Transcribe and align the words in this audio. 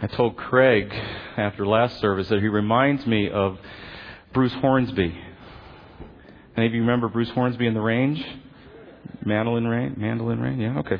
I 0.00 0.06
told 0.06 0.36
Craig 0.36 0.92
after 1.36 1.66
last 1.66 2.00
service 2.00 2.28
that 2.28 2.40
he 2.40 2.46
reminds 2.46 3.04
me 3.04 3.30
of 3.30 3.58
Bruce 4.32 4.52
Hornsby. 4.54 5.18
Any 6.56 6.66
of 6.66 6.72
you 6.72 6.82
remember 6.82 7.08
Bruce 7.08 7.30
Hornsby 7.30 7.66
in 7.66 7.74
the 7.74 7.80
Range? 7.80 8.24
Mandolin 9.24 9.66
Rain? 9.66 9.94
Mandolin 9.96 10.40
Rain? 10.40 10.60
Yeah, 10.60 10.78
okay. 10.78 10.98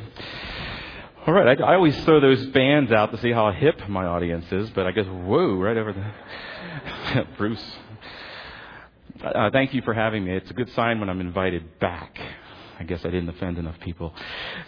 All 1.27 1.33
right, 1.33 1.61
I, 1.61 1.63
I, 1.63 1.75
always 1.75 1.97
throw 2.05 2.21
those 2.21 2.45
bands 2.47 2.91
out 2.91 3.13
to 3.13 3.21
see 3.21 3.31
how 3.31 3.53
hip 3.53 3.89
my 3.89 4.05
audience 4.05 4.47
is, 4.51 4.71
but 4.71 4.87
I 4.87 4.91
guess, 4.91 5.07
whoa, 5.07 5.55
right 5.55 5.77
over 5.77 5.93
there. 5.93 7.27
Bruce. 7.39 7.65
Uh, 9.23 9.51
thank 9.51 9.75
you 9.75 9.83
for 9.83 9.95
having 9.95 10.25
me. 10.25 10.33
It's 10.33 10.51
a 10.51 10.55
good 10.55 10.73
sign 10.73 10.99
when 10.99 11.09
I'm 11.09 11.21
invited 11.21 11.79
back. 11.79 12.19
I 12.79 12.85
guess 12.85 13.01
I 13.05 13.11
didn't 13.11 13.29
offend 13.29 13.59
enough 13.59 13.79
people. 13.81 14.15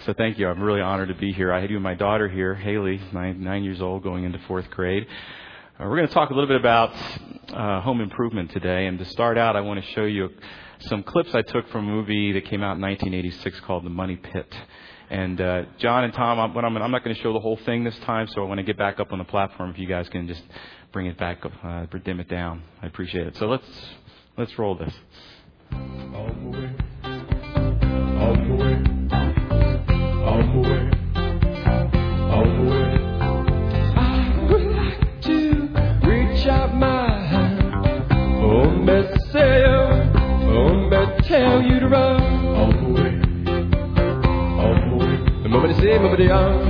So 0.04 0.12
thank 0.12 0.38
you. 0.38 0.48
I'm 0.48 0.60
really 0.60 0.80
honored 0.80 1.09
to 1.09 1.14
be 1.14 1.32
here. 1.32 1.52
I 1.52 1.60
have 1.60 1.70
you 1.70 1.77
and 1.77 1.84
my 1.84 1.95
daughter 1.95 2.29
here, 2.29 2.54
Haley, 2.54 3.00
nine, 3.12 3.42
nine 3.42 3.62
years 3.62 3.80
old, 3.80 4.02
going 4.02 4.24
into 4.24 4.38
fourth 4.48 4.68
grade. 4.70 5.06
Uh, 5.78 5.84
we're 5.84 5.96
going 5.96 6.09
to 6.09 6.15
talk 6.15 6.30
a 6.30 6.34
little 6.34 6.48
bit 6.48 6.59
about 6.59 6.92
uh, 7.52 7.80
home 7.80 8.01
improvement 8.01 8.51
today. 8.51 8.87
And 8.87 8.98
to 8.98 9.04
start 9.04 9.38
out, 9.38 9.54
I 9.54 9.60
want 9.60 9.82
to 9.82 9.91
show 9.92 10.04
you 10.04 10.28
some 10.80 11.02
clips 11.02 11.34
I 11.34 11.42
took 11.42 11.68
from 11.70 11.88
a 11.88 11.91
movie 11.91 12.32
that 12.32 12.46
came 12.46 12.62
out 12.62 12.77
in 12.77 12.82
1986 12.82 13.60
called 13.60 13.84
The 13.84 13.91
Money 13.91 14.16
Pit. 14.16 14.52
And 15.09 15.40
uh, 15.40 15.62
John 15.79 16.04
and 16.04 16.12
Tom, 16.12 16.38
I'm, 16.38 16.56
I'm, 16.56 16.77
I'm 16.77 16.90
not 16.90 17.04
going 17.04 17.15
to 17.15 17.23
show 17.23 17.32
the 17.32 17.40
whole 17.40 17.59
thing 17.65 17.84
this 17.84 17.98
time, 18.01 18.29
so 18.29 18.42
I 18.42 18.45
want 18.46 18.59
to 18.59 18.65
get 18.65 18.79
back 18.79 19.01
up 19.01 19.12
on 19.12 19.18
the 19.18 19.24
platform. 19.24 19.70
If 19.70 19.79
you 19.79 19.87
guys 19.87 20.09
can 20.09 20.27
just 20.29 20.42
bring 20.92 21.06
it 21.06 21.18
back, 21.18 21.45
up, 21.45 21.52
uh, 21.65 21.87
dim 22.04 22.20
it 22.20 22.29
down, 22.29 22.62
I 22.82 22.87
appreciate 22.87 23.27
it. 23.27 23.37
So 23.37 23.46
let's 23.46 23.66
let's 24.37 24.56
roll 24.59 24.77
this. 24.77 24.95
The 28.20 28.27
the 28.37 28.55
the. 28.55 28.80
I 33.96 33.98
would 34.51 34.66
like 34.77 35.01
to 35.23 35.38
reach 36.06 36.46
out 36.46 36.74
my 36.74 37.26
hand, 37.26 38.13
oh, 38.43 38.71
me 38.71 39.02
say, 39.32 39.65
oh, 39.65 40.74
me 40.91 41.01
tell 41.23 41.63
you 41.63 41.80
to 41.80 41.88
run. 41.88 42.21
On 42.57 42.71
the 42.76 42.88
way, 43.01 43.13
on 44.65 44.76
the 44.91 44.96
way. 44.98 45.16
Nobody 45.48 45.74
on. 46.30 46.60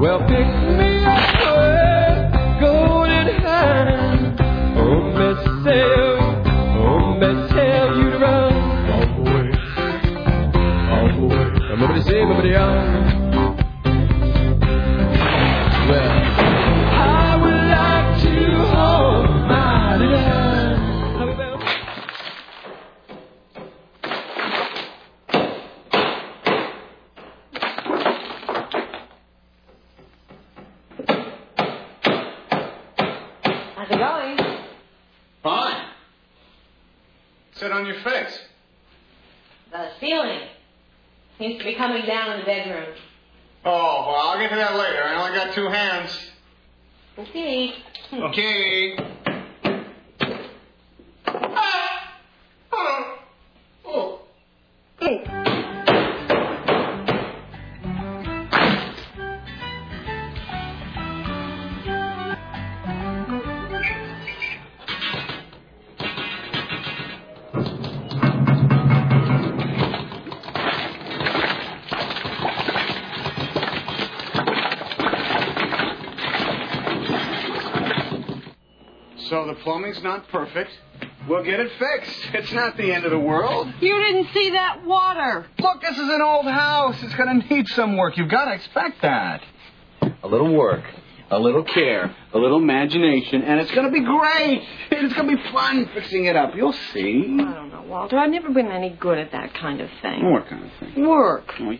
Well, 0.00 0.20
pick 0.20 0.48
me 0.78 1.04
up, 1.04 1.43
Nobody 12.06 12.52
say, 12.52 13.23
coming 41.86 42.06
down 42.06 42.32
in 42.32 42.40
the 42.40 42.46
bedroom. 42.46 42.94
Oh, 43.66 44.04
well, 44.06 44.16
I'll 44.16 44.38
get 44.38 44.48
to 44.48 44.56
that 44.56 44.74
later. 44.76 45.02
I 45.02 45.16
only 45.22 45.36
got 45.36 45.54
two 45.54 45.66
hands. 45.66 46.30
Okay. 47.18 47.74
Okay. 48.10 48.96
Plumbing's 79.64 80.02
not 80.02 80.28
perfect. 80.28 80.70
We'll 81.28 81.42
get 81.42 81.58
it 81.58 81.72
fixed. 81.78 82.20
It's 82.34 82.52
not 82.52 82.76
the 82.76 82.92
end 82.92 83.04
of 83.04 83.10
the 83.10 83.18
world. 83.18 83.72
You 83.80 83.96
didn't 83.98 84.28
see 84.34 84.50
that 84.50 84.84
water. 84.84 85.46
Look, 85.58 85.80
this 85.80 85.96
is 85.96 86.08
an 86.08 86.20
old 86.20 86.44
house. 86.46 87.02
It's 87.02 87.14
going 87.14 87.40
to 87.40 87.54
need 87.54 87.66
some 87.68 87.96
work. 87.96 88.16
You've 88.18 88.28
got 88.30 88.44
to 88.46 88.52
expect 88.52 89.00
that. 89.02 89.42
A 90.22 90.28
little 90.28 90.54
work, 90.54 90.84
a 91.30 91.38
little 91.38 91.64
care, 91.64 92.14
a 92.34 92.38
little 92.38 92.58
imagination, 92.58 93.42
and 93.42 93.58
it's 93.60 93.70
going 93.70 93.86
to 93.86 93.92
be 93.92 94.00
great. 94.04 94.62
It's 94.90 95.14
going 95.14 95.28
to 95.30 95.36
be 95.36 95.42
fun 95.50 95.88
fixing 95.94 96.26
it 96.26 96.36
up. 96.36 96.54
You'll 96.54 96.72
see. 96.92 97.38
I 97.40 97.54
don't 97.54 97.70
know, 97.70 97.84
Walter. 97.86 98.18
I've 98.18 98.30
never 98.30 98.50
been 98.50 98.70
any 98.70 98.90
good 98.90 99.18
at 99.18 99.32
that 99.32 99.54
kind 99.54 99.80
of 99.80 99.88
thing. 100.02 100.30
What 100.30 100.46
kind 100.48 100.64
of 100.64 100.70
thing? 100.80 101.06
Work. 101.08 101.54
Oh, 101.60 101.72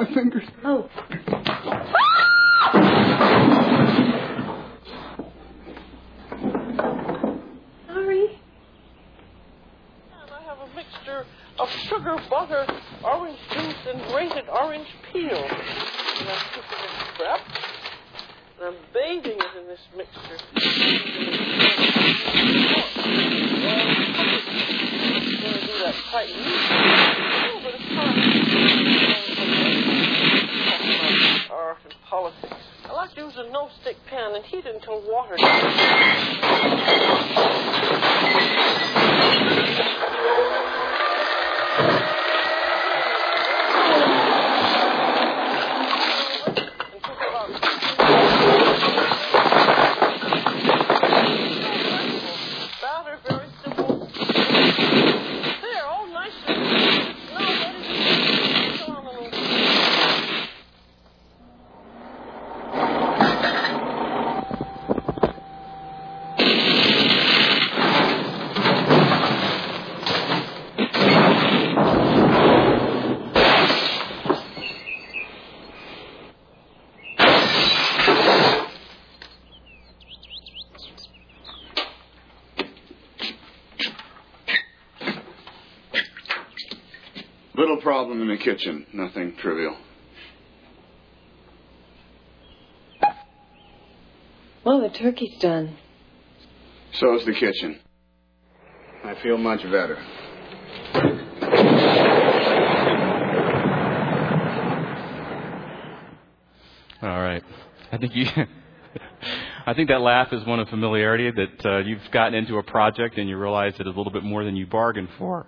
my 0.00 0.14
fingers. 0.14 0.49
Until 35.32 35.46
water. 35.48 36.34
Batter, 52.82 53.18
very 53.28 53.48
simple. 53.62 54.08
There, 55.62 55.86
all 55.86 56.06
nice 56.08 56.32
and 56.48 56.58
now 57.30 57.54
ready 57.60 57.82
to 57.84 57.94
Little 87.56 87.76
problem 87.82 88.22
in 88.22 88.28
the 88.28 88.29
kitchen. 88.40 88.86
Nothing 88.92 89.36
trivial. 89.36 89.76
Well, 94.64 94.80
the 94.80 94.90
turkey's 94.90 95.38
done. 95.38 95.76
So's 96.92 97.24
the 97.24 97.32
kitchen. 97.32 97.80
I 99.04 99.14
feel 99.22 99.38
much 99.38 99.62
better. 99.62 99.96
All 107.02 107.22
right. 107.22 107.42
I 107.90 107.96
think 107.96 108.14
you. 108.14 108.26
I 109.66 109.74
think 109.74 109.88
that 109.88 110.00
laugh 110.00 110.32
is 110.32 110.44
one 110.46 110.58
of 110.58 110.68
familiarity 110.68 111.30
that 111.30 111.66
uh, 111.66 111.78
you've 111.78 112.10
gotten 112.10 112.34
into 112.34 112.58
a 112.58 112.62
project 112.62 113.18
and 113.18 113.28
you 113.28 113.38
realize 113.38 113.74
it 113.78 113.86
is 113.86 113.94
a 113.94 113.96
little 113.96 114.12
bit 114.12 114.24
more 114.24 114.42
than 114.42 114.56
you 114.56 114.66
bargained 114.66 115.10
for. 115.16 115.46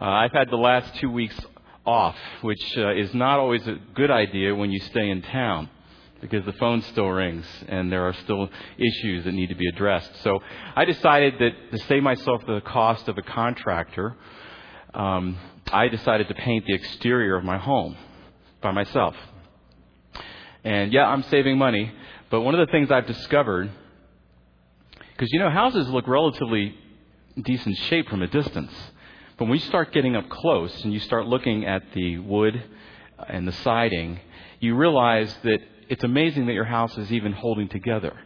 Uh, 0.00 0.04
I've 0.04 0.32
had 0.32 0.50
the 0.50 0.56
last 0.56 0.94
two 0.96 1.10
weeks 1.10 1.38
off, 1.86 2.16
which 2.42 2.76
uh, 2.76 2.94
is 2.94 3.14
not 3.14 3.38
always 3.38 3.66
a 3.66 3.78
good 3.94 4.10
idea 4.10 4.54
when 4.54 4.70
you 4.70 4.80
stay 4.80 5.08
in 5.08 5.22
town 5.22 5.70
because 6.20 6.44
the 6.44 6.52
phone 6.54 6.82
still 6.82 7.08
rings 7.08 7.46
and 7.68 7.92
there 7.92 8.06
are 8.08 8.14
still 8.14 8.48
issues 8.78 9.24
that 9.24 9.32
need 9.32 9.48
to 9.48 9.54
be 9.54 9.68
addressed. 9.68 10.10
So 10.22 10.40
I 10.74 10.84
decided 10.84 11.34
that 11.38 11.52
to 11.70 11.78
save 11.86 12.02
myself 12.02 12.44
the 12.46 12.60
cost 12.62 13.08
of 13.08 13.18
a 13.18 13.22
contractor, 13.22 14.16
um, 14.94 15.36
I 15.72 15.88
decided 15.88 16.28
to 16.28 16.34
paint 16.34 16.66
the 16.66 16.74
exterior 16.74 17.36
of 17.36 17.44
my 17.44 17.58
home 17.58 17.96
by 18.60 18.72
myself. 18.72 19.14
And 20.64 20.92
yeah, 20.92 21.06
I'm 21.06 21.22
saving 21.24 21.58
money, 21.58 21.92
but 22.30 22.40
one 22.40 22.54
of 22.54 22.66
the 22.66 22.72
things 22.72 22.90
I've 22.90 23.06
discovered, 23.06 23.70
because 25.12 25.32
you 25.32 25.38
know, 25.38 25.50
houses 25.50 25.88
look 25.88 26.08
relatively 26.08 26.74
decent 27.40 27.76
shape 27.76 28.08
from 28.08 28.22
a 28.22 28.26
distance. 28.26 28.72
But 29.38 29.46
when 29.46 29.58
you 29.58 29.66
start 29.66 29.92
getting 29.92 30.16
up 30.16 30.28
close 30.30 30.84
and 30.84 30.92
you 30.92 31.00
start 31.00 31.26
looking 31.26 31.66
at 31.66 31.82
the 31.92 32.18
wood 32.18 32.62
and 33.28 33.46
the 33.46 33.52
siding, 33.52 34.18
you 34.60 34.74
realize 34.76 35.34
that 35.44 35.58
it's 35.88 36.04
amazing 36.04 36.46
that 36.46 36.54
your 36.54 36.64
house 36.64 36.96
is 36.96 37.12
even 37.12 37.32
holding 37.32 37.68
together. 37.68 38.16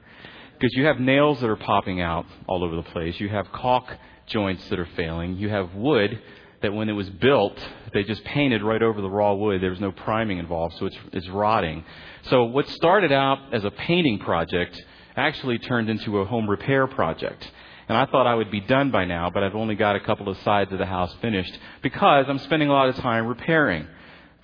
Because 0.53 0.73
you 0.75 0.85
have 0.85 1.01
nails 1.01 1.41
that 1.41 1.51
are 1.51 1.57
popping 1.57 2.01
out 2.01 2.27
all 2.47 2.62
over 2.62 2.77
the 2.77 2.83
place. 2.83 3.19
You 3.19 3.29
have 3.29 3.51
caulk 3.51 3.93
joints 4.27 4.69
that 4.69 4.79
are 4.79 4.89
failing. 4.97 5.37
You 5.37 5.49
have 5.49 5.75
wood 5.75 6.21
that 6.62 6.73
when 6.73 6.89
it 6.89 6.93
was 6.93 7.09
built, 7.11 7.59
they 7.93 8.05
just 8.05 8.23
painted 8.25 8.62
right 8.62 8.83
over 8.83 9.01
the 9.01 9.11
raw 9.11 9.35
wood. 9.35 9.62
There 9.62 9.71
was 9.71 9.81
no 9.81 9.93
priming 9.93 10.39
involved, 10.39 10.77
so 10.79 10.87
it's, 10.87 10.99
it's 11.12 11.29
rotting. 11.29 11.85
So 12.25 12.45
what 12.45 12.69
started 12.69 13.11
out 13.11 13.53
as 13.53 13.65
a 13.65 13.71
painting 13.71 14.19
project 14.19 14.81
actually 15.17 15.59
turned 15.59 15.91
into 15.91 16.19
a 16.19 16.25
home 16.25 16.49
repair 16.49 16.87
project. 16.87 17.51
And 17.91 17.99
I 17.99 18.07
thought 18.07 18.25
I 18.25 18.37
would 18.37 18.53
be 18.53 18.61
done 18.61 18.93
by 18.93 19.05
now, 19.05 19.31
but 19.31 19.43
I've 19.43 19.57
only 19.57 19.75
got 19.75 19.97
a 19.97 20.01
couple 20.01 20.29
of 20.29 20.39
sides 20.43 20.73
of 20.73 20.79
the 20.79 20.87
house 20.87 21.13
finished 21.21 21.59
because 21.83 22.27
I'm 22.29 22.39
spending 22.39 22.69
a 22.69 22.73
lot 22.73 22.89
of 22.89 22.95
time 22.95 23.27
repairing 23.27 23.85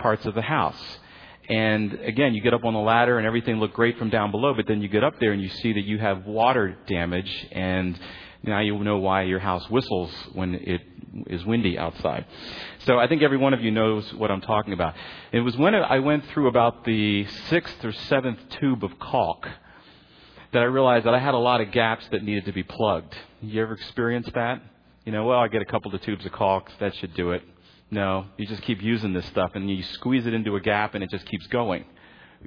parts 0.01 0.27
of 0.27 0.35
the 0.35 0.43
house. 0.43 0.99
And 1.49 1.93
again, 1.93 2.35
you 2.35 2.43
get 2.43 2.55
up 2.55 2.65
on 2.65 2.73
the 2.73 2.81
ladder 2.81 3.19
and 3.19 3.25
everything 3.25 3.61
looked 3.61 3.75
great 3.75 3.99
from 3.99 4.11
down 4.11 4.33
below, 4.33 4.53
but 4.53 4.67
then 4.67 4.83
you 4.83 4.89
get 4.89 5.05
up 5.05 5.21
there 5.21 5.31
and 5.31 5.41
you 5.41 5.49
see 5.49 5.75
that 5.75 5.85
you 5.85 5.97
have 5.99 6.27
water 6.27 6.77
damage 6.89 7.47
and 7.53 7.97
now 8.43 8.59
you 8.59 8.83
know 8.83 8.99
why 8.99 9.23
your 9.23 9.39
house 9.39 9.71
whistles 9.71 10.11
when 10.33 10.57
it 10.57 10.81
is 11.29 11.45
windy 11.45 11.79
outside. 11.79 12.27
So 12.81 12.99
I 12.99 13.07
think 13.07 13.23
every 13.23 13.39
one 13.39 13.55
of 13.55 13.61
you 13.61 13.71
knows 13.71 14.13
what 14.15 14.33
I'm 14.33 14.41
talking 14.41 14.73
about. 14.73 14.95
It 15.31 15.39
was 15.39 15.57
when 15.57 15.73
I 15.73 16.01
went 16.01 16.27
through 16.31 16.49
about 16.49 16.85
the 16.85 17.25
sixth 17.49 17.85
or 17.85 17.93
seventh 17.93 18.41
tube 18.59 18.83
of 18.83 18.99
caulk 18.99 19.47
that 20.57 20.63
I 20.63 20.69
realized 20.69 21.05
that 21.05 21.13
I 21.13 21.19
had 21.19 21.35
a 21.35 21.39
lot 21.39 21.61
of 21.61 21.71
gaps 21.71 22.09
that 22.13 22.25
needed 22.25 22.47
to 22.47 22.53
be 22.53 22.63
plugged. 22.63 23.15
You 23.43 23.61
ever 23.61 23.75
experienced 23.75 24.33
that? 24.33 24.63
You 25.05 25.13
know, 25.13 25.27
well, 25.27 25.39
I 25.39 25.49
get 25.49 25.61
a 25.61 25.67
couple 25.67 25.95
of 25.95 26.01
tubes 26.01 26.25
of 26.25 26.33
caulk, 26.33 26.73
that 26.81 26.97
should 26.97 27.13
do 27.13 27.33
it. 27.33 27.43
No, 27.91 28.25
you 28.39 28.47
just 28.47 28.63
keep 28.63 28.83
using 28.83 29.13
this 29.13 29.27
stuff 29.27 29.51
and 29.55 29.69
you 29.69 29.83
squeeze 29.83 30.27
it 30.27 30.33
into 30.33 30.57
a 30.57 30.61
gap 30.61 30.95
and 30.95 31.05
it 31.05 31.11
just 31.11 31.27
keeps 31.27 31.47
going. 31.49 31.85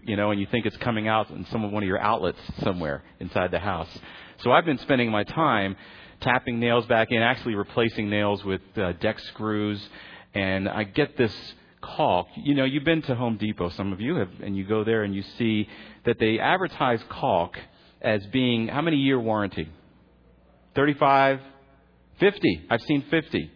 You 0.02 0.16
know, 0.16 0.32
and 0.32 0.42
you 0.42 0.48
think 0.50 0.66
it's 0.66 0.78
coming 0.78 1.08
out 1.08 1.30
in 1.30 1.46
some 1.52 1.64
of 1.64 1.72
one 1.72 1.84
of 1.84 1.88
your 1.88 2.02
outlets 2.02 2.40
somewhere 2.64 3.04
inside 3.20 3.52
the 3.52 3.60
house. 3.60 3.96
So 4.40 4.52
I've 4.52 4.66
been 4.66 4.80
spending 4.80 5.12
my 5.12 5.24
time 5.24 5.76
tapping 6.20 6.60
nails 6.60 6.88
back 6.88 7.12
in, 7.12 7.22
actually 7.22 7.54
replacing 7.54 8.10
nails 8.10 8.44
with 8.44 8.62
uh, 8.76 8.94
deck 8.94 9.20
screws, 9.20 9.88
and 10.34 10.68
I 10.68 10.84
get 10.84 11.16
this 11.16 11.36
caulk. 11.82 12.26
You 12.38 12.56
know, 12.56 12.66
you've 12.66 12.86
been 12.86 13.04
to 13.04 13.14
Home 13.14 13.38
Depot, 13.38 13.70
some 13.70 13.94
of 13.94 14.02
you 14.02 14.16
have, 14.16 14.32
and 14.42 14.58
you 14.58 14.66
go 14.66 14.84
there 14.84 15.04
and 15.04 15.14
you 15.14 15.22
see 15.38 15.70
that 16.06 16.18
they 16.18 16.40
advertise 16.40 17.02
caulk 17.08 17.56
as 18.02 18.26
being 18.28 18.68
how 18.68 18.82
many 18.82 18.98
year 18.98 19.20
warranty? 19.20 19.70
35, 20.76 21.40
50. 22.20 22.68
I've 22.70 22.82
seen 22.82 23.04
50. 23.10 23.52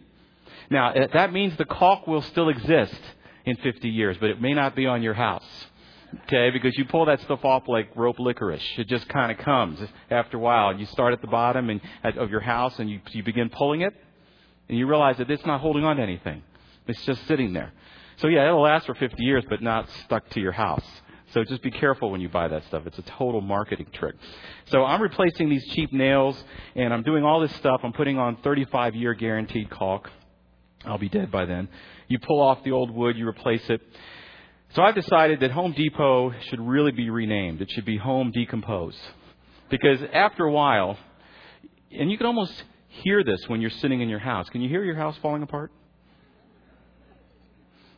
Now, 0.70 0.92
uh, 0.92 1.06
that 1.12 1.32
means 1.32 1.56
the 1.56 1.64
caulk 1.64 2.06
will 2.06 2.22
still 2.22 2.48
exist 2.48 3.00
in 3.44 3.56
50 3.56 3.88
years, 3.88 4.16
but 4.18 4.30
it 4.30 4.40
may 4.40 4.54
not 4.54 4.74
be 4.74 4.86
on 4.86 5.02
your 5.02 5.14
house. 5.14 5.44
Okay, 6.26 6.50
because 6.50 6.76
you 6.76 6.84
pull 6.84 7.06
that 7.06 7.20
stuff 7.22 7.44
off 7.44 7.64
like 7.66 7.94
rope 7.96 8.18
licorice. 8.18 8.62
It 8.78 8.88
just 8.88 9.08
kind 9.08 9.32
of 9.32 9.38
comes 9.38 9.80
after 10.10 10.36
a 10.36 10.40
while. 10.40 10.78
You 10.78 10.86
start 10.86 11.12
at 11.12 11.20
the 11.20 11.26
bottom 11.26 11.70
and, 11.70 11.80
of 12.16 12.30
your 12.30 12.40
house 12.40 12.78
and 12.78 12.88
you, 12.88 13.00
you 13.10 13.22
begin 13.22 13.50
pulling 13.50 13.80
it, 13.80 13.94
and 14.68 14.78
you 14.78 14.86
realize 14.86 15.16
that 15.18 15.30
it's 15.30 15.44
not 15.44 15.60
holding 15.60 15.84
on 15.84 15.96
to 15.96 16.02
anything. 16.02 16.42
It's 16.86 17.04
just 17.04 17.26
sitting 17.26 17.52
there. 17.52 17.72
So, 18.18 18.28
yeah, 18.28 18.46
it'll 18.46 18.62
last 18.62 18.86
for 18.86 18.94
50 18.94 19.22
years, 19.22 19.44
but 19.48 19.60
not 19.60 19.88
stuck 20.04 20.28
to 20.30 20.40
your 20.40 20.52
house. 20.52 20.84
So 21.34 21.42
just 21.42 21.62
be 21.62 21.72
careful 21.72 22.10
when 22.10 22.20
you 22.20 22.28
buy 22.28 22.46
that 22.46 22.64
stuff. 22.68 22.86
It's 22.86 22.98
a 22.98 23.02
total 23.02 23.40
marketing 23.40 23.88
trick. 23.92 24.14
So 24.66 24.84
I'm 24.84 25.02
replacing 25.02 25.50
these 25.50 25.66
cheap 25.74 25.92
nails, 25.92 26.42
and 26.76 26.94
I'm 26.94 27.02
doing 27.02 27.24
all 27.24 27.40
this 27.40 27.54
stuff. 27.56 27.80
I'm 27.82 27.92
putting 27.92 28.18
on 28.18 28.36
35 28.36 28.94
year 28.94 29.14
guaranteed 29.14 29.68
caulk. 29.68 30.08
I'll 30.84 30.98
be 30.98 31.08
dead 31.08 31.32
by 31.32 31.44
then. 31.44 31.68
You 32.06 32.20
pull 32.20 32.40
off 32.40 32.62
the 32.62 32.70
old 32.70 32.92
wood, 32.92 33.16
you 33.16 33.26
replace 33.26 33.68
it. 33.68 33.80
So 34.74 34.82
I've 34.82 34.94
decided 34.94 35.40
that 35.40 35.50
Home 35.50 35.72
Depot 35.72 36.32
should 36.48 36.60
really 36.60 36.92
be 36.92 37.10
renamed. 37.10 37.60
It 37.60 37.70
should 37.72 37.84
be 37.84 37.96
Home 37.96 38.30
Decompose. 38.30 38.96
Because 39.70 40.00
after 40.12 40.44
a 40.44 40.52
while, 40.52 40.96
and 41.90 42.12
you 42.12 42.16
can 42.16 42.26
almost 42.26 42.62
hear 42.88 43.24
this 43.24 43.48
when 43.48 43.60
you're 43.60 43.70
sitting 43.70 44.00
in 44.00 44.08
your 44.08 44.20
house. 44.20 44.48
Can 44.50 44.60
you 44.60 44.68
hear 44.68 44.84
your 44.84 44.96
house 44.96 45.16
falling 45.20 45.42
apart? 45.42 45.72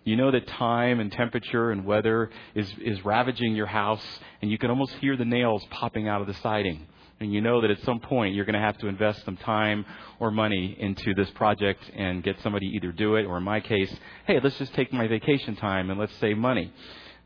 You 0.06 0.16
know 0.16 0.30
that 0.30 0.46
time 0.46 1.00
and 1.00 1.10
temperature 1.10 1.72
and 1.72 1.84
weather 1.84 2.30
is, 2.54 2.72
is 2.80 3.04
ravaging 3.04 3.54
your 3.56 3.66
house, 3.66 4.04
and 4.40 4.50
you 4.50 4.56
can 4.56 4.70
almost 4.70 4.92
hear 5.00 5.16
the 5.16 5.24
nails 5.24 5.62
popping 5.70 6.08
out 6.08 6.20
of 6.20 6.28
the 6.28 6.34
siding 6.34 6.86
and 7.20 7.32
you 7.32 7.40
know 7.40 7.60
that 7.62 7.70
at 7.70 7.80
some 7.82 7.98
point 8.00 8.34
you're 8.34 8.44
going 8.44 8.54
to 8.54 8.60
have 8.60 8.76
to 8.78 8.88
invest 8.88 9.24
some 9.24 9.36
time 9.38 9.86
or 10.20 10.30
money 10.30 10.76
into 10.78 11.14
this 11.14 11.30
project 11.30 11.80
and 11.96 12.22
get 12.22 12.36
somebody 12.42 12.66
either 12.66 12.92
do 12.92 13.16
it 13.16 13.24
or 13.24 13.38
in 13.38 13.42
my 13.42 13.60
case, 13.60 13.94
hey, 14.26 14.38
let's 14.42 14.58
just 14.58 14.74
take 14.74 14.92
my 14.92 15.06
vacation 15.06 15.56
time 15.56 15.90
and 15.90 15.98
let's 15.98 16.14
save 16.16 16.36
money. 16.36 16.72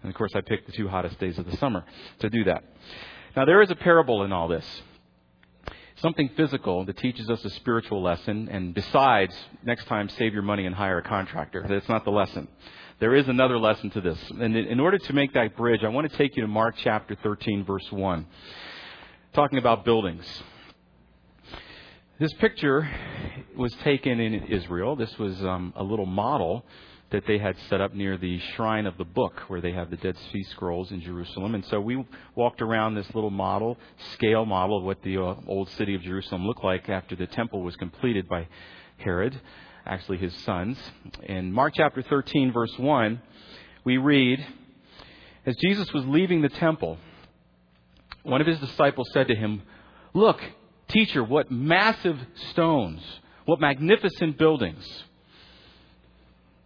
And 0.02 0.10
of 0.10 0.16
course, 0.16 0.30
I 0.34 0.40
picked 0.40 0.66
the 0.66 0.72
two 0.72 0.88
hottest 0.88 1.18
days 1.18 1.38
of 1.38 1.46
the 1.46 1.56
summer 1.56 1.84
to 2.20 2.30
do 2.30 2.44
that. 2.44 2.62
Now, 3.36 3.44
there 3.44 3.62
is 3.62 3.70
a 3.70 3.76
parable 3.76 4.24
in 4.24 4.32
all 4.32 4.48
this. 4.48 4.64
Something 6.00 6.30
physical 6.34 6.86
that 6.86 6.96
teaches 6.96 7.28
us 7.28 7.44
a 7.44 7.50
spiritual 7.50 8.02
lesson, 8.02 8.48
and 8.50 8.72
besides, 8.72 9.34
next 9.62 9.84
time, 9.84 10.08
save 10.08 10.32
your 10.32 10.42
money 10.42 10.64
and 10.64 10.74
hire 10.74 10.98
a 10.98 11.02
contractor. 11.02 11.66
That's 11.68 11.88
not 11.90 12.04
the 12.04 12.10
lesson. 12.10 12.48
There 13.00 13.14
is 13.14 13.28
another 13.28 13.58
lesson 13.58 13.90
to 13.90 14.00
this. 14.00 14.18
And 14.30 14.56
in 14.56 14.80
order 14.80 14.96
to 14.96 15.12
make 15.12 15.34
that 15.34 15.56
bridge, 15.56 15.84
I 15.84 15.88
want 15.88 16.10
to 16.10 16.16
take 16.16 16.36
you 16.36 16.42
to 16.42 16.48
Mark 16.48 16.76
chapter 16.82 17.16
13, 17.22 17.64
verse 17.64 17.86
1 17.90 18.26
talking 19.32 19.58
about 19.58 19.84
buildings. 19.84 20.24
This 22.18 22.32
picture 22.34 22.90
was 23.56 23.72
taken 23.84 24.20
in 24.20 24.44
Israel. 24.46 24.96
This 24.96 25.16
was 25.18 25.40
um, 25.42 25.72
a 25.76 25.84
little 25.84 26.06
model 26.06 26.64
that 27.10 27.26
they 27.26 27.38
had 27.38 27.56
set 27.68 27.80
up 27.80 27.92
near 27.92 28.16
the 28.16 28.38
shrine 28.54 28.86
of 28.86 28.96
the 28.96 29.04
book 29.04 29.40
where 29.48 29.60
they 29.60 29.72
have 29.72 29.90
the 29.90 29.96
Dead 29.96 30.16
Sea 30.32 30.44
Scrolls 30.44 30.92
in 30.92 31.00
Jerusalem. 31.00 31.54
And 31.54 31.64
so 31.66 31.80
we 31.80 32.04
walked 32.36 32.62
around 32.62 32.94
this 32.94 33.12
little 33.14 33.30
model, 33.30 33.78
scale 34.14 34.44
model 34.44 34.78
of 34.78 34.84
what 34.84 35.02
the 35.02 35.16
uh, 35.16 35.34
old 35.46 35.68
city 35.70 35.94
of 35.94 36.02
Jerusalem 36.02 36.46
looked 36.46 36.62
like 36.62 36.88
after 36.88 37.16
the 37.16 37.26
temple 37.26 37.62
was 37.62 37.74
completed 37.76 38.28
by 38.28 38.46
Herod, 38.98 39.40
actually 39.84 40.18
his 40.18 40.34
sons. 40.42 40.78
In 41.24 41.52
Mark 41.52 41.74
chapter 41.76 42.02
13, 42.02 42.52
verse 42.52 42.78
1, 42.78 43.20
we 43.84 43.96
read, 43.96 44.46
As 45.44 45.56
Jesus 45.56 45.92
was 45.92 46.04
leaving 46.06 46.42
the 46.42 46.48
temple, 46.48 46.98
one 48.22 48.40
of 48.40 48.46
his 48.46 48.60
disciples 48.60 49.08
said 49.12 49.28
to 49.28 49.34
him, 49.34 49.62
Look, 50.14 50.40
teacher, 50.88 51.24
what 51.24 51.50
massive 51.50 52.18
stones, 52.50 53.02
what 53.46 53.60
magnificent 53.60 54.38
buildings. 54.38 55.04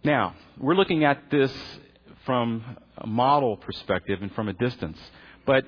Now, 0.05 0.35
we're 0.59 0.75
looking 0.75 1.03
at 1.03 1.31
this 1.31 1.51
from 2.27 2.77
a 2.95 3.07
model 3.07 3.57
perspective 3.57 4.21
and 4.21 4.31
from 4.35 4.47
a 4.47 4.53
distance. 4.53 4.99
But 5.47 5.65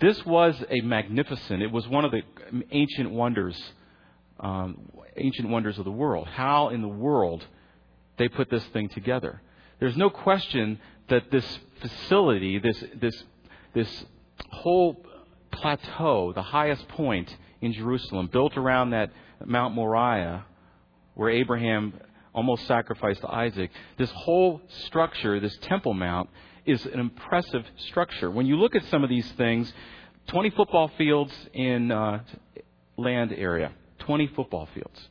this 0.00 0.24
was 0.24 0.54
a 0.70 0.80
magnificent, 0.82 1.60
it 1.60 1.72
was 1.72 1.88
one 1.88 2.04
of 2.04 2.12
the 2.12 2.22
ancient 2.70 3.10
wonders, 3.10 3.60
um, 4.38 4.88
ancient 5.16 5.48
wonders 5.48 5.78
of 5.78 5.84
the 5.84 5.90
world. 5.90 6.28
How 6.28 6.68
in 6.68 6.80
the 6.80 6.86
world 6.86 7.44
they 8.18 8.28
put 8.28 8.50
this 8.50 8.64
thing 8.66 8.88
together. 8.90 9.42
There's 9.80 9.96
no 9.96 10.10
question 10.10 10.78
that 11.08 11.32
this 11.32 11.58
facility, 11.80 12.60
this, 12.60 12.84
this, 13.00 13.24
this 13.74 14.04
whole 14.50 15.04
plateau, 15.50 16.32
the 16.32 16.42
highest 16.42 16.86
point 16.86 17.36
in 17.60 17.72
Jerusalem, 17.72 18.28
built 18.32 18.56
around 18.56 18.90
that 18.90 19.10
Mount 19.44 19.74
Moriah, 19.74 20.44
where 21.14 21.30
Abraham 21.30 21.94
almost 22.34 22.66
sacrificed 22.66 23.20
to 23.22 23.30
Isaac. 23.30 23.70
This 23.96 24.10
whole 24.10 24.60
structure, 24.86 25.40
this 25.40 25.56
Temple 25.62 25.94
Mount, 25.94 26.28
is 26.66 26.84
an 26.86 26.98
impressive 26.98 27.64
structure. 27.76 28.30
When 28.30 28.46
you 28.46 28.56
look 28.56 28.74
at 28.74 28.84
some 28.86 29.04
of 29.04 29.10
these 29.10 29.30
things, 29.32 29.72
20 30.28 30.50
football 30.50 30.90
fields 30.96 31.32
in 31.52 31.92
uh, 31.92 32.22
land 32.96 33.32
area, 33.36 33.72
20 34.00 34.28
football 34.28 34.68
fields. 34.74 35.08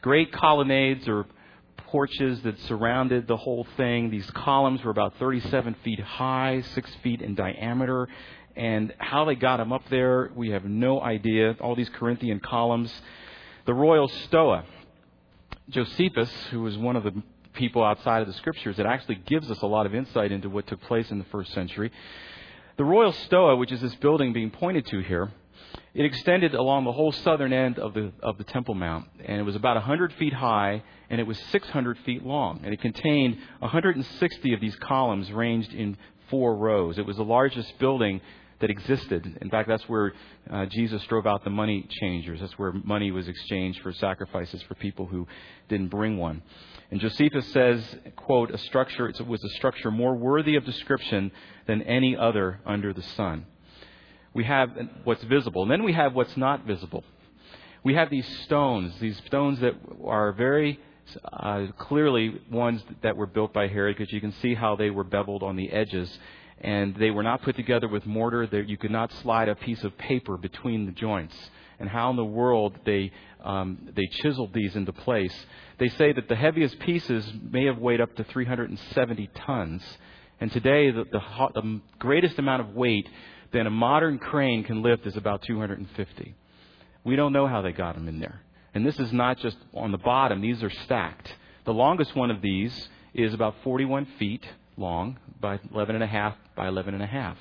Great 0.00 0.32
colonnades 0.32 1.08
or 1.08 1.26
porches 1.76 2.42
that 2.42 2.58
surrounded 2.60 3.28
the 3.28 3.36
whole 3.36 3.66
thing. 3.76 4.10
These 4.10 4.28
columns 4.30 4.82
were 4.82 4.90
about 4.90 5.14
37 5.18 5.76
feet 5.84 6.00
high, 6.00 6.62
6 6.74 6.90
feet 7.02 7.22
in 7.22 7.34
diameter. 7.34 8.08
And 8.56 8.92
how 8.98 9.24
they 9.24 9.34
got 9.34 9.58
them 9.58 9.72
up 9.72 9.82
there, 9.90 10.30
we 10.34 10.50
have 10.50 10.64
no 10.64 11.00
idea. 11.00 11.56
All 11.60 11.76
these 11.76 11.90
Corinthian 11.90 12.40
columns. 12.40 12.92
The 13.66 13.74
royal 13.74 14.08
stoa. 14.08 14.64
Josephus, 15.68 16.30
who 16.50 16.62
was 16.62 16.76
one 16.76 16.96
of 16.96 17.04
the 17.04 17.22
people 17.52 17.84
outside 17.84 18.20
of 18.20 18.26
the 18.26 18.34
scriptures, 18.34 18.78
it 18.78 18.86
actually 18.86 19.16
gives 19.16 19.50
us 19.50 19.60
a 19.62 19.66
lot 19.66 19.86
of 19.86 19.94
insight 19.94 20.32
into 20.32 20.48
what 20.48 20.66
took 20.66 20.80
place 20.82 21.10
in 21.10 21.18
the 21.18 21.24
first 21.26 21.52
century. 21.52 21.90
The 22.76 22.84
royal 22.84 23.12
stoa, 23.12 23.56
which 23.56 23.70
is 23.70 23.80
this 23.80 23.94
building 23.96 24.32
being 24.32 24.50
pointed 24.50 24.86
to 24.86 25.00
here, 25.00 25.30
it 25.94 26.04
extended 26.04 26.54
along 26.54 26.84
the 26.84 26.92
whole 26.92 27.12
southern 27.12 27.52
end 27.52 27.78
of 27.78 27.94
the, 27.94 28.12
of 28.22 28.38
the 28.38 28.44
Temple 28.44 28.74
Mount, 28.74 29.06
and 29.24 29.38
it 29.38 29.44
was 29.44 29.54
about 29.54 29.76
100 29.76 30.12
feet 30.14 30.32
high, 30.32 30.82
and 31.10 31.20
it 31.20 31.26
was 31.26 31.38
600 31.50 31.98
feet 31.98 32.24
long. 32.24 32.60
And 32.64 32.72
it 32.72 32.80
contained 32.80 33.38
160 33.58 34.54
of 34.54 34.60
these 34.60 34.76
columns 34.76 35.30
ranged 35.30 35.72
in 35.72 35.96
four 36.28 36.56
rows. 36.56 36.98
It 36.98 37.06
was 37.06 37.18
the 37.18 37.24
largest 37.24 37.78
building 37.78 38.20
that 38.62 38.70
existed. 38.70 39.38
In 39.42 39.50
fact, 39.50 39.68
that's 39.68 39.86
where 39.88 40.14
uh, 40.50 40.64
Jesus 40.66 41.04
drove 41.04 41.26
out 41.26 41.44
the 41.44 41.50
money 41.50 41.86
changers. 42.00 42.40
That's 42.40 42.58
where 42.58 42.72
money 42.72 43.10
was 43.10 43.28
exchanged 43.28 43.82
for 43.82 43.92
sacrifices 43.92 44.62
for 44.62 44.74
people 44.74 45.04
who 45.04 45.26
didn't 45.68 45.88
bring 45.88 46.16
one. 46.16 46.42
And 46.90 46.98
Josephus 47.00 47.46
says, 47.52 47.84
quote, 48.16 48.50
a 48.50 48.58
structure, 48.58 49.08
it 49.08 49.26
was 49.26 49.44
a 49.44 49.50
structure 49.50 49.90
more 49.90 50.16
worthy 50.16 50.56
of 50.56 50.64
description 50.64 51.30
than 51.66 51.82
any 51.82 52.16
other 52.16 52.60
under 52.64 52.94
the 52.94 53.02
sun 53.02 53.44
we 54.34 54.44
have 54.44 54.70
what's 55.04 55.22
visible. 55.24 55.62
And 55.62 55.70
then 55.70 55.82
we 55.82 55.92
have 55.92 56.14
what's 56.14 56.36
not 56.36 56.66
visible. 56.66 57.04
We 57.84 57.94
have 57.94 58.10
these 58.10 58.26
stones, 58.44 58.94
these 59.00 59.20
stones 59.26 59.60
that 59.60 59.74
are 60.04 60.32
very 60.32 60.80
uh, 61.32 61.66
clearly 61.78 62.40
ones 62.50 62.82
that 63.02 63.16
were 63.16 63.26
built 63.26 63.52
by 63.52 63.66
Herod 63.68 63.96
because 63.96 64.12
you 64.12 64.20
can 64.20 64.32
see 64.40 64.54
how 64.54 64.76
they 64.76 64.90
were 64.90 65.04
beveled 65.04 65.42
on 65.42 65.56
the 65.56 65.70
edges. 65.70 66.18
And 66.62 66.94
they 66.94 67.10
were 67.10 67.22
not 67.22 67.42
put 67.42 67.56
together 67.56 67.88
with 67.88 68.06
mortar. 68.06 68.46
That 68.46 68.68
you 68.68 68.76
could 68.76 68.90
not 68.90 69.12
slide 69.22 69.48
a 69.48 69.54
piece 69.54 69.82
of 69.84 69.98
paper 69.98 70.36
between 70.36 70.86
the 70.86 70.92
joints. 70.92 71.36
And 71.78 71.88
how 71.88 72.10
in 72.10 72.16
the 72.16 72.24
world 72.24 72.76
they 72.84 73.10
um, 73.42 73.88
they 73.94 74.06
chiseled 74.06 74.54
these 74.54 74.76
into 74.76 74.92
place. 74.92 75.34
They 75.78 75.88
say 75.88 76.12
that 76.12 76.28
the 76.28 76.36
heaviest 76.36 76.78
pieces 76.78 77.30
may 77.50 77.66
have 77.66 77.78
weighed 77.78 78.00
up 78.00 78.14
to 78.16 78.24
370 78.24 79.30
tons. 79.34 79.82
And 80.40 80.50
today, 80.52 80.90
the, 80.90 81.04
the, 81.04 81.20
the 81.54 81.80
greatest 81.98 82.38
amount 82.38 82.62
of 82.62 82.74
weight 82.74 83.08
that 83.52 83.66
a 83.66 83.70
modern 83.70 84.18
crane 84.18 84.64
can 84.64 84.82
lift 84.82 85.06
is 85.06 85.16
about 85.16 85.42
250. 85.42 86.34
We 87.04 87.16
don't 87.16 87.32
know 87.32 87.46
how 87.46 87.62
they 87.62 87.72
got 87.72 87.94
them 87.94 88.08
in 88.08 88.20
there. 88.20 88.42
And 88.74 88.86
this 88.86 88.98
is 88.98 89.12
not 89.12 89.38
just 89.38 89.56
on 89.74 89.92
the 89.92 89.98
bottom, 89.98 90.40
these 90.40 90.62
are 90.62 90.70
stacked. 90.70 91.34
The 91.64 91.74
longest 91.74 92.16
one 92.16 92.30
of 92.30 92.40
these 92.40 92.88
is 93.14 93.34
about 93.34 93.56
41 93.62 94.06
feet 94.18 94.44
long 94.76 95.18
by 95.40 95.58
11 95.72 95.94
and 95.94 96.04
a 96.04 96.06
half 96.06 96.34
by 96.56 96.68
11 96.68 96.94
and 96.94 97.02
a 97.02 97.06
half. 97.06 97.36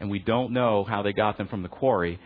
And 0.00 0.10
we 0.10 0.18
don't 0.18 0.52
know 0.52 0.84
how 0.84 1.02
they 1.02 1.12
got 1.12 1.38
them 1.38 1.48
from 1.48 1.62
the 1.62 1.68
quarry 1.68 2.20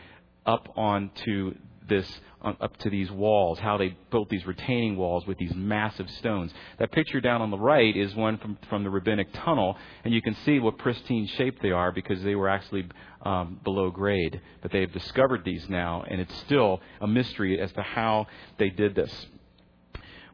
up 0.45 0.69
onto 0.77 1.55
this 1.89 2.21
up 2.43 2.77
to 2.79 2.91
these 2.91 3.11
walls, 3.11 3.59
how 3.59 3.77
they 3.77 3.97
built 4.11 4.29
these 4.29 4.45
retaining 4.47 4.97
walls 4.97 5.27
with 5.27 5.39
these 5.39 5.55
massive 5.55 6.11
stones. 6.11 6.53
That 6.79 6.91
picture 6.91 7.21
down 7.21 7.41
on 7.41 7.51
the 7.51 7.59
right 7.59 7.97
is 7.97 8.15
one 8.15 8.39
from, 8.39 8.59
from 8.69 8.83
the 8.83 8.91
rabbinic 8.91 9.33
tunnel, 9.33 9.77
and 10.05 10.13
you 10.13 10.21
can 10.21 10.35
see 10.45 10.59
what 10.59 10.79
pristine 10.79 11.27
shape 11.27 11.61
they 11.63 11.71
are 11.71 11.93
because 11.93 12.23
they 12.23 12.35
were 12.35 12.49
actually 12.49 12.89
um, 13.25 13.61
below 13.63 13.91
grade. 13.91 14.41
But 14.61 14.73
they 14.73 14.81
have 14.81 14.93
discovered 14.93 15.45
these 15.45 15.69
now, 15.69 16.05
and 16.09 16.21
it's 16.21 16.37
still 16.41 16.81
a 17.01 17.07
mystery 17.07 17.61
as 17.61 17.71
to 17.73 17.83
how 17.83 18.27
they 18.59 18.71
did 18.71 18.95
this. 18.95 19.27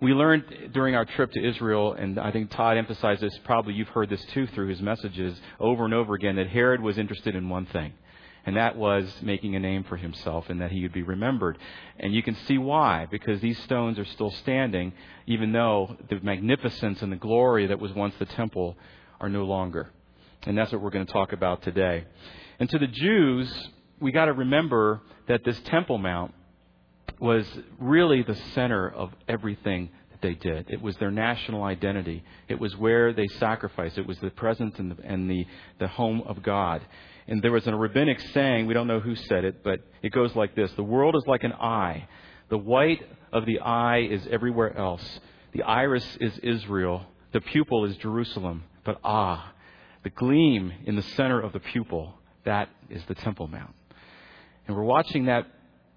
We 0.00 0.12
learned 0.12 0.72
during 0.72 0.94
our 0.94 1.04
trip 1.04 1.32
to 1.32 1.44
Israel, 1.44 1.92
and 1.92 2.18
I 2.18 2.30
think 2.30 2.50
Todd 2.50 2.76
emphasized 2.76 3.20
this, 3.20 3.36
probably 3.44 3.74
you've 3.74 3.88
heard 3.88 4.08
this 4.08 4.24
too 4.26 4.46
through 4.48 4.68
his 4.68 4.80
messages 4.80 5.38
over 5.58 5.84
and 5.84 5.92
over 5.92 6.14
again, 6.14 6.36
that 6.36 6.48
Herod 6.48 6.80
was 6.80 6.98
interested 6.98 7.34
in 7.34 7.48
one 7.48 7.66
thing 7.66 7.92
and 8.48 8.56
that 8.56 8.76
was 8.76 9.04
making 9.20 9.56
a 9.56 9.58
name 9.58 9.84
for 9.84 9.98
himself 9.98 10.48
and 10.48 10.62
that 10.62 10.70
he 10.70 10.80
would 10.80 10.92
be 10.94 11.02
remembered. 11.02 11.58
And 11.98 12.14
you 12.14 12.22
can 12.22 12.34
see 12.46 12.56
why, 12.56 13.06
because 13.10 13.42
these 13.42 13.58
stones 13.64 13.98
are 13.98 14.06
still 14.06 14.30
standing, 14.30 14.94
even 15.26 15.52
though 15.52 15.96
the 16.08 16.18
magnificence 16.20 17.02
and 17.02 17.12
the 17.12 17.16
glory 17.16 17.66
that 17.66 17.78
was 17.78 17.92
once 17.92 18.14
the 18.18 18.24
temple 18.24 18.78
are 19.20 19.28
no 19.28 19.44
longer. 19.44 19.90
And 20.44 20.56
that's 20.56 20.72
what 20.72 20.80
we're 20.80 20.88
going 20.88 21.04
to 21.04 21.12
talk 21.12 21.34
about 21.34 21.60
today. 21.62 22.04
And 22.58 22.70
to 22.70 22.78
the 22.78 22.86
Jews, 22.86 23.52
we 24.00 24.12
got 24.12 24.24
to 24.24 24.32
remember 24.32 25.02
that 25.26 25.44
this 25.44 25.60
Temple 25.66 25.98
Mount 25.98 26.32
was 27.20 27.46
really 27.78 28.22
the 28.22 28.36
center 28.54 28.88
of 28.88 29.10
everything 29.26 29.90
that 30.10 30.22
they 30.22 30.34
did. 30.34 30.66
It 30.70 30.80
was 30.80 30.96
their 30.96 31.10
national 31.10 31.62
identity. 31.64 32.24
It 32.48 32.58
was 32.58 32.76
where 32.76 33.12
they 33.12 33.26
sacrificed. 33.38 33.98
It 33.98 34.06
was 34.06 34.18
the 34.18 34.30
presence 34.30 34.78
and 34.78 34.92
the, 34.92 35.02
and 35.04 35.30
the, 35.30 35.46
the 35.78 35.88
home 35.88 36.22
of 36.26 36.42
God. 36.42 36.82
And 37.26 37.42
there 37.42 37.52
was 37.52 37.66
a 37.66 37.74
rabbinic 37.74 38.20
saying, 38.32 38.66
we 38.66 38.74
don't 38.74 38.86
know 38.86 39.00
who 39.00 39.14
said 39.14 39.44
it, 39.44 39.62
but 39.62 39.80
it 40.02 40.12
goes 40.12 40.34
like 40.34 40.54
this 40.54 40.70
The 40.72 40.82
world 40.82 41.14
is 41.16 41.26
like 41.26 41.44
an 41.44 41.52
eye. 41.52 42.08
The 42.48 42.58
white 42.58 43.02
of 43.32 43.44
the 43.44 43.60
eye 43.60 44.00
is 44.10 44.26
everywhere 44.30 44.76
else. 44.76 45.20
The 45.52 45.62
iris 45.62 46.06
is 46.20 46.38
Israel. 46.38 47.04
The 47.32 47.40
pupil 47.40 47.84
is 47.84 47.96
Jerusalem. 47.96 48.64
But 48.84 49.00
ah, 49.04 49.52
the 50.02 50.10
gleam 50.10 50.72
in 50.86 50.96
the 50.96 51.02
center 51.02 51.40
of 51.40 51.52
the 51.52 51.60
pupil, 51.60 52.14
that 52.44 52.70
is 52.88 53.02
the 53.06 53.14
Temple 53.14 53.48
Mount. 53.48 53.74
And 54.66 54.76
we're 54.76 54.84
watching 54.84 55.26
that 55.26 55.46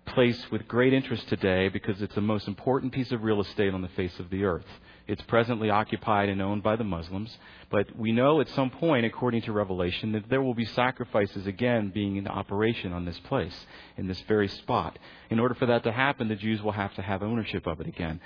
place 0.05 0.43
with 0.51 0.67
great 0.67 0.93
interest 0.93 1.27
today 1.29 1.69
because 1.69 2.01
it's 2.01 2.15
the 2.15 2.21
most 2.21 2.47
important 2.47 2.91
piece 2.91 3.11
of 3.11 3.23
real 3.23 3.41
estate 3.41 3.73
on 3.73 3.81
the 3.81 3.87
face 3.89 4.19
of 4.19 4.29
the 4.29 4.43
earth. 4.43 4.65
It's 5.07 5.21
presently 5.23 5.69
occupied 5.69 6.29
and 6.29 6.41
owned 6.41 6.63
by 6.63 6.75
the 6.75 6.83
Muslims, 6.83 7.35
but 7.69 7.95
we 7.97 8.11
know 8.11 8.39
at 8.39 8.49
some 8.49 8.69
point, 8.69 9.05
according 9.05 9.41
to 9.43 9.51
Revelation, 9.51 10.11
that 10.13 10.29
there 10.29 10.41
will 10.41 10.53
be 10.53 10.65
sacrifices 10.65 11.47
again 11.47 11.91
being 11.93 12.17
in 12.17 12.27
operation 12.27 12.93
on 12.93 13.05
this 13.05 13.19
place, 13.19 13.55
in 13.97 14.07
this 14.07 14.21
very 14.27 14.47
spot. 14.47 14.97
In 15.29 15.39
order 15.39 15.55
for 15.55 15.65
that 15.65 15.83
to 15.83 15.91
happen, 15.91 16.27
the 16.27 16.35
Jews 16.35 16.61
will 16.61 16.71
have 16.71 16.93
to 16.95 17.01
have 17.01 17.23
ownership 17.23 17.65
of 17.67 17.81
it 17.81 17.87
again. 17.87 18.21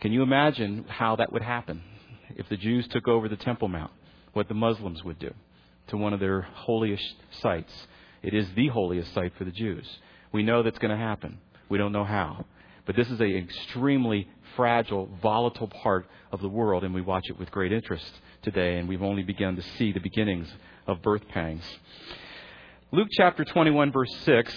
Can 0.00 0.12
you 0.12 0.22
imagine 0.22 0.84
how 0.88 1.16
that 1.16 1.32
would 1.32 1.42
happen 1.42 1.82
if 2.36 2.48
the 2.48 2.56
Jews 2.56 2.86
took 2.88 3.08
over 3.08 3.28
the 3.28 3.36
Temple 3.36 3.68
Mount? 3.68 3.92
What 4.32 4.48
the 4.48 4.54
Muslims 4.54 5.02
would 5.04 5.18
do 5.18 5.34
to 5.88 5.96
one 5.96 6.12
of 6.12 6.20
their 6.20 6.42
holiest 6.42 7.14
sites. 7.40 7.72
It 8.22 8.32
is 8.32 8.46
the 8.54 8.68
holiest 8.68 9.12
site 9.12 9.32
for 9.36 9.44
the 9.44 9.50
Jews. 9.50 9.86
We 10.32 10.42
know 10.42 10.62
that's 10.62 10.78
going 10.78 10.96
to 10.96 11.02
happen. 11.02 11.38
We 11.68 11.78
don't 11.78 11.92
know 11.92 12.04
how. 12.04 12.44
But 12.86 12.96
this 12.96 13.10
is 13.10 13.20
an 13.20 13.36
extremely 13.36 14.28
fragile, 14.56 15.08
volatile 15.22 15.68
part 15.68 16.06
of 16.32 16.40
the 16.40 16.48
world, 16.48 16.84
and 16.84 16.94
we 16.94 17.00
watch 17.00 17.24
it 17.28 17.38
with 17.38 17.50
great 17.50 17.72
interest 17.72 18.10
today, 18.42 18.78
and 18.78 18.88
we've 18.88 19.02
only 19.02 19.22
begun 19.22 19.56
to 19.56 19.62
see 19.78 19.92
the 19.92 20.00
beginnings 20.00 20.48
of 20.86 21.02
birth 21.02 21.26
pangs. 21.28 21.64
Luke 22.92 23.08
chapter 23.12 23.44
21, 23.44 23.92
verse 23.92 24.12
6, 24.24 24.52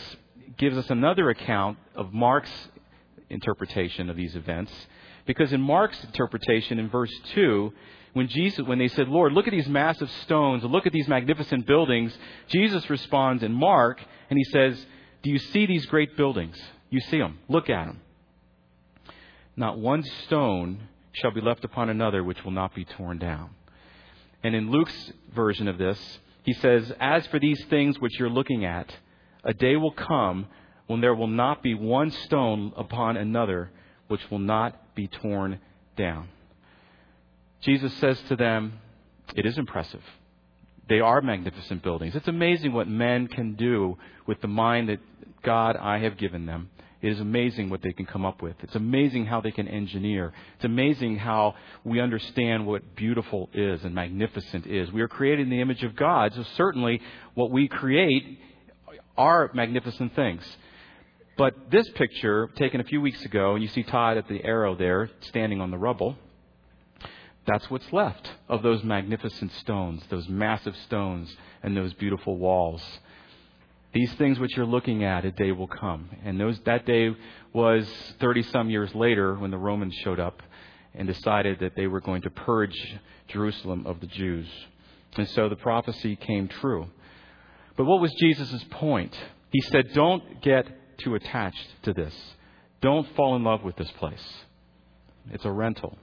gives 0.57 0.77
us 0.77 0.89
another 0.89 1.29
account 1.29 1.77
of 1.95 2.13
Mark's 2.13 2.51
interpretation 3.29 4.09
of 4.09 4.15
these 4.15 4.35
events. 4.35 4.71
Because 5.25 5.53
in 5.53 5.61
Mark's 5.61 6.03
interpretation, 6.03 6.79
in 6.79 6.89
verse 6.89 7.13
2, 7.33 7.73
when 8.13 8.27
Jesus, 8.27 8.65
when 8.65 8.77
they 8.77 8.87
said, 8.87 9.07
Lord, 9.07 9.33
look 9.33 9.47
at 9.47 9.51
these 9.51 9.67
massive 9.67 10.09
stones, 10.23 10.63
look 10.63 10.85
at 10.85 10.93
these 10.93 11.07
magnificent 11.07 11.65
buildings, 11.65 12.15
Jesus 12.47 12.89
responds 12.89 13.43
in 13.43 13.51
Mark, 13.51 14.01
and 14.29 14.37
he 14.37 14.43
says, 14.45 14.85
Do 15.23 15.29
you 15.29 15.39
see 15.39 15.65
these 15.65 15.85
great 15.85 16.15
buildings? 16.15 16.61
You 16.89 16.99
see 16.99 17.17
them. 17.17 17.39
Look 17.49 17.69
at 17.69 17.85
them. 17.85 18.01
Not 19.55 19.79
one 19.79 20.03
stone 20.25 20.87
shall 21.13 21.31
be 21.31 21.41
left 21.41 21.63
upon 21.63 21.89
another 21.89 22.23
which 22.23 22.43
will 22.43 22.51
not 22.51 22.75
be 22.75 22.85
torn 22.85 23.19
down. 23.19 23.51
And 24.43 24.53
in 24.55 24.69
Luke's 24.69 25.13
version 25.33 25.67
of 25.67 25.77
this, 25.77 26.19
he 26.43 26.53
says, 26.53 26.91
As 26.99 27.25
for 27.27 27.39
these 27.39 27.63
things 27.65 27.99
which 27.99 28.19
you're 28.19 28.29
looking 28.29 28.65
at, 28.65 28.93
a 29.43 29.53
day 29.53 29.75
will 29.77 29.91
come 29.91 30.47
when 30.87 31.01
there 31.01 31.15
will 31.15 31.27
not 31.27 31.63
be 31.63 31.73
one 31.73 32.11
stone 32.11 32.73
upon 32.75 33.15
another 33.15 33.71
which 34.07 34.21
will 34.29 34.39
not 34.39 34.95
be 34.95 35.07
torn 35.07 35.59
down. 35.95 36.27
Jesus 37.61 37.93
says 37.95 38.21
to 38.27 38.35
them, 38.35 38.79
It 39.35 39.45
is 39.45 39.57
impressive. 39.57 40.03
They 40.89 40.99
are 40.99 41.21
magnificent 41.21 41.81
buildings. 41.81 42.13
It's 42.15 42.27
amazing 42.27 42.73
what 42.73 42.89
men 42.89 43.27
can 43.27 43.55
do 43.55 43.97
with 44.27 44.41
the 44.41 44.49
mind 44.49 44.89
that 44.89 44.99
God 45.43 45.77
I 45.77 45.99
have 45.99 46.17
given 46.17 46.45
them. 46.45 46.69
It 47.01 47.11
is 47.11 47.19
amazing 47.19 47.69
what 47.69 47.81
they 47.81 47.91
can 47.91 48.05
come 48.05 48.25
up 48.25 48.41
with. 48.41 48.55
It's 48.63 48.75
amazing 48.75 49.25
how 49.25 49.41
they 49.41 49.51
can 49.51 49.67
engineer. 49.67 50.31
It's 50.55 50.63
amazing 50.63 51.17
how 51.17 51.55
we 51.83 51.99
understand 51.99 52.65
what 52.65 52.95
beautiful 52.95 53.49
is 53.53 53.83
and 53.83 53.93
magnificent 53.93 54.65
is. 54.65 54.89
We 54.91 55.01
are 55.01 55.09
created 55.09 55.43
in 55.43 55.49
the 55.49 55.59
image 55.59 55.83
of 55.83 55.97
God, 55.97 56.33
so 56.33 56.43
certainly 56.55 57.01
what 57.33 57.51
we 57.51 57.67
create 57.67 58.39
are 59.17 59.51
magnificent 59.53 60.15
things. 60.15 60.43
But 61.37 61.71
this 61.71 61.89
picture, 61.89 62.49
taken 62.55 62.79
a 62.79 62.85
few 62.85 63.01
weeks 63.01 63.25
ago, 63.25 63.55
and 63.55 63.61
you 63.61 63.67
see 63.67 63.83
Todd 63.83 64.17
at 64.17 64.29
the 64.29 64.43
arrow 64.43 64.75
there, 64.75 65.09
standing 65.21 65.59
on 65.59 65.71
the 65.71 65.77
rubble, 65.77 66.15
That's 67.45 67.69
what's 67.69 67.91
left 67.91 68.29
of 68.47 68.63
those 68.63 68.83
magnificent 68.83 69.51
stones, 69.53 70.01
those 70.09 70.29
massive 70.29 70.75
stones, 70.85 71.35
and 71.61 71.75
those 71.75 71.93
beautiful 71.93 72.37
walls. 72.37 72.81
These 73.93 74.11
things 74.13 74.39
which 74.39 74.57
you're 74.57 74.65
looking 74.65 75.03
at, 75.03 75.23
a 75.23 75.31
day 75.31 75.51
will 75.51 75.67
come. 75.67 76.09
And 76.23 76.39
those, 76.39 76.59
that 76.65 76.85
day 76.85 77.15
was 77.53 77.87
30 78.19 78.43
some 78.43 78.69
years 78.69 78.93
later 78.95 79.35
when 79.35 79.51
the 79.51 79.57
Romans 79.57 79.93
showed 80.03 80.19
up 80.19 80.41
and 80.95 81.07
decided 81.07 81.59
that 81.59 81.75
they 81.75 81.87
were 81.87 82.01
going 82.01 82.23
to 82.23 82.29
purge 82.29 82.75
Jerusalem 83.27 83.85
of 83.85 83.99
the 83.99 84.07
Jews. 84.07 84.47
And 85.15 85.29
so 85.29 85.47
the 85.47 85.55
prophecy 85.55 86.15
came 86.15 86.47
true. 86.47 86.87
But 87.77 87.85
what 87.85 88.01
was 88.01 88.11
Jesus' 88.19 88.63
point? 88.71 89.15
He 89.51 89.61
said, 89.61 89.93
Don't 89.93 90.41
get 90.41 90.65
too 90.97 91.15
attached 91.15 91.83
to 91.83 91.93
this. 91.93 92.13
Don't 92.81 93.07
fall 93.15 93.35
in 93.35 93.43
love 93.43 93.63
with 93.63 93.75
this 93.75 93.91
place. 93.91 94.33
It's 95.31 95.45
a 95.45 95.51
rental. 95.51 95.97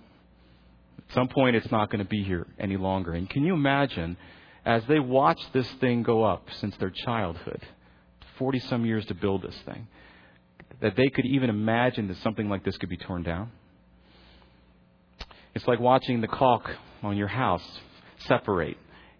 At 0.98 1.14
some 1.14 1.28
point, 1.28 1.56
it's 1.56 1.70
not 1.70 1.90
going 1.90 2.02
to 2.02 2.08
be 2.08 2.22
here 2.22 2.46
any 2.58 2.76
longer. 2.76 3.12
And 3.12 3.28
can 3.28 3.44
you 3.44 3.54
imagine, 3.54 4.16
as 4.64 4.84
they 4.86 5.00
watched 5.00 5.52
this 5.52 5.68
thing 5.80 6.02
go 6.02 6.22
up 6.22 6.46
since 6.60 6.76
their 6.76 6.90
childhood, 6.90 7.60
40 8.40 8.58
some 8.60 8.84
years 8.84 9.04
to 9.06 9.14
build 9.14 9.42
this 9.42 9.54
thing, 9.66 9.86
that 10.80 10.96
they 10.96 11.10
could 11.10 11.26
even 11.26 11.50
imagine 11.50 12.08
that 12.08 12.16
something 12.22 12.48
like 12.48 12.64
this 12.64 12.76
could 12.78 12.88
be 12.88 12.96
torn 12.96 13.22
down? 13.22 13.52
It's 15.54 15.68
like 15.68 15.78
watching 15.78 16.22
the 16.22 16.26
caulk 16.26 16.68
on 17.02 17.16
your 17.16 17.28
house 17.28 17.62
separate. 18.26 18.78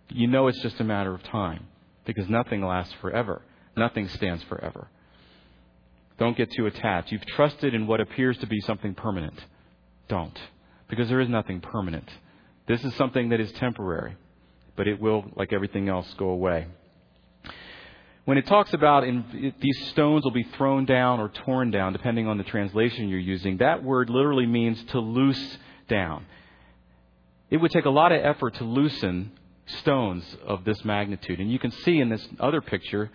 You 0.09 0.27
know 0.27 0.49
it's 0.49 0.61
just 0.62 0.81
a 0.81 0.85
matter 0.85 1.15
of 1.15 1.23
time 1.25 1.67
because 2.07 2.29
nothing 2.31 2.65
lasts 2.65 2.95
forever. 3.03 3.43
Nothing 3.77 4.09
stands 4.09 4.43
forever. 4.45 4.89
Don't 6.19 6.37
get 6.37 6.50
too 6.57 6.67
attached. 6.67 7.12
You've 7.12 7.27
trusted 7.27 7.75
in 7.75 7.87
what 7.87 8.00
appears 8.00 8.39
to 8.39 8.47
be 8.47 8.61
something 8.61 8.95
permanent. 8.95 9.39
Don't. 10.09 10.39
Because 10.89 11.09
there 11.11 11.21
is 11.21 11.29
nothing 11.29 11.61
permanent. 11.61 12.09
This 12.67 12.83
is 12.85 12.95
something 12.95 13.29
that 13.31 13.41
is 13.41 13.53
temporary, 13.53 14.17
but 14.77 14.89
it 14.89 15.00
will, 15.00 15.25
like 15.37 15.53
everything 15.53 15.89
else, 15.89 16.12
go 16.15 16.31
away. 16.31 16.67
When 18.25 18.39
it 18.39 18.47
talks 18.47 18.73
about 18.75 19.05
in, 19.05 19.55
these 19.61 19.89
stones 19.89 20.25
will 20.25 20.31
be 20.31 20.47
thrown 20.57 20.85
down 20.85 21.21
or 21.21 21.29
torn 21.29 21.71
down, 21.71 21.93
depending 21.93 22.29
on 22.29 22.39
the 22.39 22.45
translation 22.45 23.09
you're 23.09 23.19
using, 23.19 23.59
that 23.59 23.83
word 23.83 24.11
literally 24.11 24.47
means 24.47 24.83
to 24.91 25.00
loose 25.00 25.59
down. 25.89 26.27
It 27.49 27.57
would 27.57 27.73
take 27.73 27.87
a 27.87 27.91
lot 27.91 28.12
of 28.12 28.25
effort 28.25 28.55
to 28.57 28.65
loosen 28.65 29.33
stones 29.79 30.25
of 30.47 30.65
this 30.65 30.85
magnitude. 30.85 31.41
And 31.41 31.50
you 31.50 31.59
can 31.59 31.71
see 31.71 31.99
in 32.00 32.09
this 32.09 32.27
other 32.39 32.61
picture 32.61 33.11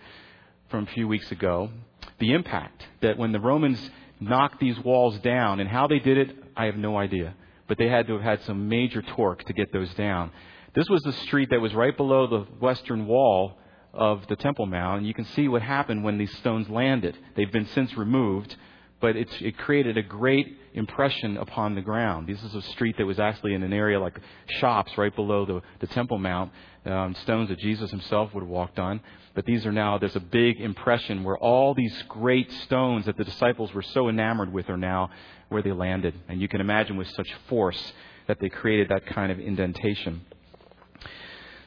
from 0.68 0.84
a 0.84 0.90
few 0.90 1.08
weeks 1.08 1.30
ago 1.30 1.70
the 2.18 2.32
impact 2.32 2.84
that 3.00 3.16
when 3.16 3.32
the 3.32 3.40
Romans 3.40 3.90
knocked 4.20 4.60
these 4.60 4.78
walls 4.80 5.18
down, 5.20 5.60
and 5.60 5.68
how 5.68 5.86
they 5.86 5.98
did 5.98 6.16
it, 6.16 6.36
I 6.56 6.64
have 6.66 6.76
no 6.76 6.96
idea. 6.96 7.34
But 7.68 7.78
they 7.78 7.88
had 7.88 8.06
to 8.06 8.14
have 8.14 8.22
had 8.22 8.42
some 8.42 8.68
major 8.68 9.02
torque 9.02 9.44
to 9.44 9.52
get 9.52 9.72
those 9.72 9.92
down. 9.94 10.30
This 10.74 10.88
was 10.88 11.02
the 11.02 11.12
street 11.12 11.50
that 11.50 11.60
was 11.60 11.74
right 11.74 11.96
below 11.96 12.26
the 12.26 12.40
western 12.60 13.06
wall 13.06 13.58
of 13.96 14.26
the 14.28 14.36
Temple 14.36 14.66
Mount, 14.66 14.98
and 14.98 15.06
you 15.06 15.14
can 15.14 15.24
see 15.24 15.48
what 15.48 15.62
happened 15.62 16.04
when 16.04 16.18
these 16.18 16.34
stones 16.38 16.68
landed. 16.68 17.16
They've 17.34 17.50
been 17.50 17.66
since 17.68 17.96
removed, 17.96 18.54
but 19.00 19.16
it 19.16 19.58
created 19.58 19.96
a 19.96 20.02
great 20.02 20.58
impression 20.74 21.36
upon 21.36 21.74
the 21.74 21.80
ground. 21.80 22.28
This 22.28 22.42
is 22.42 22.54
a 22.54 22.62
street 22.62 22.96
that 22.98 23.06
was 23.06 23.18
actually 23.18 23.54
in 23.54 23.62
an 23.62 23.72
area 23.72 23.98
like 23.98 24.18
shops 24.60 24.96
right 24.96 25.14
below 25.14 25.44
the, 25.44 25.62
the 25.80 25.86
Temple 25.86 26.18
Mount, 26.18 26.52
um, 26.84 27.14
stones 27.22 27.48
that 27.48 27.58
Jesus 27.58 27.90
himself 27.90 28.32
would 28.34 28.42
have 28.42 28.48
walked 28.48 28.78
on. 28.78 29.00
But 29.34 29.44
these 29.44 29.66
are 29.66 29.72
now, 29.72 29.98
there's 29.98 30.16
a 30.16 30.20
big 30.20 30.60
impression 30.60 31.24
where 31.24 31.36
all 31.36 31.74
these 31.74 31.94
great 32.08 32.50
stones 32.64 33.06
that 33.06 33.16
the 33.16 33.24
disciples 33.24 33.72
were 33.74 33.82
so 33.82 34.08
enamored 34.08 34.52
with 34.52 34.70
are 34.70 34.78
now 34.78 35.10
where 35.48 35.62
they 35.62 35.72
landed. 35.72 36.14
And 36.28 36.40
you 36.40 36.48
can 36.48 36.60
imagine 36.60 36.96
with 36.96 37.08
such 37.08 37.28
force 37.48 37.92
that 38.28 38.38
they 38.40 38.48
created 38.48 38.88
that 38.88 39.06
kind 39.06 39.30
of 39.30 39.38
indentation. 39.38 40.22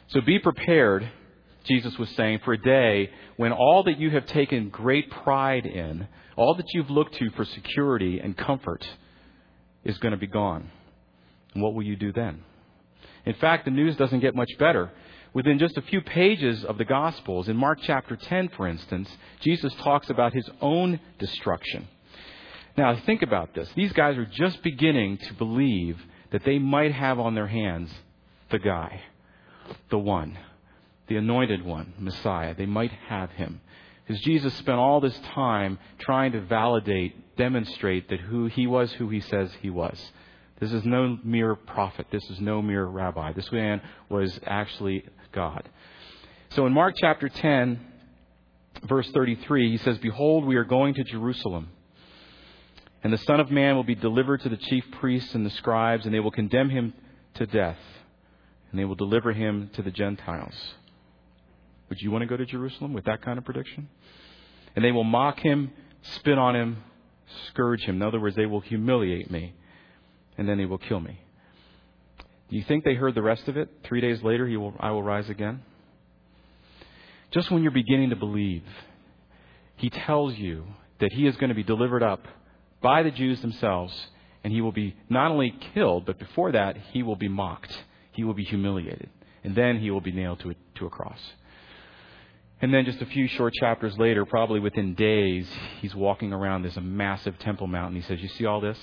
So 0.08 0.22
be 0.22 0.40
prepared, 0.40 1.08
Jesus 1.66 1.98
was 1.98 2.10
saying, 2.12 2.40
for 2.44 2.54
a 2.54 2.58
day 2.58 3.12
when 3.38 3.52
all 3.52 3.84
that 3.84 4.00
you 4.00 4.10
have 4.12 4.26
taken 4.26 4.70
great 4.70 5.10
pride 5.12 5.66
in 5.66 6.08
all 6.36 6.56
that 6.56 6.74
you've 6.74 6.90
looked 6.90 7.16
to 7.16 7.30
for 7.32 7.44
security 7.44 8.20
and 8.20 8.38
comfort 8.38 8.88
is 9.84 9.98
going 9.98 10.14
to 10.14 10.18
be 10.18 10.28
gone. 10.28 10.72
And 11.54 11.62
what 11.62 11.74
will 11.74 11.84
you 11.84 11.96
do 11.96 12.14
then? 12.14 12.44
In 13.26 13.34
fact, 13.36 13.66
the 13.66 13.72
news 13.72 13.98
doesn't 13.98 14.22
get 14.22 14.36
much 14.36 14.50
better. 14.58 14.92
Within 15.34 15.60
just 15.60 15.78
a 15.78 15.82
few 15.82 16.02
pages 16.02 16.64
of 16.64 16.78
the 16.78 16.86
Gospels, 16.86 17.50
in 17.50 17.58
Mark 17.58 17.80
chapter 17.84 18.16
10, 18.16 18.50
for 18.50 18.68
instance, 18.68 19.10
Jesus 19.42 19.74
talks 19.76 20.10
about 20.10 20.34
his 20.34 20.50
own 20.62 21.00
destruction. 21.20 21.88
Now, 22.78 22.96
think 23.06 23.22
about 23.22 23.54
this. 23.54 23.70
These 23.76 23.94
guys 23.94 24.18
are 24.18 24.26
just 24.26 24.64
beginning 24.64 25.18
to 25.18 25.34
believe 25.34 26.00
that 26.32 26.46
they 26.46 26.58
might 26.58 26.94
have 26.94 27.20
on 27.20 27.36
their 27.36 27.48
hands 27.48 27.92
the 28.50 28.60
guy, 28.60 29.02
the 29.92 30.00
one, 30.00 30.38
the 31.10 31.18
anointed 31.18 31.66
one, 31.66 31.94
Messiah. 32.00 32.56
They 32.56 32.66
might 32.66 32.92
have 33.10 33.32
him. 33.32 33.60
Because 34.06 34.22
Jesus 34.24 34.54
spent 34.56 34.80
all 34.80 35.02
this 35.02 35.20
time 35.34 35.78
trying 36.00 36.32
to 36.32 36.42
validate, 36.42 37.36
demonstrate 37.36 38.10
that 38.10 38.20
who 38.20 38.46
he 38.46 38.66
was 38.66 38.92
who 38.94 39.10
he 39.10 39.20
says 39.20 39.52
he 39.62 39.70
was. 39.70 40.12
This 40.60 40.72
is 40.72 40.84
no 40.86 41.18
mere 41.24 41.56
prophet. 41.56 42.08
This 42.12 42.24
is 42.30 42.40
no 42.40 42.62
mere 42.62 42.86
rabbi. 42.86 43.34
This 43.34 43.52
man 43.52 43.82
was 44.10 44.40
actually 44.46 45.06
God. 45.32 45.68
So 46.50 46.66
in 46.66 46.74
Mark 46.74 46.96
chapter 47.00 47.30
10, 47.30 47.80
verse 48.84 49.10
33, 49.12 49.72
he 49.72 49.78
says, 49.78 49.98
Behold, 50.00 50.46
we 50.46 50.56
are 50.56 50.66
going 50.66 50.96
to 50.96 51.04
Jerusalem. 51.04 51.70
And 53.04 53.14
the 53.14 53.18
Son 53.20 53.40
of 53.40 53.50
Man 53.50 53.76
will 53.76 53.84
be 53.84 53.96
delivered 53.96 54.42
to 54.42 54.50
the 54.50 54.58
chief 54.58 54.84
priests 55.00 55.34
and 55.34 55.46
the 55.46 55.52
scribes, 55.52 56.06
and 56.06 56.14
they 56.14 56.20
will 56.20 56.32
condemn 56.32 56.70
him 56.70 56.94
to 57.36 57.46
death, 57.46 57.78
and 58.72 58.80
they 58.80 58.86
will 58.86 58.96
deliver 58.96 59.32
him 59.32 59.70
to 59.74 59.82
the 59.82 59.92
Gentiles. 59.92 60.56
Would 61.90 62.02
you 62.02 62.12
want 62.12 62.22
to 62.22 62.28
go 62.28 62.38
to 62.38 62.46
Jerusalem 62.46 62.94
with 62.94 63.06
that 63.06 63.22
kind 63.22 63.38
of 63.38 63.46
prediction? 63.46 63.90
And 64.76 64.86
they 64.86 64.92
will 64.92 65.04
mock 65.04 65.40
him, 65.40 65.72
spit 66.02 66.38
on 66.38 66.56
him, 66.56 66.84
scourge 67.48 67.82
him. 67.82 67.96
In 67.96 68.02
other 68.04 68.20
words, 68.20 68.36
they 68.36 68.46
will 68.46 68.60
humiliate 68.60 69.30
me, 69.30 69.54
and 70.38 70.48
then 70.48 70.58
they 70.58 70.66
will 70.66 70.78
kill 70.78 71.00
me. 71.00 71.20
Do 72.50 72.56
you 72.56 72.64
think 72.64 72.84
they 72.84 72.96
heard 72.96 73.16
the 73.16 73.22
rest 73.22 73.48
of 73.48 73.58
it? 73.58 73.70
Three 73.84 74.02
days 74.02 74.24
later, 74.24 74.48
he 74.48 74.58
will, 74.58 74.74
I 74.80 74.92
will 74.92 75.04
rise 75.04 75.30
again? 75.30 75.62
Just 77.32 77.52
when 77.52 77.62
you're 77.62 77.72
beginning 77.72 78.10
to 78.10 78.16
believe, 78.16 78.64
he 79.76 79.90
tells 79.90 80.36
you 80.36 80.66
that 81.00 81.14
he 81.14 81.28
is 81.28 81.36
going 81.38 81.50
to 81.50 81.56
be 81.56 81.64
delivered 81.64 82.02
up 82.02 82.26
by 82.82 83.04
the 83.04 83.12
Jews 83.12 83.42
themselves, 83.42 83.94
and 84.44 84.52
he 84.52 84.62
will 84.62 84.72
be 84.72 84.96
not 85.10 85.32
only 85.32 85.54
killed, 85.74 86.06
but 86.06 86.18
before 86.18 86.52
that, 86.54 86.76
he 86.92 87.04
will 87.04 87.16
be 87.16 87.28
mocked. 87.28 87.78
He 88.14 88.24
will 88.24 88.34
be 88.34 88.44
humiliated. 88.44 89.10
And 89.44 89.56
then 89.56 89.80
he 89.80 89.92
will 89.92 90.02
be 90.02 90.12
nailed 90.12 90.40
to 90.42 90.52
a, 90.52 90.56
to 90.76 90.86
a 90.86 90.90
cross. 90.90 91.20
And 92.62 92.74
then 92.74 92.86
just 92.86 93.02
a 93.02 93.06
few 93.06 93.28
short 93.28 93.54
chapters 93.54 93.98
later, 93.98 94.26
probably 94.26 94.60
within 94.60 94.94
days, 94.94 95.48
he's 95.80 95.96
walking 95.96 96.34
around 96.34 96.64
this 96.64 96.78
massive 96.82 97.40
temple 97.40 97.68
mount 97.68 97.94
and 97.94 98.02
he 98.02 98.08
says, 98.08 98.22
You 98.22 98.28
see 98.30 98.46
all 98.46 98.60
this? 98.60 98.78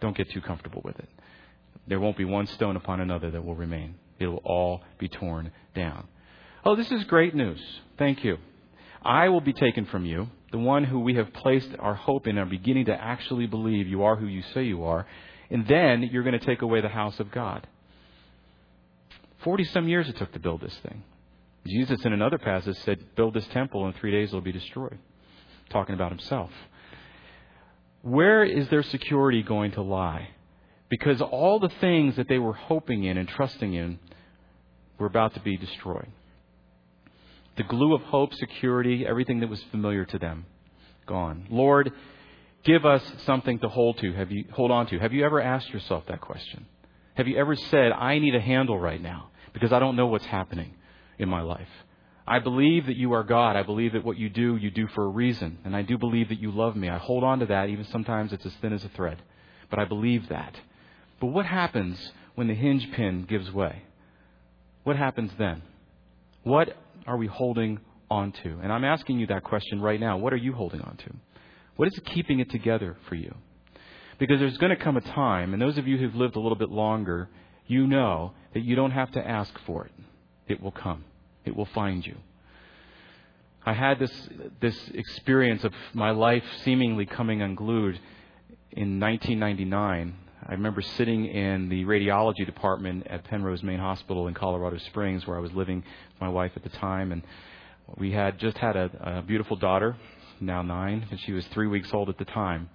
Don't 0.00 0.16
get 0.16 0.30
too 0.30 0.40
comfortable 0.40 0.80
with 0.84 0.98
it. 0.98 1.08
There 1.86 1.98
won't 1.98 2.16
be 2.16 2.24
one 2.24 2.46
stone 2.46 2.76
upon 2.76 3.00
another 3.00 3.30
that 3.32 3.44
will 3.44 3.56
remain. 3.56 3.96
It 4.18 4.26
will 4.26 4.42
all 4.44 4.82
be 4.98 5.08
torn 5.08 5.50
down. 5.74 6.06
Oh, 6.64 6.76
this 6.76 6.90
is 6.92 7.04
great 7.04 7.34
news. 7.34 7.60
Thank 7.98 8.22
you. 8.22 8.38
I 9.02 9.28
will 9.30 9.40
be 9.40 9.54
taken 9.54 9.86
from 9.86 10.04
you, 10.04 10.28
the 10.52 10.58
one 10.58 10.84
who 10.84 11.00
we 11.00 11.14
have 11.14 11.32
placed 11.32 11.70
our 11.78 11.94
hope 11.94 12.26
in, 12.26 12.38
are 12.38 12.44
beginning 12.44 12.84
to 12.86 12.94
actually 12.94 13.46
believe 13.46 13.88
you 13.88 14.04
are 14.04 14.14
who 14.14 14.26
you 14.26 14.42
say 14.54 14.64
you 14.64 14.84
are, 14.84 15.06
and 15.50 15.66
then 15.66 16.02
you're 16.02 16.22
going 16.22 16.38
to 16.38 16.46
take 16.46 16.62
away 16.62 16.80
the 16.82 16.88
house 16.88 17.18
of 17.18 17.30
God. 17.30 17.66
Forty 19.42 19.64
some 19.64 19.88
years 19.88 20.08
it 20.08 20.18
took 20.18 20.32
to 20.32 20.38
build 20.38 20.60
this 20.60 20.76
thing. 20.82 21.02
Jesus, 21.66 22.04
in 22.04 22.12
another 22.12 22.38
passage, 22.38 22.76
said, 22.78 23.14
Build 23.16 23.34
this 23.34 23.46
temple, 23.48 23.86
in 23.86 23.92
three 23.94 24.10
days 24.10 24.28
it'll 24.28 24.40
be 24.40 24.52
destroyed. 24.52 24.98
Talking 25.68 25.94
about 25.94 26.10
himself. 26.10 26.50
Where 28.02 28.44
is 28.44 28.68
their 28.68 28.82
security 28.82 29.42
going 29.42 29.72
to 29.72 29.82
lie? 29.82 30.30
Because 30.88 31.20
all 31.20 31.60
the 31.60 31.68
things 31.80 32.16
that 32.16 32.28
they 32.28 32.38
were 32.38 32.54
hoping 32.54 33.04
in 33.04 33.16
and 33.16 33.28
trusting 33.28 33.74
in 33.74 33.98
were 34.98 35.06
about 35.06 35.34
to 35.34 35.40
be 35.40 35.56
destroyed. 35.56 36.08
The 37.56 37.62
glue 37.64 37.94
of 37.94 38.02
hope, 38.02 38.34
security, 38.34 39.04
everything 39.06 39.40
that 39.40 39.48
was 39.48 39.62
familiar 39.70 40.04
to 40.06 40.18
them, 40.18 40.46
gone. 41.06 41.46
Lord, 41.50 41.92
give 42.64 42.86
us 42.86 43.02
something 43.26 43.58
to 43.60 43.68
hold 43.68 43.98
to. 43.98 44.12
Have 44.14 44.30
you 44.30 44.44
hold 44.52 44.70
on 44.70 44.86
to? 44.88 44.98
Have 44.98 45.12
you 45.12 45.24
ever 45.24 45.40
asked 45.40 45.70
yourself 45.70 46.04
that 46.08 46.20
question? 46.20 46.66
Have 47.14 47.28
you 47.28 47.36
ever 47.36 47.54
said, 47.54 47.92
I 47.92 48.18
need 48.18 48.34
a 48.34 48.40
handle 48.40 48.78
right 48.78 49.00
now 49.00 49.30
because 49.52 49.72
I 49.72 49.78
don't 49.78 49.96
know 49.96 50.06
what's 50.06 50.24
happening? 50.24 50.74
In 51.20 51.28
my 51.28 51.42
life. 51.42 51.68
I 52.26 52.38
believe 52.38 52.86
that 52.86 52.96
you 52.96 53.12
are 53.12 53.24
God. 53.24 53.56
I 53.56 53.62
believe 53.62 53.92
that 53.92 54.04
what 54.04 54.16
you 54.16 54.28
do, 54.30 54.56
you 54.56 54.70
do 54.70 54.86
for 54.88 55.04
a 55.04 55.08
reason. 55.08 55.58
And 55.64 55.76
I 55.76 55.82
do 55.82 55.98
believe 55.98 56.28
that 56.28 56.40
you 56.40 56.50
love 56.50 56.76
me. 56.76 56.88
I 56.88 56.98
hold 56.98 57.24
on 57.24 57.40
to 57.40 57.46
that, 57.46 57.68
even 57.68 57.84
sometimes 57.86 58.32
it's 58.32 58.46
as 58.46 58.54
thin 58.60 58.72
as 58.72 58.84
a 58.84 58.88
thread. 58.90 59.18
But 59.68 59.78
I 59.78 59.84
believe 59.84 60.28
that. 60.28 60.54
But 61.20 61.28
what 61.28 61.44
happens 61.44 62.12
when 62.34 62.48
the 62.48 62.54
hinge 62.54 62.90
pin 62.92 63.26
gives 63.28 63.50
way? 63.52 63.82
What 64.84 64.96
happens 64.96 65.32
then? 65.38 65.62
What 66.42 66.76
are 67.06 67.16
we 67.16 67.26
holding 67.26 67.80
on 68.10 68.32
to? 68.44 68.58
And 68.62 68.72
I'm 68.72 68.84
asking 68.84 69.18
you 69.18 69.26
that 69.26 69.44
question 69.44 69.80
right 69.80 70.00
now. 70.00 70.16
What 70.16 70.32
are 70.32 70.38
you 70.38 70.52
holding 70.52 70.80
on 70.80 70.96
to? 70.98 71.14
What 71.76 71.88
is 71.88 72.00
keeping 72.06 72.40
it 72.40 72.50
together 72.50 72.96
for 73.08 73.14
you? 73.14 73.34
Because 74.18 74.38
there's 74.38 74.58
going 74.58 74.76
to 74.76 74.82
come 74.82 74.96
a 74.96 75.00
time, 75.00 75.52
and 75.52 75.60
those 75.60 75.78
of 75.78 75.88
you 75.88 75.96
who've 75.98 76.14
lived 76.14 76.36
a 76.36 76.40
little 76.40 76.58
bit 76.58 76.70
longer, 76.70 77.28
you 77.66 77.86
know 77.86 78.34
that 78.54 78.60
you 78.60 78.76
don't 78.76 78.90
have 78.90 79.10
to 79.12 79.26
ask 79.26 79.52
for 79.66 79.86
it. 79.86 79.92
It 80.46 80.62
will 80.62 80.72
come. 80.72 81.04
It 81.44 81.56
will 81.56 81.66
find 81.66 82.06
you. 82.06 82.16
I 83.64 83.74
had 83.74 83.98
this 83.98 84.28
this 84.60 84.76
experience 84.94 85.64
of 85.64 85.74
my 85.92 86.10
life 86.10 86.44
seemingly 86.64 87.06
coming 87.06 87.42
unglued 87.42 88.00
in 88.72 88.98
1999. 89.00 90.14
I 90.46 90.52
remember 90.52 90.80
sitting 90.80 91.26
in 91.26 91.68
the 91.68 91.84
radiology 91.84 92.46
department 92.46 93.06
at 93.06 93.24
Penrose 93.24 93.62
Main 93.62 93.78
Hospital 93.78 94.28
in 94.28 94.34
Colorado 94.34 94.78
Springs, 94.78 95.26
where 95.26 95.36
I 95.36 95.40
was 95.40 95.52
living 95.52 95.76
with 95.78 96.20
my 96.20 96.28
wife 96.30 96.52
at 96.56 96.62
the 96.62 96.70
time, 96.70 97.12
and 97.12 97.22
we 97.98 98.12
had 98.12 98.38
just 98.38 98.56
had 98.56 98.76
a, 98.76 99.18
a 99.18 99.22
beautiful 99.22 99.56
daughter, 99.56 99.96
now 100.40 100.62
nine, 100.62 101.06
and 101.10 101.20
she 101.20 101.32
was 101.32 101.46
three 101.48 101.66
weeks 101.66 101.92
old 101.92 102.08
at 102.08 102.16
the 102.16 102.24
time. 102.24 102.70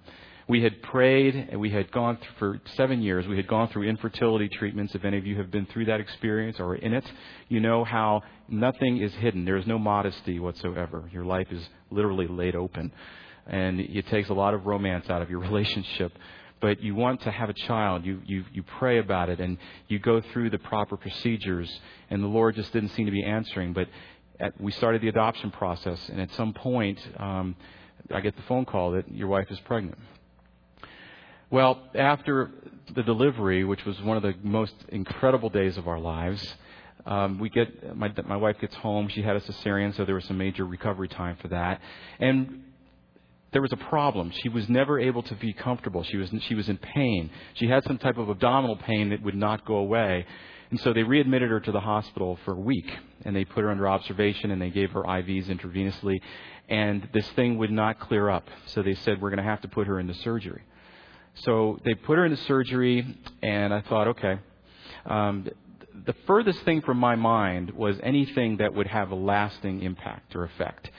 We 0.48 0.62
had 0.62 0.80
prayed, 0.82 1.34
and 1.34 1.60
we 1.60 1.70
had 1.70 1.90
gone 1.90 2.18
th- 2.18 2.28
for 2.38 2.60
seven 2.76 3.02
years. 3.02 3.26
We 3.26 3.36
had 3.36 3.48
gone 3.48 3.68
through 3.68 3.88
infertility 3.88 4.48
treatments. 4.48 4.94
If 4.94 5.04
any 5.04 5.18
of 5.18 5.26
you 5.26 5.36
have 5.38 5.50
been 5.50 5.66
through 5.66 5.86
that 5.86 5.98
experience 5.98 6.60
or 6.60 6.66
are 6.66 6.74
in 6.76 6.94
it, 6.94 7.04
you 7.48 7.58
know 7.58 7.82
how 7.82 8.22
nothing 8.48 8.98
is 8.98 9.12
hidden. 9.14 9.44
There 9.44 9.56
is 9.56 9.66
no 9.66 9.76
modesty 9.76 10.38
whatsoever. 10.38 11.10
Your 11.12 11.24
life 11.24 11.48
is 11.50 11.68
literally 11.90 12.28
laid 12.28 12.54
open, 12.54 12.92
and 13.48 13.80
it 13.80 14.06
takes 14.06 14.28
a 14.28 14.34
lot 14.34 14.54
of 14.54 14.66
romance 14.66 15.10
out 15.10 15.20
of 15.20 15.30
your 15.30 15.40
relationship. 15.50 16.12
But 16.60 16.80
you 16.80 16.94
want 16.94 17.22
to 17.22 17.32
have 17.32 17.50
a 17.50 17.54
child. 17.54 18.06
You 18.06 18.22
you 18.24 18.44
you 18.52 18.62
pray 18.62 18.98
about 18.98 19.28
it, 19.28 19.40
and 19.40 19.58
you 19.88 19.98
go 19.98 20.20
through 20.32 20.50
the 20.50 20.58
proper 20.58 20.96
procedures. 20.96 21.68
And 22.08 22.22
the 22.22 22.28
Lord 22.28 22.54
just 22.54 22.72
didn't 22.72 22.90
seem 22.90 23.06
to 23.06 23.12
be 23.12 23.24
answering. 23.24 23.72
But 23.72 23.88
at, 24.38 24.60
we 24.60 24.70
started 24.70 25.02
the 25.02 25.08
adoption 25.08 25.50
process, 25.50 26.08
and 26.08 26.20
at 26.20 26.32
some 26.34 26.54
point, 26.54 27.00
um, 27.18 27.56
I 28.14 28.20
get 28.20 28.36
the 28.36 28.42
phone 28.42 28.64
call 28.64 28.92
that 28.92 29.10
your 29.12 29.26
wife 29.26 29.50
is 29.50 29.58
pregnant. 29.60 29.98
Well, 31.48 31.80
after 31.94 32.50
the 32.92 33.04
delivery, 33.04 33.62
which 33.62 33.84
was 33.84 34.00
one 34.02 34.16
of 34.16 34.24
the 34.24 34.34
most 34.42 34.74
incredible 34.88 35.48
days 35.48 35.76
of 35.76 35.86
our 35.86 36.00
lives, 36.00 36.56
um, 37.04 37.38
we 37.38 37.50
get 37.50 37.96
my 37.96 38.12
my 38.26 38.36
wife 38.36 38.56
gets 38.60 38.74
home. 38.74 39.06
She 39.08 39.22
had 39.22 39.36
a 39.36 39.40
cesarean, 39.40 39.96
so 39.96 40.04
there 40.04 40.16
was 40.16 40.24
some 40.24 40.38
major 40.38 40.64
recovery 40.64 41.06
time 41.06 41.36
for 41.40 41.46
that, 41.48 41.80
and 42.18 42.64
there 43.52 43.62
was 43.62 43.72
a 43.72 43.76
problem. 43.76 44.32
She 44.42 44.48
was 44.48 44.68
never 44.68 44.98
able 44.98 45.22
to 45.22 45.36
be 45.36 45.52
comfortable. 45.52 46.02
She 46.02 46.16
was 46.16 46.30
she 46.40 46.56
was 46.56 46.68
in 46.68 46.78
pain. 46.78 47.30
She 47.54 47.68
had 47.68 47.84
some 47.84 47.98
type 47.98 48.18
of 48.18 48.28
abdominal 48.28 48.76
pain 48.76 49.10
that 49.10 49.22
would 49.22 49.36
not 49.36 49.64
go 49.64 49.76
away. 49.76 50.26
And 50.70 50.80
so 50.80 50.92
they 50.92 51.04
readmitted 51.04 51.48
her 51.48 51.60
to 51.60 51.70
the 51.70 51.78
hospital 51.78 52.40
for 52.44 52.54
a 52.54 52.60
week, 52.60 52.90
and 53.24 53.36
they 53.36 53.44
put 53.44 53.62
her 53.62 53.70
under 53.70 53.86
observation, 53.86 54.50
and 54.50 54.60
they 54.60 54.70
gave 54.70 54.90
her 54.90 55.04
IVs 55.04 55.46
intravenously, 55.46 56.16
and 56.68 57.08
this 57.12 57.28
thing 57.30 57.56
would 57.58 57.70
not 57.70 58.00
clear 58.00 58.30
up. 58.30 58.48
So 58.66 58.82
they 58.82 58.94
said 58.94 59.22
we're 59.22 59.30
going 59.30 59.44
to 59.44 59.48
have 59.48 59.60
to 59.60 59.68
put 59.68 59.86
her 59.86 60.00
into 60.00 60.14
surgery. 60.14 60.62
So 61.44 61.78
they 61.84 61.94
put 61.94 62.18
her 62.18 62.24
into 62.24 62.38
surgery, 62.44 63.06
and 63.42 63.72
I 63.72 63.82
thought, 63.82 64.08
okay. 64.08 64.38
Um, 65.04 65.46
the 66.04 66.14
furthest 66.26 66.60
thing 66.60 66.82
from 66.82 66.98
my 66.98 67.14
mind 67.16 67.70
was 67.70 67.96
anything 68.02 68.58
that 68.58 68.74
would 68.74 68.86
have 68.86 69.10
a 69.10 69.14
lasting 69.14 69.82
impact 69.82 70.34
or 70.34 70.44
effect. 70.44 70.90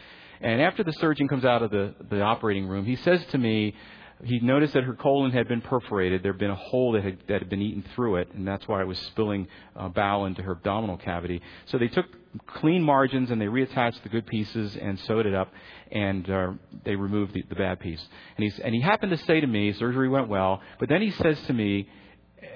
And 0.41 0.61
after 0.61 0.83
the 0.83 0.93
surgeon 0.93 1.27
comes 1.27 1.45
out 1.45 1.63
of 1.63 1.71
the, 1.71 1.95
the 2.09 2.21
operating 2.21 2.67
room, 2.67 2.85
he 2.85 2.95
says 2.97 3.25
to 3.31 3.37
me, 3.37 3.75
he 4.23 4.39
noticed 4.39 4.73
that 4.73 4.83
her 4.83 4.95
colon 4.95 5.31
had 5.31 5.47
been 5.47 5.61
perforated. 5.61 6.23
There 6.23 6.31
had 6.31 6.39
been 6.39 6.51
a 6.51 6.55
hole 6.55 6.93
that 6.93 7.03
had, 7.03 7.19
that 7.27 7.39
had 7.39 7.49
been 7.49 7.61
eaten 7.61 7.83
through 7.95 8.17
it, 8.17 8.29
and 8.33 8.47
that's 8.47 8.67
why 8.67 8.81
it 8.81 8.87
was 8.87 8.97
spilling 8.99 9.47
uh, 9.75 9.89
bowel 9.89 10.25
into 10.25 10.41
her 10.41 10.53
abdominal 10.53 10.97
cavity. 10.97 11.41
So 11.65 11.77
they 11.77 11.87
took 11.87 12.05
clean 12.47 12.83
margins 12.83 13.31
and 13.31 13.39
they 13.39 13.45
reattached 13.45 14.01
the 14.03 14.09
good 14.09 14.25
pieces 14.25 14.75
and 14.75 14.99
sewed 15.01 15.25
it 15.25 15.35
up, 15.35 15.51
and 15.91 16.29
uh, 16.29 16.51
they 16.83 16.95
removed 16.95 17.33
the, 17.33 17.43
the 17.47 17.55
bad 17.55 17.79
piece. 17.79 18.03
And, 18.37 18.43
he's, 18.43 18.57
and 18.59 18.73
he 18.73 18.81
happened 18.81 19.11
to 19.11 19.23
say 19.25 19.39
to 19.39 19.47
me, 19.47 19.71
surgery 19.73 20.09
went 20.09 20.29
well, 20.29 20.61
but 20.79 20.89
then 20.89 21.01
he 21.01 21.11
says 21.11 21.39
to 21.47 21.53
me, 21.53 21.87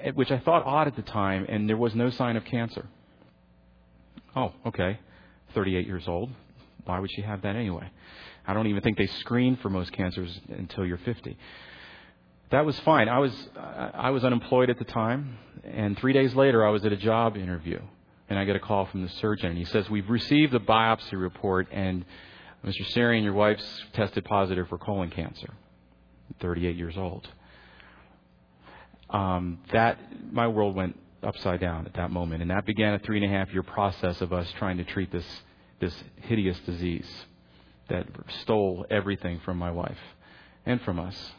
eh, 0.02 0.10
which 0.14 0.30
I 0.32 0.38
thought 0.40 0.64
odd 0.64 0.88
at 0.88 0.96
the 0.96 1.02
time, 1.02 1.46
and 1.48 1.68
there 1.68 1.76
was 1.76 1.94
no 1.94 2.10
sign 2.10 2.36
of 2.36 2.44
cancer. 2.44 2.88
Oh, 4.34 4.52
okay. 4.66 4.98
38 5.54 5.86
years 5.86 6.04
old. 6.08 6.30
Why 6.84 6.98
would 6.98 7.10
she 7.14 7.22
have 7.22 7.42
that 7.42 7.54
anyway? 7.54 7.90
I 8.46 8.54
don't 8.54 8.66
even 8.66 8.82
think 8.82 8.98
they 8.98 9.06
screen 9.06 9.56
for 9.56 9.70
most 9.70 9.92
cancers 9.92 10.40
until 10.48 10.84
you're 10.84 10.98
50. 10.98 11.36
That 12.50 12.66
was 12.66 12.78
fine. 12.80 13.08
I 13.08 13.18
was 13.18 13.32
I 13.56 14.10
was 14.10 14.24
unemployed 14.24 14.68
at 14.68 14.78
the 14.78 14.84
time, 14.84 15.38
and 15.64 15.98
three 15.98 16.12
days 16.12 16.34
later 16.34 16.66
I 16.66 16.70
was 16.70 16.84
at 16.84 16.92
a 16.92 16.96
job 16.96 17.36
interview, 17.36 17.80
and 18.28 18.38
I 18.38 18.44
get 18.44 18.56
a 18.56 18.60
call 18.60 18.84
from 18.86 19.02
the 19.02 19.08
surgeon, 19.08 19.50
and 19.50 19.58
he 19.58 19.64
says 19.64 19.88
we've 19.88 20.10
received 20.10 20.52
the 20.52 20.60
biopsy 20.60 21.12
report, 21.12 21.68
and 21.72 22.04
Mr. 22.64 22.84
Sarian, 22.94 23.24
your 23.24 23.32
wife's 23.32 23.64
tested 23.94 24.24
positive 24.24 24.68
for 24.68 24.76
colon 24.76 25.10
cancer. 25.10 25.54
38 26.40 26.76
years 26.76 26.96
old. 26.96 27.26
Um, 29.10 29.58
that 29.72 29.98
my 30.30 30.48
world 30.48 30.74
went 30.74 30.98
upside 31.22 31.60
down 31.60 31.86
at 31.86 31.94
that 31.94 32.10
moment, 32.10 32.42
and 32.42 32.50
that 32.50 32.66
began 32.66 32.94
a 32.94 32.98
three 32.98 33.22
and 33.22 33.32
a 33.32 33.36
half 33.36 33.52
year 33.52 33.62
process 33.62 34.20
of 34.20 34.32
us 34.32 34.50
trying 34.58 34.76
to 34.78 34.84
treat 34.84 35.10
this 35.10 35.26
this 35.80 35.94
hideous 36.22 36.58
disease 36.60 37.08
that 37.88 38.06
stole 38.42 38.86
everything 38.90 39.40
from 39.44 39.58
my 39.58 39.70
wife 39.70 39.98
and 40.64 40.80
from 40.82 40.98
us. 40.98 41.32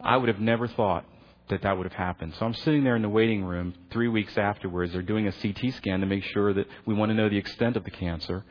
I 0.00 0.16
would 0.16 0.28
have 0.28 0.40
never 0.40 0.68
thought 0.68 1.04
that 1.48 1.62
that 1.62 1.76
would 1.76 1.84
have 1.84 1.92
happened. 1.92 2.34
So 2.38 2.44
I'm 2.44 2.54
sitting 2.54 2.84
there 2.84 2.96
in 2.96 3.02
the 3.02 3.08
waiting 3.08 3.44
room 3.44 3.74
three 3.92 4.08
weeks 4.08 4.36
afterwards. 4.36 4.92
They're 4.92 5.02
doing 5.02 5.28
a 5.28 5.32
CT 5.32 5.74
scan 5.74 6.00
to 6.00 6.06
make 6.06 6.24
sure 6.24 6.52
that 6.52 6.66
we 6.86 6.94
want 6.94 7.10
to 7.10 7.14
know 7.14 7.28
the 7.28 7.38
extent 7.38 7.76
of 7.76 7.84
the 7.84 7.90
cancer. 7.90 8.44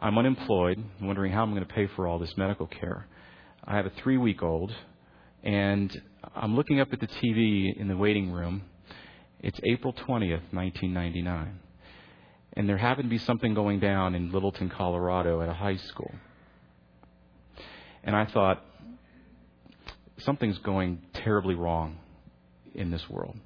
I'm 0.00 0.16
unemployed, 0.16 0.82
wondering 1.00 1.32
how 1.32 1.42
I'm 1.42 1.50
going 1.50 1.66
to 1.66 1.74
pay 1.74 1.88
for 1.96 2.06
all 2.06 2.18
this 2.18 2.36
medical 2.36 2.66
care. 2.66 3.06
I 3.64 3.76
have 3.76 3.86
a 3.86 3.92
three 4.02 4.16
week 4.16 4.42
old, 4.42 4.72
and 5.42 6.00
I'm 6.34 6.56
looking 6.56 6.80
up 6.80 6.92
at 6.92 7.00
the 7.00 7.06
TV 7.06 7.76
in 7.76 7.88
the 7.88 7.96
waiting 7.96 8.30
room. 8.30 8.62
It's 9.40 9.58
April 9.64 9.92
20th, 9.92 10.52
1999. 10.52 11.58
And 12.54 12.68
there 12.68 12.76
happened 12.76 13.06
to 13.06 13.10
be 13.10 13.18
something 13.18 13.54
going 13.54 13.80
down 13.80 14.14
in 14.14 14.32
Littleton, 14.32 14.70
Colorado 14.70 15.40
at 15.40 15.48
a 15.48 15.54
high 15.54 15.76
school. 15.76 16.12
And 18.02 18.16
I 18.16 18.26
thought, 18.26 18.64
something's 20.18 20.58
going 20.58 21.00
terribly 21.12 21.54
wrong 21.54 21.98
in 22.74 22.90
this 22.90 23.08
world. 23.08 23.36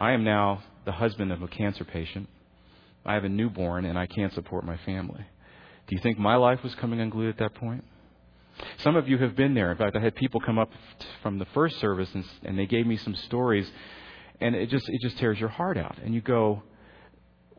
I 0.00 0.12
am 0.12 0.24
now 0.24 0.62
the 0.84 0.92
husband 0.92 1.32
of 1.32 1.42
a 1.42 1.48
cancer 1.48 1.84
patient. 1.84 2.28
I 3.04 3.14
have 3.14 3.24
a 3.24 3.28
newborn, 3.28 3.84
and 3.84 3.98
I 3.98 4.06
can't 4.06 4.32
support 4.34 4.64
my 4.64 4.76
family. 4.78 5.24
Do 5.86 5.96
you 5.96 6.02
think 6.02 6.18
my 6.18 6.36
life 6.36 6.62
was 6.62 6.74
coming 6.74 7.00
unglued 7.00 7.30
at 7.30 7.38
that 7.38 7.54
point? 7.54 7.84
Some 8.78 8.96
of 8.96 9.08
you 9.08 9.18
have 9.18 9.36
been 9.36 9.54
there. 9.54 9.70
In 9.70 9.78
fact, 9.78 9.96
I 9.96 10.00
had 10.00 10.14
people 10.14 10.40
come 10.40 10.58
up 10.58 10.70
from 11.22 11.38
the 11.38 11.46
first 11.46 11.78
service, 11.80 12.10
and, 12.14 12.24
and 12.42 12.58
they 12.58 12.66
gave 12.66 12.86
me 12.86 12.96
some 12.96 13.14
stories, 13.14 13.70
and 14.40 14.54
it 14.54 14.68
just 14.68 14.88
it 14.88 15.00
just 15.00 15.18
tears 15.18 15.38
your 15.38 15.48
heart 15.48 15.78
out. 15.78 15.96
And 16.04 16.14
you 16.14 16.20
go, 16.20 16.62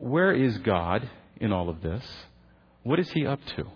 where 0.00 0.32
is 0.32 0.58
God 0.58 1.08
in 1.36 1.52
all 1.52 1.68
of 1.68 1.82
this? 1.82 2.04
What 2.82 2.98
is 2.98 3.10
He 3.10 3.26
up 3.26 3.40
to? 3.56 3.66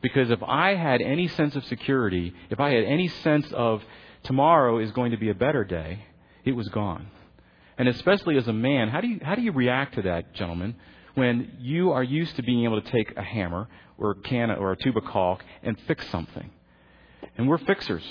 Because 0.00 0.30
if 0.30 0.42
I 0.42 0.74
had 0.74 1.00
any 1.00 1.28
sense 1.28 1.56
of 1.56 1.64
security, 1.64 2.32
if 2.50 2.60
I 2.60 2.70
had 2.70 2.84
any 2.84 3.08
sense 3.08 3.46
of 3.52 3.82
tomorrow 4.22 4.78
is 4.78 4.90
going 4.92 5.10
to 5.10 5.16
be 5.16 5.30
a 5.30 5.34
better 5.34 5.64
day, 5.64 6.04
it 6.44 6.52
was 6.52 6.68
gone. 6.68 7.08
And 7.76 7.88
especially 7.88 8.36
as 8.36 8.48
a 8.48 8.52
man, 8.52 8.88
how 8.88 9.00
do 9.00 9.08
you, 9.08 9.20
how 9.22 9.34
do 9.34 9.42
you 9.42 9.52
react 9.52 9.94
to 9.94 10.02
that, 10.02 10.34
gentlemen, 10.34 10.76
when 11.14 11.58
you 11.60 11.92
are 11.92 12.02
used 12.02 12.36
to 12.36 12.42
being 12.42 12.64
able 12.64 12.80
to 12.80 12.90
take 12.90 13.16
a 13.16 13.22
hammer 13.22 13.68
or 13.98 14.12
a 14.12 14.14
can 14.16 14.50
or 14.50 14.72
a 14.72 14.76
tube 14.76 14.96
of 14.96 15.04
caulk 15.04 15.44
and 15.62 15.78
fix 15.86 16.08
something? 16.10 16.50
And 17.36 17.48
we're 17.48 17.58
fixers. 17.58 18.04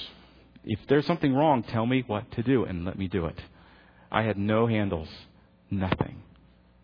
If 0.63 0.79
there's 0.87 1.05
something 1.05 1.33
wrong, 1.33 1.63
tell 1.63 1.85
me 1.85 2.03
what 2.05 2.29
to 2.33 2.43
do 2.43 2.65
and 2.65 2.85
let 2.85 2.97
me 2.97 3.07
do 3.07 3.25
it. 3.25 3.39
I 4.11 4.23
had 4.23 4.37
no 4.37 4.67
handles, 4.67 5.09
nothing, 5.71 6.21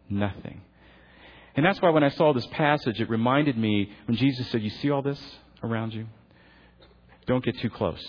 nothing. 0.10 0.62
And 1.56 1.66
that's 1.66 1.82
why 1.82 1.90
when 1.90 2.04
I 2.04 2.10
saw 2.10 2.34
this 2.34 2.48
passage, 2.48 3.00
it 3.00 3.10
reminded 3.10 3.58
me 3.58 3.92
when 4.06 4.18
Jesus 4.18 4.48
said, 4.50 4.62
You 4.62 4.70
see 4.70 4.90
all 4.90 5.02
this 5.02 5.22
around 5.64 5.94
you? 5.94 6.08
Don't 7.28 7.44
get 7.44 7.58
too 7.60 7.70
close 7.70 8.04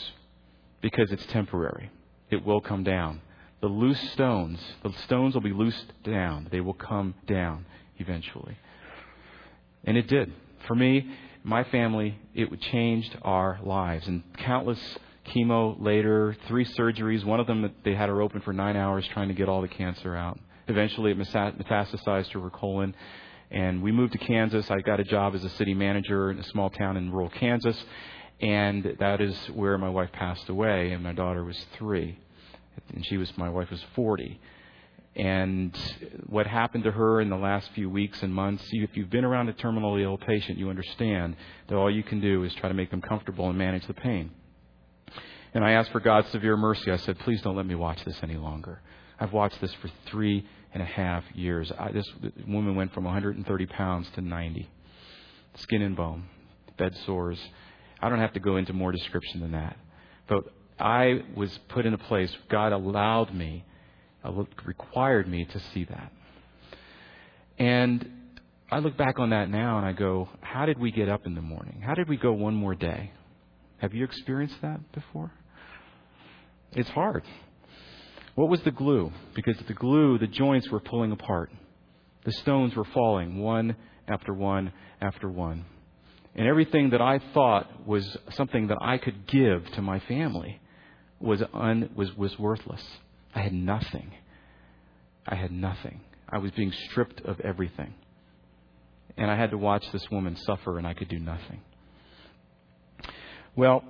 because 0.80 1.12
it's 1.12 1.24
temporary. 1.26 1.90
It 2.30 2.44
will 2.44 2.60
come 2.60 2.84
down. 2.84 3.20
The 3.60 3.68
loose 3.68 4.00
stones, 4.12 4.60
the 4.82 4.92
stones 5.04 5.34
will 5.34 5.40
be 5.40 5.52
loosed 5.52 5.92
down. 6.02 6.48
They 6.50 6.60
will 6.60 6.74
come 6.74 7.14
down 7.26 7.66
eventually. 7.98 8.56
And 9.84 9.96
it 9.96 10.08
did. 10.08 10.32
For 10.66 10.74
me, 10.74 11.06
my 11.42 11.64
family, 11.64 12.18
it 12.34 12.48
changed 12.60 13.16
our 13.22 13.60
lives. 13.62 14.06
And 14.06 14.22
countless 14.38 14.80
chemo 15.26 15.80
later, 15.80 16.36
three 16.48 16.64
surgeries. 16.64 17.24
One 17.24 17.40
of 17.40 17.46
them, 17.46 17.70
they 17.84 17.94
had 17.94 18.08
her 18.08 18.20
open 18.20 18.40
for 18.40 18.52
nine 18.52 18.76
hours 18.76 19.06
trying 19.12 19.28
to 19.28 19.34
get 19.34 19.48
all 19.48 19.62
the 19.62 19.68
cancer 19.68 20.16
out. 20.16 20.38
Eventually, 20.68 21.10
it 21.12 21.18
metastasized 21.18 22.30
to 22.30 22.40
her 22.40 22.50
colon. 22.50 22.94
And 23.50 23.82
we 23.82 23.92
moved 23.92 24.12
to 24.12 24.18
Kansas. 24.18 24.70
I 24.70 24.80
got 24.80 25.00
a 25.00 25.04
job 25.04 25.34
as 25.34 25.44
a 25.44 25.50
city 25.50 25.74
manager 25.74 26.30
in 26.30 26.38
a 26.38 26.44
small 26.44 26.70
town 26.70 26.96
in 26.96 27.12
rural 27.12 27.30
Kansas. 27.30 27.82
And 28.40 28.96
that 28.98 29.20
is 29.20 29.36
where 29.52 29.78
my 29.78 29.88
wife 29.88 30.10
passed 30.12 30.48
away, 30.48 30.92
and 30.92 31.02
my 31.02 31.12
daughter 31.12 31.44
was 31.44 31.58
three. 31.78 32.18
And 32.92 33.06
she 33.06 33.16
was, 33.16 33.36
my 33.38 33.48
wife 33.48 33.70
was 33.70 33.82
40. 33.94 34.40
And 35.16 35.76
what 36.26 36.46
happened 36.46 36.84
to 36.84 36.90
her 36.90 37.20
in 37.20 37.30
the 37.30 37.36
last 37.36 37.70
few 37.74 37.88
weeks 37.88 38.22
and 38.22 38.34
months, 38.34 38.64
if 38.72 38.96
you've 38.96 39.10
been 39.10 39.24
around 39.24 39.48
a 39.48 39.52
terminally 39.52 40.02
ill 40.02 40.18
patient, 40.18 40.58
you 40.58 40.68
understand 40.70 41.36
that 41.68 41.76
all 41.76 41.90
you 41.90 42.02
can 42.02 42.20
do 42.20 42.42
is 42.42 42.52
try 42.54 42.68
to 42.68 42.74
make 42.74 42.90
them 42.90 43.00
comfortable 43.00 43.48
and 43.48 43.56
manage 43.56 43.86
the 43.86 43.94
pain. 43.94 44.32
And 45.54 45.64
I 45.64 45.72
asked 45.72 45.92
for 45.92 46.00
God's 46.00 46.28
severe 46.30 46.56
mercy. 46.56 46.90
I 46.90 46.96
said, 46.96 47.16
please 47.20 47.40
don't 47.42 47.54
let 47.54 47.66
me 47.66 47.76
watch 47.76 48.04
this 48.04 48.18
any 48.24 48.36
longer. 48.36 48.82
I've 49.18 49.32
watched 49.32 49.60
this 49.60 49.72
for 49.74 49.90
three 50.06 50.46
and 50.72 50.82
a 50.82 50.86
half 50.86 51.24
years. 51.34 51.70
I, 51.78 51.92
this 51.92 52.06
woman 52.46 52.74
went 52.74 52.92
from 52.92 53.04
130 53.04 53.66
pounds 53.66 54.08
to 54.14 54.20
90, 54.20 54.68
skin 55.56 55.82
and 55.82 55.96
bone, 55.96 56.24
bed 56.76 56.94
sores. 57.06 57.38
I 58.00 58.08
don't 58.08 58.18
have 58.18 58.32
to 58.34 58.40
go 58.40 58.56
into 58.56 58.72
more 58.72 58.92
description 58.92 59.40
than 59.40 59.52
that. 59.52 59.76
But 60.26 60.44
I 60.78 61.22
was 61.36 61.56
put 61.68 61.86
in 61.86 61.94
a 61.94 61.98
place, 61.98 62.34
God 62.50 62.72
allowed 62.72 63.32
me, 63.34 63.64
required 64.64 65.28
me 65.28 65.44
to 65.44 65.60
see 65.72 65.84
that. 65.84 66.12
And 67.58 68.10
I 68.70 68.80
look 68.80 68.96
back 68.96 69.18
on 69.18 69.30
that 69.30 69.48
now 69.48 69.78
and 69.78 69.86
I 69.86 69.92
go, 69.92 70.28
how 70.40 70.66
did 70.66 70.78
we 70.78 70.90
get 70.90 71.08
up 71.08 71.26
in 71.26 71.34
the 71.34 71.42
morning? 71.42 71.82
How 71.84 71.94
did 71.94 72.08
we 72.08 72.16
go 72.16 72.32
one 72.32 72.54
more 72.54 72.74
day? 72.74 73.12
Have 73.78 73.94
you 73.94 74.04
experienced 74.04 74.60
that 74.62 74.92
before? 74.92 75.30
It's 76.72 76.88
hard. 76.90 77.22
What 78.34 78.48
was 78.48 78.60
the 78.62 78.70
glue? 78.70 79.12
Because 79.34 79.56
the 79.66 79.74
glue, 79.74 80.18
the 80.18 80.26
joints 80.26 80.68
were 80.70 80.80
pulling 80.80 81.12
apart. 81.12 81.50
The 82.24 82.32
stones 82.32 82.74
were 82.74 82.84
falling 82.86 83.38
one 83.38 83.76
after 84.08 84.32
one 84.32 84.72
after 85.00 85.28
one. 85.28 85.64
And 86.34 86.48
everything 86.48 86.90
that 86.90 87.00
I 87.00 87.20
thought 87.32 87.86
was 87.86 88.16
something 88.32 88.68
that 88.68 88.78
I 88.80 88.98
could 88.98 89.26
give 89.26 89.70
to 89.72 89.82
my 89.82 90.00
family 90.00 90.60
was, 91.20 91.42
un, 91.52 91.90
was, 91.94 92.14
was 92.16 92.36
worthless. 92.38 92.82
I 93.34 93.40
had 93.40 93.52
nothing. 93.52 94.12
I 95.26 95.36
had 95.36 95.52
nothing. 95.52 96.00
I 96.28 96.38
was 96.38 96.50
being 96.52 96.72
stripped 96.90 97.20
of 97.20 97.40
everything. 97.40 97.94
And 99.16 99.30
I 99.30 99.36
had 99.36 99.52
to 99.52 99.58
watch 99.58 99.84
this 99.92 100.10
woman 100.10 100.36
suffer, 100.44 100.76
and 100.76 100.86
I 100.86 100.94
could 100.94 101.08
do 101.08 101.20
nothing. 101.20 101.60
Well, 103.54 103.84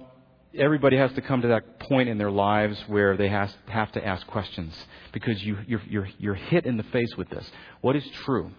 everybody 0.59 0.97
has 0.97 1.12
to 1.12 1.21
come 1.21 1.43
to 1.43 1.49
that 1.49 1.81
point 1.81 2.09
in 2.09 2.19
their 2.19 2.31
lives 2.31 2.79
where 2.87 3.17
they 3.17 3.29
has, 3.29 3.53
have 3.69 3.90
to 3.93 4.07
ask 4.07 4.27
questions 4.27 4.75
because 5.12 5.43
you, 5.43 5.59
you're, 5.67 5.83
you're, 5.88 6.09
you're 6.19 6.35
hit 6.35 6.67
in 6.67 6.77
the 6.77 6.83
face 6.85 7.17
with 7.17 7.29
this. 7.31 7.49
What 7.81 7.97
is 7.97 8.05
true? 8.25 8.51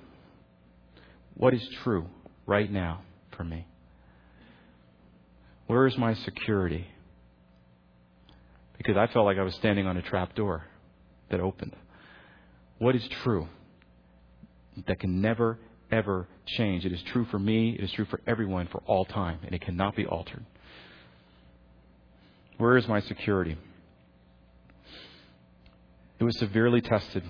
What 1.35 1.53
is 1.53 1.67
true 1.83 2.07
right 2.45 2.71
now 2.71 3.01
for 3.35 3.43
me? 3.43 3.67
Where 5.67 5.87
is 5.87 5.97
my 5.97 6.13
security? 6.13 6.87
Because 8.77 8.97
I 8.97 9.07
felt 9.07 9.25
like 9.25 9.37
I 9.37 9.43
was 9.43 9.55
standing 9.55 9.87
on 9.87 9.97
a 9.97 10.01
trap 10.01 10.35
door 10.35 10.65
that 11.29 11.39
opened. 11.39 11.75
What 12.77 12.95
is 12.95 13.07
true? 13.23 13.47
That 14.87 14.99
can 14.99 15.21
never, 15.21 15.57
ever 15.91 16.27
change. 16.45 16.85
It 16.85 16.91
is 16.91 17.01
true 17.13 17.25
for 17.31 17.39
me. 17.39 17.71
It 17.71 17.83
is 17.83 17.91
true 17.93 18.05
for 18.05 18.21
everyone 18.27 18.67
for 18.67 18.83
all 18.85 19.05
time, 19.05 19.39
and 19.43 19.55
it 19.55 19.61
cannot 19.61 19.95
be 19.95 20.05
altered. 20.05 20.45
Where 22.57 22.77
is 22.77 22.87
my 22.87 23.01
security? 23.01 23.57
It 26.19 26.23
was 26.23 26.37
severely 26.39 26.81
tested. 26.81 27.23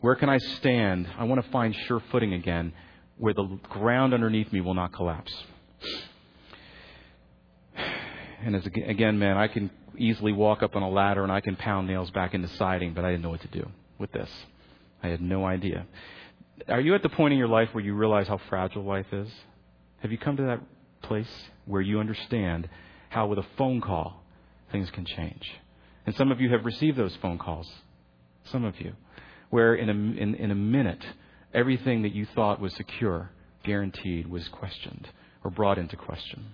Where 0.00 0.16
can 0.16 0.28
I 0.28 0.38
stand? 0.38 1.08
I 1.18 1.24
want 1.24 1.44
to 1.44 1.50
find 1.50 1.74
sure 1.86 2.02
footing 2.10 2.34
again 2.34 2.72
where 3.16 3.34
the 3.34 3.58
ground 3.68 4.14
underneath 4.14 4.52
me 4.52 4.60
will 4.60 4.74
not 4.74 4.92
collapse. 4.92 5.32
And 8.44 8.54
as 8.54 8.66
again, 8.66 9.18
man, 9.18 9.36
I 9.36 9.48
can 9.48 9.70
easily 9.96 10.32
walk 10.32 10.62
up 10.62 10.76
on 10.76 10.82
a 10.82 10.88
ladder 10.88 11.24
and 11.24 11.32
I 11.32 11.40
can 11.40 11.56
pound 11.56 11.88
nails 11.88 12.10
back 12.10 12.34
into 12.34 12.48
siding, 12.56 12.94
but 12.94 13.04
I 13.04 13.10
didn't 13.10 13.22
know 13.22 13.30
what 13.30 13.40
to 13.42 13.48
do 13.48 13.68
with 13.98 14.12
this. 14.12 14.30
I 15.02 15.08
had 15.08 15.20
no 15.20 15.44
idea. 15.44 15.86
Are 16.68 16.80
you 16.80 16.94
at 16.94 17.02
the 17.02 17.08
point 17.08 17.32
in 17.32 17.38
your 17.38 17.48
life 17.48 17.68
where 17.72 17.82
you 17.82 17.94
realize 17.94 18.28
how 18.28 18.40
fragile 18.48 18.84
life 18.84 19.12
is? 19.12 19.28
Have 20.00 20.12
you 20.12 20.18
come 20.18 20.36
to 20.36 20.44
that 20.44 20.60
place 21.02 21.28
where 21.66 21.80
you 21.80 21.98
understand 21.98 22.68
how, 23.08 23.26
with 23.26 23.38
a 23.38 23.46
phone 23.56 23.80
call, 23.80 24.17
things 24.70 24.90
can 24.90 25.04
change. 25.04 25.50
And 26.06 26.14
some 26.16 26.30
of 26.30 26.40
you 26.40 26.50
have 26.50 26.64
received 26.64 26.96
those 26.96 27.16
phone 27.16 27.38
calls. 27.38 27.70
Some 28.44 28.64
of 28.64 28.80
you. 28.80 28.94
Where 29.50 29.74
in 29.74 29.88
a, 29.88 29.92
in, 29.92 30.34
in 30.34 30.50
a 30.50 30.54
minute, 30.54 31.04
everything 31.52 32.02
that 32.02 32.14
you 32.14 32.26
thought 32.34 32.60
was 32.60 32.74
secure, 32.74 33.30
guaranteed, 33.64 34.26
was 34.26 34.48
questioned 34.48 35.08
or 35.44 35.50
brought 35.50 35.78
into 35.78 35.96
question. 35.96 36.46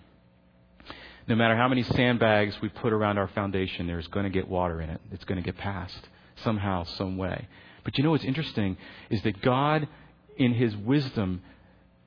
No 1.26 1.34
matter 1.34 1.56
how 1.56 1.68
many 1.68 1.82
sandbags 1.82 2.60
we 2.60 2.68
put 2.68 2.92
around 2.92 3.18
our 3.18 3.28
foundation, 3.28 3.86
there's 3.86 4.06
going 4.08 4.24
to 4.24 4.30
get 4.30 4.46
water 4.46 4.80
in 4.80 4.90
it. 4.90 5.00
It's 5.10 5.24
going 5.24 5.42
to 5.42 5.44
get 5.44 5.56
past 5.56 6.08
somehow, 6.42 6.84
some 6.84 7.16
way. 7.16 7.48
But 7.82 7.96
you 7.96 8.04
know 8.04 8.10
what's 8.10 8.24
interesting 8.24 8.76
is 9.10 9.22
that 9.22 9.40
God, 9.40 9.88
in 10.36 10.52
His 10.52 10.76
wisdom, 10.76 11.42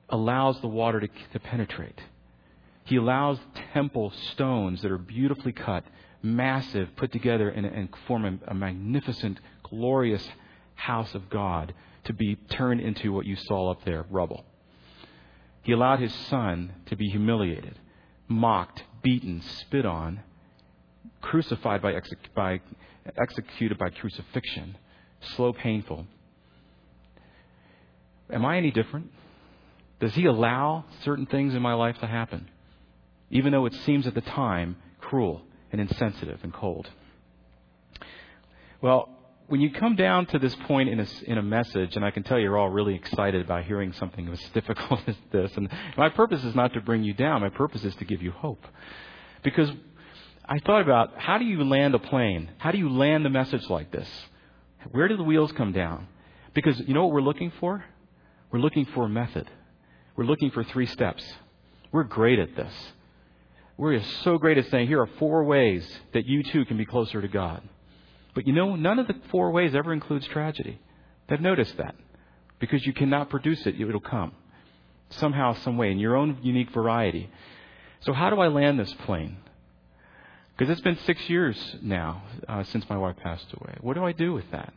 allows 0.08 0.60
the 0.60 0.68
water 0.68 1.00
to, 1.00 1.08
to 1.32 1.40
penetrate. 1.40 2.00
He 2.88 2.96
allows 2.96 3.38
temple 3.74 4.10
stones 4.32 4.80
that 4.80 4.90
are 4.90 4.96
beautifully 4.96 5.52
cut, 5.52 5.84
massive, 6.22 6.96
put 6.96 7.12
together 7.12 7.50
and, 7.50 7.66
and 7.66 7.90
form 8.06 8.24
a, 8.24 8.50
a 8.50 8.54
magnificent, 8.54 9.38
glorious 9.62 10.26
house 10.74 11.14
of 11.14 11.28
God 11.28 11.74
to 12.04 12.14
be 12.14 12.36
turned 12.48 12.80
into 12.80 13.12
what 13.12 13.26
you 13.26 13.36
saw 13.36 13.70
up 13.70 13.84
there, 13.84 14.06
rubble. 14.08 14.46
He 15.60 15.72
allowed 15.72 16.00
his 16.00 16.14
son 16.30 16.72
to 16.86 16.96
be 16.96 17.10
humiliated, 17.10 17.78
mocked, 18.26 18.82
beaten, 19.02 19.42
spit 19.42 19.84
on, 19.84 20.20
crucified 21.20 21.82
by, 21.82 22.00
by 22.34 22.62
executed 23.20 23.76
by 23.76 23.90
crucifixion, 23.90 24.78
slow, 25.36 25.52
painful. 25.52 26.06
Am 28.32 28.46
I 28.46 28.56
any 28.56 28.70
different? 28.70 29.12
Does 30.00 30.14
he 30.14 30.24
allow 30.24 30.86
certain 31.04 31.26
things 31.26 31.54
in 31.54 31.60
my 31.60 31.74
life 31.74 31.98
to 31.98 32.06
happen? 32.06 32.48
Even 33.30 33.52
though 33.52 33.66
it 33.66 33.74
seems 33.86 34.06
at 34.06 34.14
the 34.14 34.20
time 34.20 34.76
cruel 35.00 35.42
and 35.70 35.80
insensitive 35.80 36.40
and 36.42 36.52
cold. 36.52 36.88
Well, 38.80 39.08
when 39.48 39.60
you 39.60 39.70
come 39.70 39.96
down 39.96 40.26
to 40.26 40.38
this 40.38 40.54
point 40.66 40.90
in 40.90 41.00
a, 41.00 41.06
in 41.24 41.38
a 41.38 41.42
message, 41.42 41.96
and 41.96 42.04
I 42.04 42.10
can 42.10 42.22
tell 42.22 42.38
you're 42.38 42.58
all 42.58 42.68
really 42.68 42.94
excited 42.94 43.44
about 43.44 43.64
hearing 43.64 43.92
something 43.94 44.28
as 44.28 44.40
difficult 44.54 45.00
as 45.06 45.16
this, 45.32 45.50
and 45.56 45.68
my 45.96 46.10
purpose 46.10 46.44
is 46.44 46.54
not 46.54 46.74
to 46.74 46.80
bring 46.80 47.02
you 47.02 47.14
down, 47.14 47.40
my 47.40 47.48
purpose 47.48 47.84
is 47.84 47.94
to 47.96 48.04
give 48.04 48.22
you 48.22 48.30
hope. 48.30 48.64
Because 49.42 49.70
I 50.44 50.58
thought 50.58 50.82
about 50.82 51.12
how 51.16 51.38
do 51.38 51.44
you 51.44 51.64
land 51.64 51.94
a 51.94 51.98
plane? 51.98 52.50
How 52.58 52.70
do 52.70 52.78
you 52.78 52.90
land 52.90 53.26
a 53.26 53.30
message 53.30 53.68
like 53.68 53.90
this? 53.90 54.08
Where 54.90 55.08
do 55.08 55.16
the 55.16 55.22
wheels 55.22 55.52
come 55.52 55.72
down? 55.72 56.08
Because 56.54 56.78
you 56.80 56.94
know 56.94 57.04
what 57.04 57.12
we're 57.12 57.20
looking 57.20 57.52
for? 57.58 57.84
We're 58.50 58.60
looking 58.60 58.86
for 58.86 59.04
a 59.04 59.08
method. 59.08 59.50
We're 60.16 60.24
looking 60.24 60.50
for 60.50 60.64
three 60.64 60.86
steps. 60.86 61.24
We're 61.92 62.04
great 62.04 62.38
at 62.38 62.56
this. 62.56 62.72
We're 63.78 64.02
so 64.24 64.38
great 64.38 64.58
at 64.58 64.68
saying, 64.70 64.88
here 64.88 65.00
are 65.00 65.08
four 65.18 65.44
ways 65.44 65.88
that 66.12 66.26
you 66.26 66.42
too 66.42 66.64
can 66.64 66.76
be 66.76 66.84
closer 66.84 67.22
to 67.22 67.28
God. 67.28 67.62
But 68.34 68.44
you 68.44 68.52
know, 68.52 68.74
none 68.74 68.98
of 68.98 69.06
the 69.06 69.14
four 69.30 69.52
ways 69.52 69.72
ever 69.72 69.92
includes 69.92 70.26
tragedy. 70.26 70.80
I've 71.28 71.40
noticed 71.40 71.76
that. 71.76 71.94
Because 72.58 72.84
you 72.84 72.92
cannot 72.92 73.30
produce 73.30 73.64
it, 73.66 73.80
it'll 73.80 74.00
come. 74.00 74.32
Somehow, 75.10 75.54
some 75.62 75.76
way, 75.76 75.92
in 75.92 75.98
your 76.00 76.16
own 76.16 76.38
unique 76.42 76.70
variety. 76.70 77.30
So, 78.00 78.12
how 78.12 78.30
do 78.30 78.40
I 78.40 78.48
land 78.48 78.80
this 78.80 78.92
plane? 79.06 79.36
Because 80.56 80.72
it's 80.72 80.80
been 80.80 80.98
six 81.06 81.28
years 81.30 81.56
now 81.80 82.24
uh, 82.48 82.64
since 82.64 82.88
my 82.90 82.96
wife 82.98 83.16
passed 83.22 83.46
away. 83.52 83.76
What 83.80 83.94
do 83.94 84.04
I 84.04 84.10
do 84.10 84.32
with 84.32 84.50
that? 84.50 84.74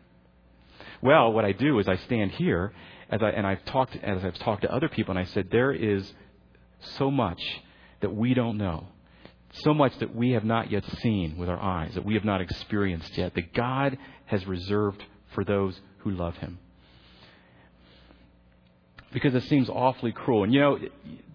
Well, 1.01 1.33
what 1.33 1.43
I 1.43 1.53
do 1.53 1.79
is 1.79 1.87
I 1.87 1.95
stand 1.95 2.31
here, 2.33 2.71
as 3.09 3.23
I, 3.23 3.29
and 3.29 3.47
I've 3.47 3.65
talked 3.65 3.95
as 3.95 4.23
I've 4.23 4.37
talked 4.37 4.61
to 4.61 4.71
other 4.71 4.89
people, 4.89 5.17
and 5.17 5.19
I 5.19 5.25
said 5.25 5.47
there 5.49 5.71
is 5.71 6.13
so 6.97 7.09
much 7.09 7.41
that 8.01 8.13
we 8.13 8.33
don't 8.33 8.57
know. 8.57 8.87
So 9.63 9.73
much 9.73 9.97
that 9.99 10.15
we 10.15 10.31
have 10.31 10.45
not 10.45 10.71
yet 10.71 10.83
seen 11.01 11.37
with 11.37 11.49
our 11.49 11.59
eyes, 11.59 11.93
that 11.95 12.05
we 12.05 12.13
have 12.13 12.23
not 12.23 12.41
experienced 12.41 13.17
yet, 13.17 13.33
that 13.35 13.53
God 13.53 13.97
has 14.25 14.45
reserved 14.47 15.03
for 15.33 15.43
those 15.43 15.79
who 15.99 16.11
love 16.11 16.37
Him. 16.37 16.57
Because 19.11 19.35
it 19.35 19.43
seems 19.43 19.67
awfully 19.69 20.13
cruel. 20.13 20.45
And 20.45 20.53
you 20.53 20.61
know, 20.61 20.79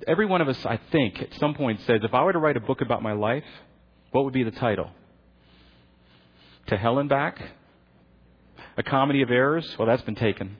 every 0.09 0.24
one 0.24 0.40
of 0.40 0.48
us, 0.48 0.64
I 0.64 0.81
think, 0.90 1.20
at 1.20 1.35
some 1.35 1.55
point 1.55 1.81
says, 1.87 2.00
if 2.02 2.14
I 2.14 2.22
were 2.22 2.33
to 2.33 2.38
write 2.38 2.57
a 2.57 2.61
book 2.61 2.81
about 2.81 3.02
my 3.02 3.12
life, 3.12 3.44
what 4.12 4.24
would 4.24 4.33
be 4.33 4.44
the 4.44 4.50
title? 4.50 4.90
To 6.68 6.76
Hell 6.76 6.98
and 6.98 7.09
Back? 7.09 7.38
A 8.79 8.83
Comedy 8.83 9.20
of 9.20 9.31
Errors? 9.31 9.76
Well, 9.79 9.87
that's 9.87 10.02
been 10.02 10.14
taken. 10.14 10.57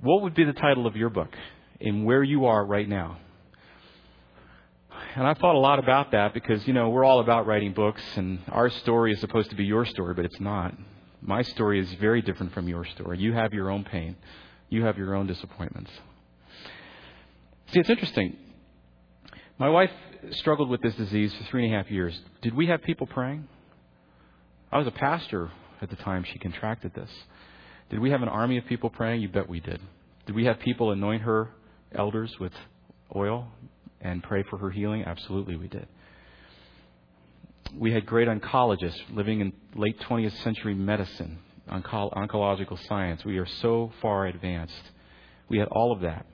What 0.00 0.22
would 0.22 0.34
be 0.34 0.44
the 0.44 0.52
title 0.52 0.86
of 0.86 0.96
your 0.96 1.10
book 1.10 1.30
and 1.80 2.04
where 2.04 2.24
you 2.24 2.46
are 2.46 2.64
right 2.64 2.88
now? 2.88 3.18
And 5.16 5.26
I 5.26 5.32
thought 5.32 5.54
a 5.54 5.58
lot 5.58 5.78
about 5.78 6.10
that 6.12 6.34
because, 6.34 6.66
you 6.66 6.74
know, 6.74 6.90
we're 6.90 7.04
all 7.04 7.20
about 7.20 7.46
writing 7.46 7.72
books, 7.72 8.02
and 8.16 8.38
our 8.48 8.68
story 8.68 9.14
is 9.14 9.20
supposed 9.20 9.48
to 9.48 9.56
be 9.56 9.64
your 9.64 9.86
story, 9.86 10.12
but 10.12 10.26
it's 10.26 10.38
not. 10.40 10.74
My 11.22 11.40
story 11.40 11.80
is 11.80 11.90
very 11.94 12.20
different 12.20 12.52
from 12.52 12.68
your 12.68 12.84
story. 12.84 13.18
You 13.18 13.32
have 13.32 13.54
your 13.54 13.70
own 13.70 13.84
pain, 13.84 14.16
you 14.68 14.84
have 14.84 14.98
your 14.98 15.14
own 15.14 15.26
disappointments. 15.26 15.90
See, 17.72 17.80
it's 17.80 17.88
interesting. 17.88 18.36
My 19.58 19.70
wife 19.70 19.90
struggled 20.32 20.68
with 20.68 20.82
this 20.82 20.94
disease 20.96 21.32
for 21.32 21.44
three 21.44 21.64
and 21.64 21.74
a 21.74 21.78
half 21.78 21.90
years. 21.90 22.20
Did 22.42 22.54
we 22.54 22.66
have 22.66 22.82
people 22.82 23.06
praying? 23.06 23.48
I 24.70 24.76
was 24.76 24.86
a 24.86 24.90
pastor 24.90 25.50
at 25.80 25.88
the 25.88 25.96
time 25.96 26.26
she 26.30 26.38
contracted 26.38 26.92
this. 26.92 27.10
Did 27.88 28.00
we 28.00 28.10
have 28.10 28.20
an 28.20 28.28
army 28.28 28.58
of 28.58 28.66
people 28.66 28.90
praying? 28.90 29.22
You 29.22 29.28
bet 29.28 29.48
we 29.48 29.60
did. 29.60 29.80
Did 30.26 30.34
we 30.34 30.44
have 30.44 30.60
people 30.60 30.92
anoint 30.92 31.22
her 31.22 31.48
elders 31.94 32.34
with 32.38 32.52
oil? 33.14 33.48
And 34.06 34.22
pray 34.22 34.42
for 34.48 34.58
her 34.58 34.70
healing? 34.70 35.04
Absolutely, 35.04 35.56
we 35.56 35.68
did. 35.68 35.86
we 37.76 37.92
had 37.92 38.06
great 38.06 38.28
oncologists 38.28 39.00
living 39.12 39.40
in 39.40 39.52
late 39.74 39.98
20th 40.00 40.42
century 40.42 40.74
medicine, 40.74 41.38
onco- 41.68 42.12
oncological 42.14 42.78
science. 42.86 43.24
We 43.24 43.38
are 43.38 43.46
so 43.46 43.92
far 44.00 44.26
advanced. 44.26 44.92
We 45.48 45.58
had 45.58 45.68
all 45.68 45.92
of 45.92 46.00
that. 46.00 46.26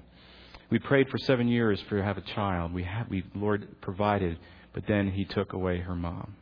We 0.70 0.78
prayed 0.78 1.08
for 1.08 1.18
seven 1.18 1.48
years 1.48 1.80
for 1.88 1.98
to 1.98 2.04
have 2.04 2.18
a 2.18 2.22
child. 2.22 2.72
We 2.72 2.84
had, 2.84 3.08
we 3.10 3.24
Lord 3.34 3.80
provided, 3.80 4.38
but 4.72 4.86
then 4.86 5.10
He 5.10 5.24
took 5.24 5.52
away 5.52 5.80
her 5.80 5.94
mom. 5.94 6.36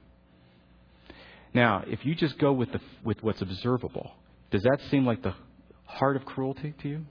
Now, 1.52 1.82
if 1.86 2.04
you 2.04 2.14
just 2.14 2.38
go 2.38 2.52
with 2.52 2.70
the 2.72 2.80
with 3.02 3.22
what's 3.22 3.42
observable, 3.42 4.12
does 4.50 4.62
that 4.62 4.80
seem 4.90 5.04
like 5.04 5.22
the 5.22 5.34
heart 5.84 6.16
of 6.16 6.24
cruelty 6.24 6.74
to 6.82 6.88
you? 6.88 7.06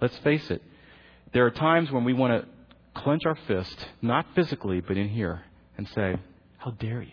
Let's 0.00 0.16
face 0.18 0.50
it. 0.50 0.62
There 1.32 1.46
are 1.46 1.50
times 1.50 1.90
when 1.90 2.04
we 2.04 2.12
want 2.12 2.42
to 2.42 2.48
clench 2.98 3.24
our 3.26 3.38
fist, 3.46 3.86
not 4.02 4.26
physically, 4.34 4.80
but 4.80 4.96
in 4.96 5.08
here, 5.08 5.42
and 5.76 5.88
say, 5.88 6.16
How 6.58 6.70
dare 6.72 7.02
you? 7.02 7.12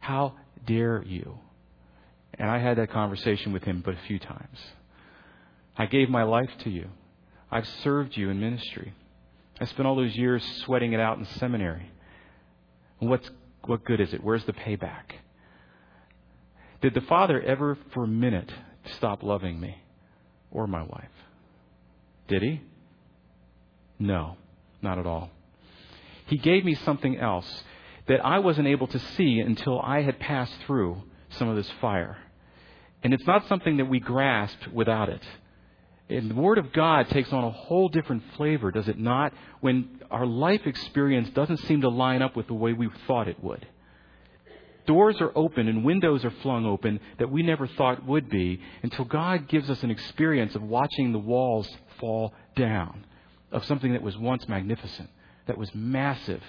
How 0.00 0.34
dare 0.66 1.02
you? 1.02 1.38
And 2.34 2.50
I 2.50 2.58
had 2.58 2.78
that 2.78 2.90
conversation 2.90 3.52
with 3.52 3.64
him 3.64 3.82
but 3.84 3.94
a 3.94 4.06
few 4.06 4.18
times. 4.18 4.58
I 5.76 5.86
gave 5.86 6.08
my 6.08 6.22
life 6.22 6.50
to 6.64 6.70
you. 6.70 6.88
I've 7.50 7.66
served 7.82 8.16
you 8.16 8.30
in 8.30 8.40
ministry. 8.40 8.94
I 9.60 9.66
spent 9.66 9.86
all 9.86 9.96
those 9.96 10.16
years 10.16 10.42
sweating 10.64 10.92
it 10.92 11.00
out 11.00 11.18
in 11.18 11.26
seminary. 11.38 11.90
What's, 12.98 13.28
what 13.66 13.84
good 13.84 14.00
is 14.00 14.14
it? 14.14 14.22
Where's 14.22 14.44
the 14.44 14.52
payback? 14.52 15.12
Did 16.80 16.94
the 16.94 17.00
Father 17.02 17.40
ever 17.42 17.76
for 17.92 18.04
a 18.04 18.08
minute 18.08 18.50
stop 18.96 19.22
loving 19.22 19.60
me 19.60 19.82
or 20.50 20.66
my 20.66 20.82
wife? 20.82 21.10
Did 22.28 22.42
he? 22.42 22.62
No, 24.00 24.36
not 24.80 24.98
at 24.98 25.06
all. 25.06 25.30
He 26.26 26.38
gave 26.38 26.64
me 26.64 26.74
something 26.74 27.18
else 27.18 27.64
that 28.08 28.24
I 28.24 28.38
wasn't 28.38 28.66
able 28.66 28.86
to 28.88 28.98
see 28.98 29.38
until 29.38 29.78
I 29.78 30.02
had 30.02 30.18
passed 30.18 30.54
through 30.66 31.02
some 31.30 31.48
of 31.48 31.56
this 31.56 31.70
fire. 31.80 32.16
And 33.02 33.12
it's 33.12 33.26
not 33.26 33.46
something 33.46 33.76
that 33.76 33.84
we 33.84 34.00
grasp 34.00 34.58
without 34.72 35.10
it. 35.10 35.22
And 36.08 36.30
the 36.30 36.34
Word 36.34 36.58
of 36.58 36.72
God 36.72 37.08
takes 37.10 37.32
on 37.32 37.44
a 37.44 37.50
whole 37.50 37.88
different 37.88 38.22
flavor, 38.36 38.72
does 38.72 38.88
it 38.88 38.98
not? 38.98 39.32
When 39.60 40.00
our 40.10 40.26
life 40.26 40.66
experience 40.66 41.30
doesn't 41.30 41.58
seem 41.58 41.82
to 41.82 41.88
line 41.88 42.22
up 42.22 42.36
with 42.36 42.46
the 42.46 42.54
way 42.54 42.72
we 42.72 42.88
thought 43.06 43.28
it 43.28 43.42
would. 43.44 43.66
Doors 44.86 45.20
are 45.20 45.30
open 45.36 45.68
and 45.68 45.84
windows 45.84 46.24
are 46.24 46.32
flung 46.42 46.64
open 46.64 47.00
that 47.18 47.30
we 47.30 47.42
never 47.42 47.66
thought 47.66 48.04
would 48.06 48.28
be 48.30 48.60
until 48.82 49.04
God 49.04 49.46
gives 49.46 49.70
us 49.70 49.82
an 49.82 49.90
experience 49.90 50.54
of 50.54 50.62
watching 50.62 51.12
the 51.12 51.18
walls 51.18 51.68
fall 52.00 52.32
down 52.56 53.04
of 53.52 53.64
something 53.64 53.92
that 53.92 54.02
was 54.02 54.16
once 54.16 54.48
magnificent, 54.48 55.10
that 55.46 55.58
was 55.58 55.74
massive. 55.74 56.42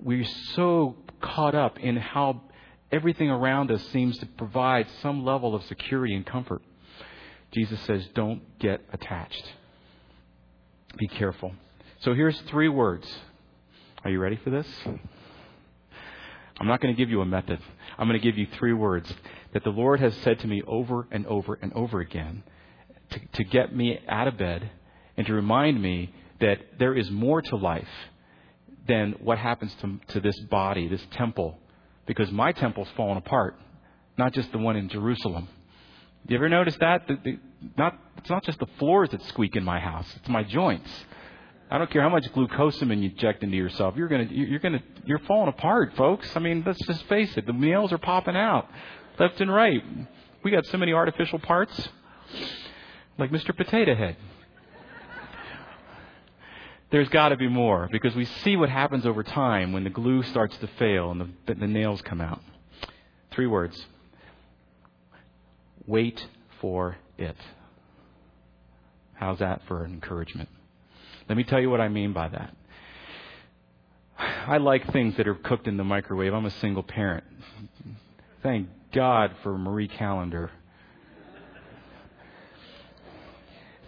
We're 0.00 0.24
so 0.54 0.96
caught 1.20 1.54
up 1.54 1.78
in 1.78 1.96
how 1.96 2.42
everything 2.90 3.30
around 3.30 3.70
us 3.70 3.82
seems 3.88 4.18
to 4.18 4.26
provide 4.26 4.86
some 5.02 5.24
level 5.24 5.54
of 5.54 5.64
security 5.64 6.14
and 6.14 6.24
comfort. 6.24 6.62
Jesus 7.52 7.80
says, 7.82 8.06
don't 8.14 8.58
get 8.58 8.80
attached. 8.92 9.44
Be 10.96 11.08
careful. 11.08 11.52
So 12.00 12.14
here's 12.14 12.38
three 12.42 12.68
words. 12.68 13.06
Are 14.04 14.10
you 14.10 14.18
ready 14.20 14.38
for 14.42 14.50
this? 14.50 14.66
I'm 16.60 16.66
not 16.66 16.80
going 16.80 16.94
to 16.94 16.98
give 16.98 17.10
you 17.10 17.20
a 17.20 17.26
method. 17.26 17.58
I'm 17.98 18.06
going 18.06 18.20
to 18.20 18.24
give 18.24 18.38
you 18.38 18.46
three 18.58 18.72
words 18.72 19.12
that 19.52 19.64
the 19.64 19.70
Lord 19.70 20.00
has 20.00 20.14
said 20.18 20.38
to 20.40 20.46
me 20.46 20.62
over 20.66 21.06
and 21.10 21.26
over 21.26 21.58
and 21.60 21.72
over 21.72 22.00
again 22.00 22.42
to, 23.10 23.20
to 23.34 23.44
get 23.44 23.74
me 23.74 24.00
out 24.08 24.28
of 24.28 24.36
bed 24.36 24.70
and 25.16 25.26
to 25.26 25.32
remind 25.32 25.80
me 25.80 26.12
that 26.40 26.58
there 26.78 26.94
is 26.94 27.10
more 27.10 27.40
to 27.42 27.56
life 27.56 27.88
than 28.86 29.12
what 29.20 29.38
happens 29.38 29.74
to, 29.80 29.98
to 30.08 30.20
this 30.20 30.38
body, 30.50 30.88
this 30.88 31.04
temple, 31.12 31.58
because 32.06 32.30
my 32.30 32.52
temple's 32.52 32.88
fallen 32.96 33.16
apart, 33.16 33.56
not 34.18 34.32
just 34.32 34.52
the 34.52 34.58
one 34.58 34.76
in 34.76 34.88
Jerusalem. 34.88 35.48
You 36.28 36.36
ever 36.36 36.48
notice 36.48 36.76
that? 36.80 37.06
The, 37.06 37.18
the, 37.22 37.38
not, 37.76 37.98
it's 38.18 38.30
not 38.30 38.44
just 38.44 38.58
the 38.58 38.66
floors 38.78 39.10
that 39.10 39.22
squeak 39.22 39.56
in 39.56 39.64
my 39.64 39.78
house; 39.78 40.06
it's 40.16 40.28
my 40.28 40.42
joints. 40.42 40.90
I 41.70 41.78
don't 41.78 41.90
care 41.90 42.02
how 42.02 42.10
much 42.10 42.30
glucosamine 42.32 43.02
you 43.02 43.10
inject 43.10 43.42
into 43.42 43.56
yourself. 43.56 43.94
You're 43.96 44.08
gonna, 44.08 44.28
you're 44.30 44.58
gonna, 44.58 44.82
you're 45.04 45.18
falling 45.20 45.48
apart, 45.48 45.94
folks. 45.96 46.30
I 46.36 46.40
mean, 46.40 46.62
let's 46.66 46.78
just 46.86 47.06
face 47.08 47.36
it. 47.36 47.46
The 47.46 47.52
nails 47.52 47.92
are 47.92 47.98
popping 47.98 48.36
out 48.36 48.68
left 49.18 49.40
and 49.40 49.52
right. 49.52 49.82
We 50.42 50.50
got 50.50 50.66
so 50.66 50.78
many 50.78 50.92
artificial 50.92 51.38
parts, 51.38 51.88
like 53.18 53.30
Mr. 53.30 53.56
Potato 53.56 53.94
Head. 53.94 54.16
There's 56.94 57.08
got 57.08 57.30
to 57.30 57.36
be 57.36 57.48
more 57.48 57.88
because 57.90 58.14
we 58.14 58.24
see 58.24 58.54
what 58.54 58.68
happens 58.68 59.04
over 59.04 59.24
time 59.24 59.72
when 59.72 59.82
the 59.82 59.90
glue 59.90 60.22
starts 60.22 60.56
to 60.58 60.68
fail 60.78 61.10
and 61.10 61.34
the, 61.44 61.54
the 61.54 61.66
nails 61.66 62.00
come 62.02 62.20
out. 62.20 62.40
Three 63.32 63.48
words. 63.48 63.84
Wait 65.88 66.24
for 66.60 66.96
it. 67.18 67.34
How's 69.14 69.40
that 69.40 69.62
for 69.66 69.84
encouragement? 69.84 70.48
Let 71.28 71.36
me 71.36 71.42
tell 71.42 71.58
you 71.58 71.68
what 71.68 71.80
I 71.80 71.88
mean 71.88 72.12
by 72.12 72.28
that. 72.28 72.54
I 74.16 74.58
like 74.58 74.92
things 74.92 75.16
that 75.16 75.26
are 75.26 75.34
cooked 75.34 75.66
in 75.66 75.76
the 75.76 75.82
microwave. 75.82 76.32
I'm 76.32 76.46
a 76.46 76.50
single 76.60 76.84
parent. 76.84 77.24
Thank 78.40 78.68
God 78.92 79.32
for 79.42 79.58
Marie 79.58 79.88
Callender. 79.88 80.52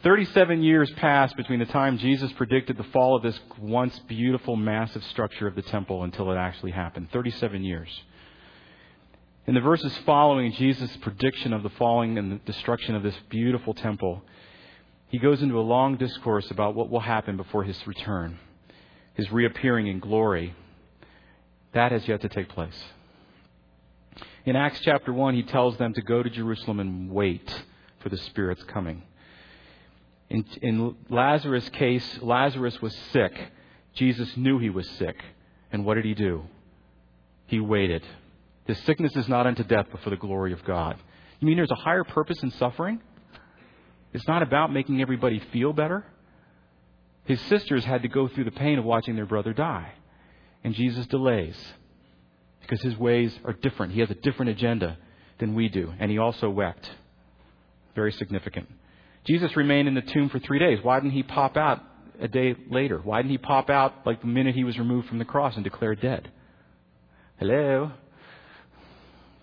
37 0.02 0.62
years 0.62 0.90
passed 0.92 1.36
between 1.36 1.58
the 1.58 1.66
time 1.66 1.98
Jesus 1.98 2.30
predicted 2.32 2.76
the 2.76 2.84
fall 2.84 3.16
of 3.16 3.22
this 3.22 3.38
once 3.58 3.98
beautiful, 4.00 4.56
massive 4.56 5.02
structure 5.04 5.46
of 5.46 5.54
the 5.54 5.62
temple 5.62 6.04
until 6.04 6.30
it 6.30 6.36
actually 6.36 6.72
happened. 6.72 7.08
37 7.12 7.64
years. 7.64 7.88
In 9.46 9.54
the 9.54 9.60
verses 9.60 9.96
following 10.04 10.52
Jesus' 10.52 10.96
prediction 10.98 11.52
of 11.52 11.62
the 11.62 11.70
falling 11.70 12.18
and 12.18 12.32
the 12.32 12.36
destruction 12.44 12.94
of 12.94 13.02
this 13.02 13.16
beautiful 13.30 13.74
temple, 13.74 14.22
he 15.08 15.18
goes 15.18 15.40
into 15.40 15.58
a 15.58 15.62
long 15.62 15.96
discourse 15.96 16.50
about 16.50 16.74
what 16.74 16.90
will 16.90 17.00
happen 17.00 17.36
before 17.36 17.62
his 17.62 17.86
return, 17.86 18.38
his 19.14 19.30
reappearing 19.30 19.86
in 19.86 20.00
glory. 20.00 20.54
That 21.72 21.92
has 21.92 22.06
yet 22.08 22.22
to 22.22 22.28
take 22.28 22.48
place. 22.48 22.82
In 24.44 24.56
Acts 24.56 24.80
chapter 24.82 25.12
1, 25.12 25.34
he 25.34 25.42
tells 25.42 25.76
them 25.76 25.94
to 25.94 26.02
go 26.02 26.22
to 26.22 26.30
Jerusalem 26.30 26.80
and 26.80 27.10
wait 27.10 27.64
for 28.00 28.08
the 28.08 28.16
Spirit's 28.16 28.64
coming. 28.64 29.02
In, 30.28 30.44
in 30.62 30.96
Lazarus' 31.08 31.68
case, 31.70 32.18
Lazarus 32.20 32.80
was 32.82 32.96
sick. 33.12 33.32
Jesus 33.94 34.36
knew 34.36 34.58
he 34.58 34.70
was 34.70 34.88
sick. 34.90 35.16
And 35.72 35.84
what 35.84 35.94
did 35.94 36.04
he 36.04 36.14
do? 36.14 36.42
He 37.46 37.60
waited. 37.60 38.02
His 38.66 38.78
sickness 38.80 39.14
is 39.16 39.28
not 39.28 39.46
unto 39.46 39.62
death, 39.62 39.86
but 39.90 40.00
for 40.02 40.10
the 40.10 40.16
glory 40.16 40.52
of 40.52 40.64
God. 40.64 40.96
You 41.38 41.46
mean 41.46 41.56
there's 41.56 41.70
a 41.70 41.76
higher 41.76 42.04
purpose 42.04 42.42
in 42.42 42.50
suffering? 42.52 43.00
It's 44.12 44.26
not 44.26 44.42
about 44.42 44.72
making 44.72 45.00
everybody 45.00 45.40
feel 45.52 45.72
better. 45.72 46.04
His 47.24 47.40
sisters 47.42 47.84
had 47.84 48.02
to 48.02 48.08
go 48.08 48.28
through 48.28 48.44
the 48.44 48.50
pain 48.50 48.78
of 48.78 48.84
watching 48.84 49.16
their 49.16 49.26
brother 49.26 49.52
die. 49.52 49.92
And 50.64 50.74
Jesus 50.74 51.06
delays 51.06 51.56
because 52.60 52.82
his 52.82 52.96
ways 52.96 53.36
are 53.44 53.52
different. 53.52 53.92
He 53.92 54.00
has 54.00 54.10
a 54.10 54.14
different 54.14 54.50
agenda 54.50 54.98
than 55.38 55.54
we 55.54 55.68
do. 55.68 55.92
And 55.98 56.10
he 56.10 56.18
also 56.18 56.48
wept. 56.50 56.90
Very 57.94 58.12
significant. 58.12 58.68
Jesus 59.26 59.56
remained 59.56 59.88
in 59.88 59.94
the 59.94 60.02
tomb 60.02 60.28
for 60.28 60.38
three 60.38 60.58
days. 60.58 60.78
Why 60.82 61.00
didn't 61.00 61.12
he 61.12 61.22
pop 61.22 61.56
out 61.56 61.82
a 62.20 62.28
day 62.28 62.54
later? 62.70 62.98
Why 62.98 63.18
didn't 63.22 63.32
he 63.32 63.38
pop 63.38 63.70
out 63.70 64.06
like 64.06 64.20
the 64.20 64.26
minute 64.26 64.54
he 64.54 64.64
was 64.64 64.78
removed 64.78 65.08
from 65.08 65.18
the 65.18 65.24
cross 65.24 65.54
and 65.56 65.64
declared 65.64 66.00
dead? 66.00 66.30
Hello? 67.38 67.90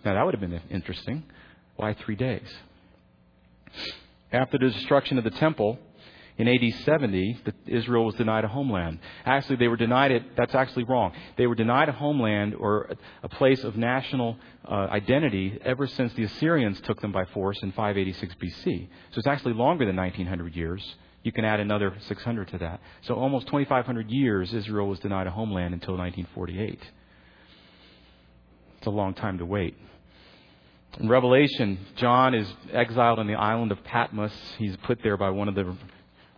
Now 0.05 0.13
that 0.15 0.25
would 0.25 0.33
have 0.33 0.41
been 0.41 0.61
interesting. 0.69 1.23
Why 1.75 1.93
three 1.93 2.15
days? 2.15 2.47
After 4.31 4.57
the 4.57 4.69
destruction 4.69 5.17
of 5.17 5.23
the 5.23 5.31
temple, 5.31 5.77
in 6.37 6.47
AD 6.47 6.73
70, 6.83 7.37
Israel 7.67 8.05
was 8.05 8.15
denied 8.15 8.43
a 8.43 8.47
homeland. 8.47 8.99
Actually, 9.23 9.57
they 9.57 9.67
were 9.67 9.77
denied 9.77 10.11
it. 10.11 10.35
That's 10.35 10.55
actually 10.55 10.83
wrong. 10.85 11.11
They 11.37 11.45
were 11.45 11.55
denied 11.55 11.89
a 11.89 11.91
homeland 11.91 12.55
or 12.55 12.95
a 13.21 13.29
place 13.29 13.63
of 13.63 13.77
national 13.77 14.37
uh, 14.67 14.87
identity 14.89 15.59
ever 15.63 15.85
since 15.85 16.11
the 16.13 16.23
Assyrians 16.23 16.81
took 16.81 17.01
them 17.01 17.11
by 17.11 17.25
force 17.25 17.61
in 17.61 17.71
586 17.71 18.35
BC. 18.35 18.87
So 19.11 19.19
it's 19.19 19.27
actually 19.27 19.53
longer 19.53 19.85
than 19.85 19.95
1900 19.95 20.55
years. 20.55 20.95
You 21.21 21.31
can 21.31 21.45
add 21.45 21.59
another 21.59 21.95
600 22.07 22.47
to 22.49 22.57
that. 22.59 22.81
So 23.01 23.13
almost 23.13 23.45
2,500 23.47 24.09
years, 24.09 24.53
Israel 24.53 24.87
was 24.87 24.99
denied 24.99 25.27
a 25.27 25.31
homeland 25.31 25.73
until 25.73 25.95
1948. 25.95 26.79
It's 28.77 28.87
a 28.87 28.89
long 28.89 29.13
time 29.13 29.37
to 29.37 29.45
wait. 29.45 29.77
In 30.99 31.09
Revelation, 31.09 31.79
John 31.95 32.35
is 32.35 32.47
exiled 32.71 33.19
on 33.19 33.27
the 33.27 33.35
island 33.35 33.71
of 33.71 33.83
Patmos. 33.83 34.33
He's 34.57 34.75
put 34.83 34.99
there 35.01 35.17
by 35.17 35.29
one 35.29 35.47
of 35.47 35.55
the 35.55 35.75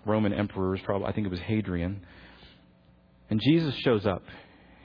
Roman 0.05 0.33
emperors, 0.33 0.79
probably 0.83 1.07
I 1.07 1.11
think 1.11 1.27
it 1.27 1.31
was 1.31 1.39
Hadrian. 1.39 2.05
And 3.29 3.41
Jesus 3.41 3.75
shows 3.75 4.05
up 4.05 4.23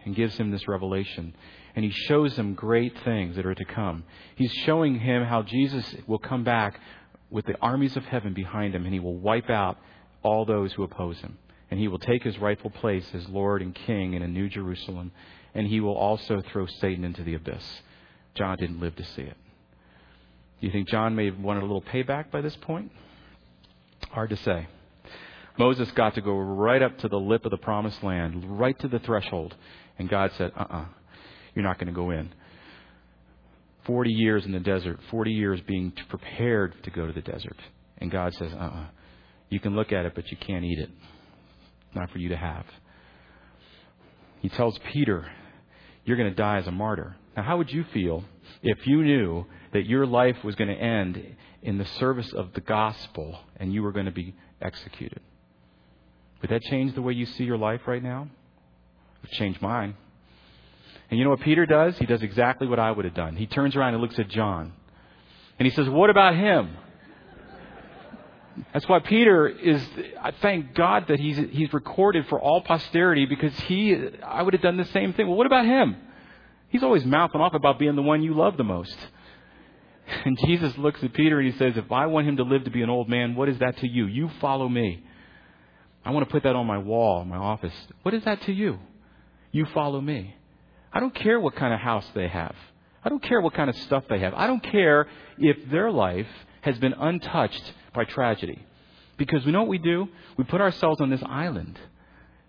and 0.05 0.15
gives 0.15 0.37
him 0.37 0.51
this 0.51 0.67
revelation. 0.67 1.35
And 1.77 1.85
he 1.85 1.91
shows 1.91 2.35
him 2.37 2.55
great 2.55 2.97
things 3.05 3.37
that 3.37 3.47
are 3.47 3.55
to 3.55 3.65
come. 3.65 4.05
He's 4.35 4.53
showing 4.53 4.99
him 4.99 5.25
how 5.25 5.43
Jesus 5.43 5.95
will 6.07 6.19
come 6.19 6.43
back 6.43 6.81
with 7.31 7.47
the 7.47 7.57
armies 7.61 7.97
of 7.97 8.05
heaven 8.05 8.35
behind 8.35 8.75
him, 8.75 8.85
and 8.85 8.93
he 8.93 8.99
will 8.99 9.17
wipe 9.17 9.51
out 9.51 9.79
all 10.23 10.45
those 10.45 10.73
who 10.73 10.83
oppose 10.83 11.19
him. 11.19 11.39
And 11.71 11.79
he 11.79 11.87
will 11.87 12.01
take 12.01 12.25
his 12.25 12.39
rightful 12.39 12.71
place 12.71 13.07
as 13.15 13.29
Lord 13.29 13.63
and 13.63 13.75
King 13.75 14.15
in 14.15 14.23
a 14.23 14.29
new 14.29 14.49
Jerusalem 14.49 15.13
and 15.55 15.67
he 15.67 15.81
will 15.81 15.97
also 15.97 16.43
throw 16.53 16.67
Satan 16.67 17.05
into 17.05 17.23
the 17.23 17.35
abyss. 17.35 17.65
John 18.35 18.57
didn't 18.59 18.81
live 18.81 18.97
to 18.97 19.05
see 19.05 19.23
it. 19.23 19.37
Do 20.61 20.67
you 20.67 20.73
think 20.73 20.89
John 20.89 21.17
may 21.17 21.27
have 21.27 21.39
wanted 21.39 21.63
a 21.63 21.67
little 21.67 21.83
payback 21.83 22.31
by 22.31 22.41
this 22.41 22.57
point? 22.57 22.93
Hard 24.11 24.31
to 24.31 24.37
say. 24.37 24.67
Moses 25.61 25.91
got 25.91 26.15
to 26.15 26.23
go 26.23 26.39
right 26.39 26.81
up 26.81 26.97
to 27.01 27.09
the 27.09 27.19
lip 27.19 27.45
of 27.45 27.51
the 27.51 27.59
promised 27.59 28.03
land, 28.03 28.59
right 28.59 28.79
to 28.79 28.89
the 28.89 28.99
threshold, 28.99 29.55
and 29.99 30.09
God 30.09 30.31
said, 30.39 30.53
uh 30.57 30.63
uh-uh, 30.63 30.79
uh, 30.79 30.85
you 31.55 31.61
are 31.61 31.63
not 31.63 31.77
going 31.77 31.89
to 31.89 31.93
go 31.93 32.09
in. 32.13 32.33
40 33.85 34.11
years 34.11 34.47
in 34.47 34.53
the 34.53 34.61
desert, 34.61 34.99
40 35.11 35.33
years 35.33 35.61
being 35.61 35.93
prepared 36.09 36.83
to 36.85 36.91
go 36.91 37.07
to 37.07 37.13
the 37.13 37.21
desert. 37.21 37.59
And 37.99 38.11
God 38.11 38.33
says, 38.37 38.53
uh 38.55 38.57
uh-uh, 38.57 38.81
uh 38.81 38.87
you 39.51 39.61
can 39.61 39.77
look 39.77 39.93
at 39.93 40.07
it, 40.07 40.15
but 40.15 40.31
you 40.31 40.39
can't 40.39 40.65
eat 40.65 40.79
it. 40.79 40.89
Not 41.95 42.11
for 42.11 42.17
you 42.17 42.31
to 42.31 42.39
have. 42.39 42.65
He 44.41 44.49
tells 44.49 44.79
Peter, 44.95 45.31
You're 46.07 46.17
going 46.17 46.31
to 46.31 46.35
die 46.35 46.57
as 46.57 46.69
a 46.69 46.73
martyr. 46.73 47.17
Now, 47.37 47.43
how 47.43 47.59
would 47.59 47.71
you 47.71 47.85
feel 47.93 48.25
if 48.63 48.87
you 48.87 49.03
knew 49.03 49.45
that 49.75 49.85
your 49.85 50.07
life 50.07 50.43
was 50.43 50.55
going 50.55 50.69
to 50.69 50.83
end 50.83 51.37
in 51.61 51.77
the 51.77 51.85
service 51.85 52.33
of 52.33 52.55
the 52.55 52.63
gospel 52.63 53.39
and 53.57 53.75
you 53.75 53.83
were 53.83 53.93
going 53.93 54.07
to 54.07 54.13
be 54.13 54.35
executed? 54.63 55.21
Would 56.41 56.51
that 56.51 56.63
change 56.63 56.95
the 56.95 57.03
way 57.03 57.13
you 57.13 57.27
see 57.27 57.45
your 57.45 57.59
life 57.59 57.83
right 57.87 58.03
now? 58.03 58.23
It 58.23 59.23
would 59.23 59.31
change 59.33 59.61
mine. 59.61 59.95
And 61.11 61.19
you 61.19 61.25
know 61.25 61.31
what 61.31 61.41
Peter 61.41 61.67
does? 61.67 61.99
He 61.99 62.07
does 62.07 62.23
exactly 62.23 62.67
what 62.67 62.79
I 62.79 62.91
would 62.91 63.05
have 63.05 63.15
done. 63.15 63.37
He 63.37 63.47
turns 63.47 63.75
around 63.77 63.95
and 63.95 64.03
looks 64.03 64.19
at 64.19 64.29
John. 64.29 64.73
And 65.59 65.67
he 65.67 65.75
says, 65.75 65.89
What 65.89 66.09
about 66.09 66.35
him? 66.35 66.77
That's 68.73 68.89
why 68.89 68.99
Peter 69.01 69.49
is, 69.49 69.83
I 70.21 70.33
thank 70.43 70.75
God 70.75 71.07
that 71.09 71.19
he's, 71.19 71.37
he's 71.51 71.73
recorded 71.73 72.27
for 72.29 72.41
all 72.41 72.61
posterity 72.61 73.27
because 73.27 73.59
he, 73.61 73.97
I 74.25 74.43
would 74.43 74.55
have 74.55 74.63
done 74.63 74.77
the 74.77 74.85
same 74.87 75.13
thing. 75.15 75.29
Well, 75.29 75.37
what 75.37 75.47
about 75.47 75.65
him? 75.65 75.97
He's 76.69 76.83
always 76.83 77.05
mouthing 77.05 77.41
off 77.41 77.55
about 77.55 77.79
being 77.79 77.97
the 77.97 78.03
one 78.03 78.23
you 78.23 78.35
love 78.35 78.57
the 78.57 78.65
most. 78.65 78.97
And 80.25 80.39
Jesus 80.45 80.77
looks 80.77 81.03
at 81.03 81.13
Peter 81.13 81.39
and 81.39 81.51
he 81.51 81.57
says, 81.59 81.77
If 81.77 81.91
I 81.91 82.07
want 82.07 82.29
him 82.29 82.37
to 82.37 82.43
live 82.43 82.65
to 82.65 82.71
be 82.71 82.83
an 82.83 82.91
old 82.91 83.09
man, 83.09 83.35
what 83.35 83.49
is 83.49 83.59
that 83.59 83.79
to 83.79 83.89
you? 83.89 84.07
You 84.07 84.31
follow 84.41 84.69
me. 84.69 85.05
I 86.05 86.11
want 86.11 86.27
to 86.27 86.33
put 86.33 86.45
that 86.45 86.57
on 86.57 86.67
my 86.67 86.79
wall 86.79 87.25
my 87.25 87.37
office. 87.37 87.75
What 88.03 88.15
is 88.15 88.25
that 88.25 88.43
to 88.43 88.53
you? 88.53 88.79
You 89.53 89.67
follow 89.67 90.01
me. 90.01 90.35
I 90.93 91.01
don't 91.01 91.15
care 91.15 91.39
what 91.39 91.57
kind 91.57 91.75
of 91.75 91.81
house 91.81 92.07
they 92.15 92.29
have. 92.29 92.55
I 93.05 93.09
don't 93.09 93.23
care 93.23 93.41
what 93.41 93.55
kind 93.55 93.71
of 93.71 93.77
stuff 93.77 94.05
they 94.09 94.19
have. 94.21 94.35
I 94.35 94.47
don't 94.47 94.63
care 94.63 95.07
if 95.39 95.57
their 95.71 95.91
life 95.91 96.27
has 96.63 96.79
been 96.79 96.93
untouched 96.93 97.73
by 97.95 98.05
tragedy. 98.05 98.59
Because 99.17 99.45
we 99.45 99.53
know 99.53 99.61
what 99.61 99.69
we 99.69 99.79
do? 99.79 100.09
We 100.37 100.45
put 100.45 100.61
ourselves 100.61 101.01
on 101.01 101.11
this 101.11 101.23
island 101.25 101.79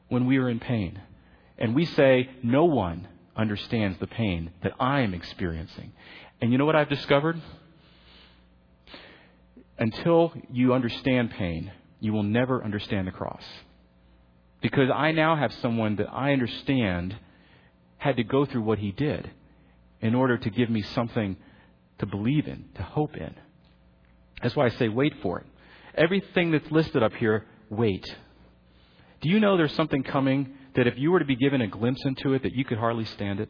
when 0.10 0.26
we 0.26 0.38
are 0.38 0.50
in 0.50 0.60
pain. 0.60 1.02
And 1.58 1.76
we 1.76 1.86
say, 1.86 2.30
No 2.44 2.66
one 2.66 3.08
understands 3.36 3.98
the 4.00 4.08
pain 4.08 4.52
that 4.64 4.74
I 4.80 5.02
am 5.02 5.14
experiencing. 5.14 5.94
And 6.42 6.52
you 6.52 6.58
know 6.58 6.66
what 6.66 6.76
I've 6.76 6.90
discovered? 6.90 7.42
Until 9.78 10.34
you 10.52 10.74
understand 10.74 11.32
pain, 11.32 11.72
you 12.02 12.12
will 12.12 12.24
never 12.24 12.62
understand 12.62 13.08
the 13.08 13.12
cross. 13.12 13.44
Because 14.62 14.90
I 14.94 15.12
now 15.12 15.38
have 15.38 15.54
someone 15.54 15.96
that 15.96 16.12
I 16.12 16.34
understand 16.34 17.16
had 17.98 18.18
to 18.18 18.24
go 18.24 18.46
through 18.46 18.64
what 18.64 18.80
he 18.80 18.92
did 18.92 19.32
in 20.02 20.16
order 20.16 20.38
to 20.38 20.50
give 20.50 20.70
me 20.70 20.82
something 20.82 21.38
to 22.00 22.06
believe 22.06 22.48
in, 22.48 22.66
to 22.76 22.84
hope 22.84 23.16
in. 23.16 23.34
That's 24.42 24.56
why 24.56 24.66
I 24.66 24.70
say 24.70 24.90
wait 24.90 25.14
for 25.22 25.40
it. 25.40 25.46
Everything 25.96 26.52
that's 26.52 26.70
listed 26.72 27.04
up 27.04 27.14
here, 27.14 27.46
wait. 27.70 28.06
Do 29.22 29.30
you 29.30 29.40
know 29.40 29.56
there's 29.56 29.76
something 29.76 30.04
coming 30.04 30.56
that 30.76 30.88
if 30.88 30.98
you 30.98 31.12
were 31.12 31.20
to 31.20 31.26
be 31.26 31.36
given 31.36 31.62
a 31.62 31.68
glimpse 31.68 32.04
into 32.06 32.34
it, 32.34 32.44
that 32.44 32.54
you 32.54 32.66
could 32.66 32.80
hardly 32.80 33.06
stand 33.06 33.40
it? 33.40 33.50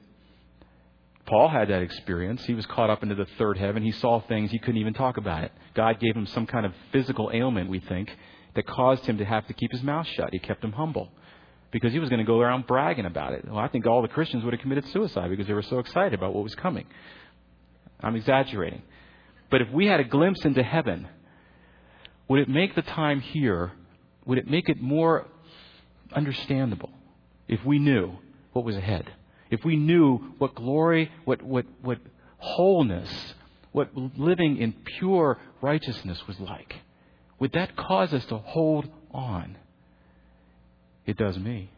Paul 1.26 1.48
had 1.48 1.70
that 1.70 1.82
experience. 1.82 2.44
He 2.44 2.54
was 2.54 2.66
caught 2.66 2.90
up 2.90 3.04
into 3.04 3.16
the 3.16 3.28
third 3.38 3.58
heaven. 3.58 3.84
He 3.84 3.92
saw 3.92 4.20
things 4.20 4.52
he 4.52 4.60
couldn't 4.60 4.82
even 4.82 4.94
talk 4.94 5.16
about 5.18 5.44
it. 5.44 5.52
God 5.74 6.00
gave 6.00 6.16
him 6.16 6.26
some 6.26 6.46
kind 6.46 6.66
of 6.66 6.74
physical 6.92 7.32
ailment, 7.34 7.70
we 7.70 7.80
think, 7.80 8.10
that 8.56 8.68
caused 8.68 9.06
him 9.06 9.18
to 9.18 9.26
have 9.26 9.48
to 9.48 9.54
keep 9.54 9.72
his 9.72 9.84
mouth 9.84 10.08
shut. 10.08 10.30
He 10.32 10.40
kept 10.40 10.64
him 10.64 10.74
humble 10.74 11.12
because 11.72 11.94
he 11.94 12.00
was 12.00 12.10
going 12.10 12.20
to 12.20 12.26
go 12.26 12.40
around 12.40 12.68
bragging 12.68 13.06
about 13.06 13.34
it. 13.34 13.46
Well, 13.48 13.58
I 13.58 13.68
think 13.68 13.88
all 13.88 14.02
the 14.02 14.08
Christians 14.08 14.44
would 14.44 14.54
have 14.54 14.62
committed 14.62 14.88
suicide 14.90 15.30
because 15.30 15.48
they 15.48 15.54
were 15.54 15.62
so 15.62 15.80
excited 15.80 16.14
about 16.14 16.34
what 16.34 16.44
was 16.44 16.56
coming. 16.56 16.86
I'm 18.02 18.16
exaggerating. 18.16 18.82
But 19.50 19.62
if 19.62 19.70
we 19.70 19.86
had 19.86 20.00
a 20.00 20.04
glimpse 20.04 20.44
into 20.44 20.64
heaven, 20.64 21.08
would 22.28 22.40
it 22.40 22.50
make 22.50 22.76
the 22.76 22.82
time 22.82 23.22
here, 23.22 23.72
would 24.26 24.38
it 24.38 24.50
make 24.50 24.70
it 24.70 24.82
more 24.82 25.28
understandable 26.14 26.92
if 27.48 27.64
we 27.66 27.80
knew 27.80 28.14
what 28.54 28.66
was 28.66 28.76
ahead? 28.76 29.12
If 29.50 29.66
we 29.66 29.76
knew 29.76 30.34
what 30.38 30.56
glory, 30.56 31.12
what, 31.26 31.42
what, 31.42 31.66
what 31.82 32.00
wholeness, 32.38 33.34
what 33.72 33.96
living 33.96 34.58
in 34.58 34.74
pure 34.98 35.38
righteousness 35.62 36.26
was 36.28 36.40
like? 36.40 36.76
Would 37.42 37.54
that 37.54 37.76
cause 37.76 38.14
us 38.14 38.24
to 38.26 38.38
hold 38.38 38.88
on? 39.12 39.58
It 41.08 41.18
does 41.18 41.40
me. 41.40 41.72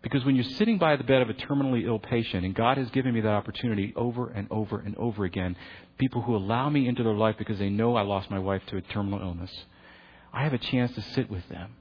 Because 0.00 0.24
when 0.24 0.36
you're 0.36 0.44
sitting 0.44 0.78
by 0.78 0.94
the 0.94 1.02
bed 1.02 1.22
of 1.22 1.28
a 1.28 1.34
terminally 1.34 1.84
ill 1.84 1.98
patient, 1.98 2.44
and 2.44 2.54
God 2.54 2.78
has 2.78 2.88
given 2.90 3.12
me 3.12 3.20
that 3.22 3.28
opportunity 3.28 3.92
over 3.96 4.28
and 4.28 4.46
over 4.48 4.78
and 4.78 4.96
over 4.96 5.24
again, 5.24 5.56
people 5.98 6.22
who 6.22 6.36
allow 6.36 6.70
me 6.70 6.86
into 6.86 7.02
their 7.02 7.14
life 7.16 7.34
because 7.36 7.58
they 7.58 7.68
know 7.68 7.96
I 7.96 8.02
lost 8.02 8.30
my 8.30 8.38
wife 8.38 8.62
to 8.68 8.76
a 8.76 8.80
terminal 8.80 9.20
illness, 9.20 9.50
I 10.32 10.44
have 10.44 10.52
a 10.52 10.58
chance 10.58 10.94
to 10.94 11.02
sit 11.02 11.28
with 11.28 11.48
them. 11.48 11.72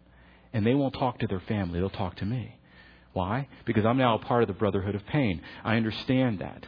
And 0.51 0.65
they 0.65 0.73
won't 0.73 0.95
talk 0.95 1.19
to 1.19 1.27
their 1.27 1.41
family, 1.41 1.79
they'll 1.79 1.91
talk 1.91 2.15
to 2.15 2.25
me. 2.25 2.57
Why? 3.13 3.47
Because 3.65 3.85
I'm 3.85 3.99
now 3.99 4.15
a 4.15 4.19
part 4.19 4.41
of 4.41 4.47
the 4.47 4.53
brotherhood 4.55 4.95
of 4.95 5.05
pain. 5.05 5.41
I 5.63 5.75
understand 5.75 6.39
that. 6.39 6.65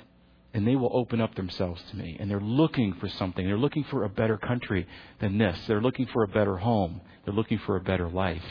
And 0.53 0.65
they 0.65 0.75
will 0.75 0.91
open 0.93 1.21
up 1.21 1.35
themselves 1.35 1.81
to 1.91 1.97
me. 1.97 2.17
And 2.19 2.31
they're 2.31 2.39
looking 2.39 2.93
for 2.93 3.07
something. 3.09 3.45
They're 3.45 3.57
looking 3.57 3.83
for 3.85 4.03
a 4.03 4.09
better 4.09 4.37
country 4.37 4.87
than 5.19 5.37
this. 5.37 5.59
They're 5.67 5.81
looking 5.81 6.07
for 6.07 6.23
a 6.23 6.27
better 6.27 6.57
home. 6.57 7.01
They're 7.25 7.33
looking 7.33 7.59
for 7.59 7.75
a 7.75 7.81
better 7.81 8.09
life. 8.09 8.43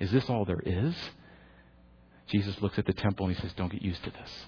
Is 0.00 0.10
this 0.10 0.28
all 0.28 0.44
there 0.44 0.62
is? 0.64 0.94
Jesus 2.26 2.60
looks 2.60 2.78
at 2.78 2.86
the 2.86 2.92
temple 2.92 3.26
and 3.26 3.34
he 3.34 3.40
says, 3.40 3.52
Don't 3.54 3.72
get 3.72 3.82
used 3.82 4.02
to 4.04 4.10
this. 4.10 4.46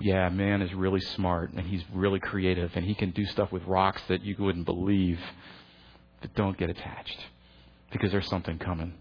Yeah, 0.00 0.28
man 0.28 0.62
is 0.62 0.72
really 0.72 1.00
smart 1.00 1.52
and 1.52 1.66
he's 1.66 1.82
really 1.92 2.20
creative 2.20 2.70
and 2.76 2.84
he 2.84 2.94
can 2.94 3.10
do 3.10 3.24
stuff 3.26 3.50
with 3.50 3.64
rocks 3.64 4.02
that 4.08 4.22
you 4.22 4.36
wouldn't 4.38 4.66
believe. 4.66 5.18
But 6.20 6.34
don't 6.34 6.56
get 6.56 6.70
attached 6.70 7.18
because 7.90 8.10
there's 8.10 8.28
something 8.28 8.58
coming. 8.58 8.94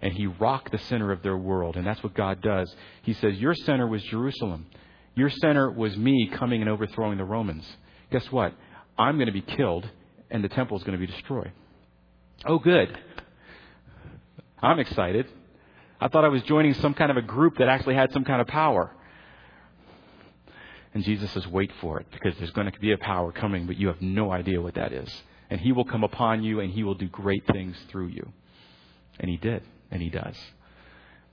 And 0.00 0.12
he 0.12 0.26
rocked 0.26 0.70
the 0.70 0.78
center 0.78 1.10
of 1.10 1.22
their 1.22 1.36
world, 1.36 1.76
and 1.76 1.84
that's 1.84 2.02
what 2.04 2.14
God 2.14 2.40
does. 2.40 2.72
He 3.02 3.14
says, 3.14 3.38
Your 3.38 3.54
center 3.54 3.86
was 3.86 4.02
Jerusalem. 4.04 4.66
Your 5.14 5.30
center 5.30 5.70
was 5.70 5.96
me 5.96 6.30
coming 6.32 6.60
and 6.60 6.70
overthrowing 6.70 7.18
the 7.18 7.24
Romans. 7.24 7.64
Guess 8.10 8.30
what? 8.30 8.54
I'm 8.96 9.16
going 9.16 9.26
to 9.26 9.32
be 9.32 9.42
killed, 9.42 9.88
and 10.30 10.42
the 10.42 10.48
temple 10.48 10.76
is 10.76 10.84
going 10.84 10.98
to 10.98 11.04
be 11.04 11.10
destroyed. 11.10 11.52
Oh, 12.44 12.58
good. 12.58 12.96
I'm 14.62 14.78
excited. 14.78 15.26
I 16.00 16.08
thought 16.08 16.24
I 16.24 16.28
was 16.28 16.42
joining 16.42 16.74
some 16.74 16.94
kind 16.94 17.10
of 17.10 17.16
a 17.16 17.22
group 17.22 17.58
that 17.58 17.68
actually 17.68 17.94
had 17.94 18.12
some 18.12 18.24
kind 18.24 18.40
of 18.40 18.46
power. 18.46 18.92
And 20.94 21.04
Jesus 21.04 21.30
says, 21.32 21.46
wait 21.46 21.70
for 21.80 22.00
it, 22.00 22.06
because 22.12 22.36
there's 22.38 22.52
going 22.52 22.70
to 22.70 22.80
be 22.80 22.92
a 22.92 22.98
power 22.98 23.32
coming, 23.32 23.66
but 23.66 23.76
you 23.76 23.88
have 23.88 24.00
no 24.00 24.32
idea 24.32 24.60
what 24.60 24.74
that 24.74 24.92
is. 24.92 25.10
And 25.50 25.60
he 25.60 25.72
will 25.72 25.84
come 25.84 26.04
upon 26.04 26.42
you, 26.42 26.60
and 26.60 26.72
he 26.72 26.82
will 26.82 26.94
do 26.94 27.08
great 27.08 27.46
things 27.52 27.76
through 27.88 28.08
you. 28.08 28.32
And 29.20 29.30
he 29.30 29.36
did, 29.36 29.62
and 29.90 30.00
he 30.00 30.10
does. 30.10 30.36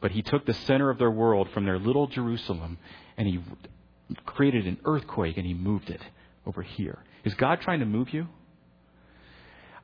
But 0.02 0.12
he 0.12 0.22
took 0.22 0.46
the 0.46 0.54
center 0.54 0.90
of 0.90 0.98
their 0.98 1.12
world 1.12 1.50
from 1.54 1.66
their 1.66 1.80
little 1.80 2.08
Jerusalem, 2.08 2.78
and 3.18 3.28
he 3.28 3.40
created 4.26 4.68
an 4.68 4.78
earthquake, 4.86 5.38
and 5.38 5.46
he 5.46 5.54
moved 5.54 5.90
it 5.90 6.02
over 6.46 6.62
here. 6.62 7.00
Is 7.24 7.34
God 7.36 7.62
trying 7.62 7.80
to 7.80 7.86
move 7.86 8.14
you? 8.14 8.28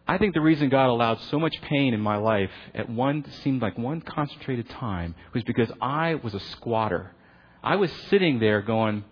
I 0.08 0.18
think 0.18 0.34
the 0.34 0.42
reason 0.42 0.70
God 0.70 0.90
allowed 0.90 1.20
so 1.30 1.40
much 1.40 1.56
pain 1.62 1.94
in 1.94 2.02
my 2.02 2.18
life 2.18 2.52
at 2.76 2.90
one 2.90 3.26
seemed 3.44 3.62
like 3.62 3.78
one 3.78 4.02
concentrated 4.02 4.70
time 4.70 5.16
was 5.34 5.44
because 5.44 5.72
I 5.82 6.16
was 6.16 6.34
a 6.34 6.40
squatter. 6.40 7.14
I 7.64 7.76
was 7.76 7.92
sitting 8.10 8.40
there 8.40 8.62
going, 8.62 9.04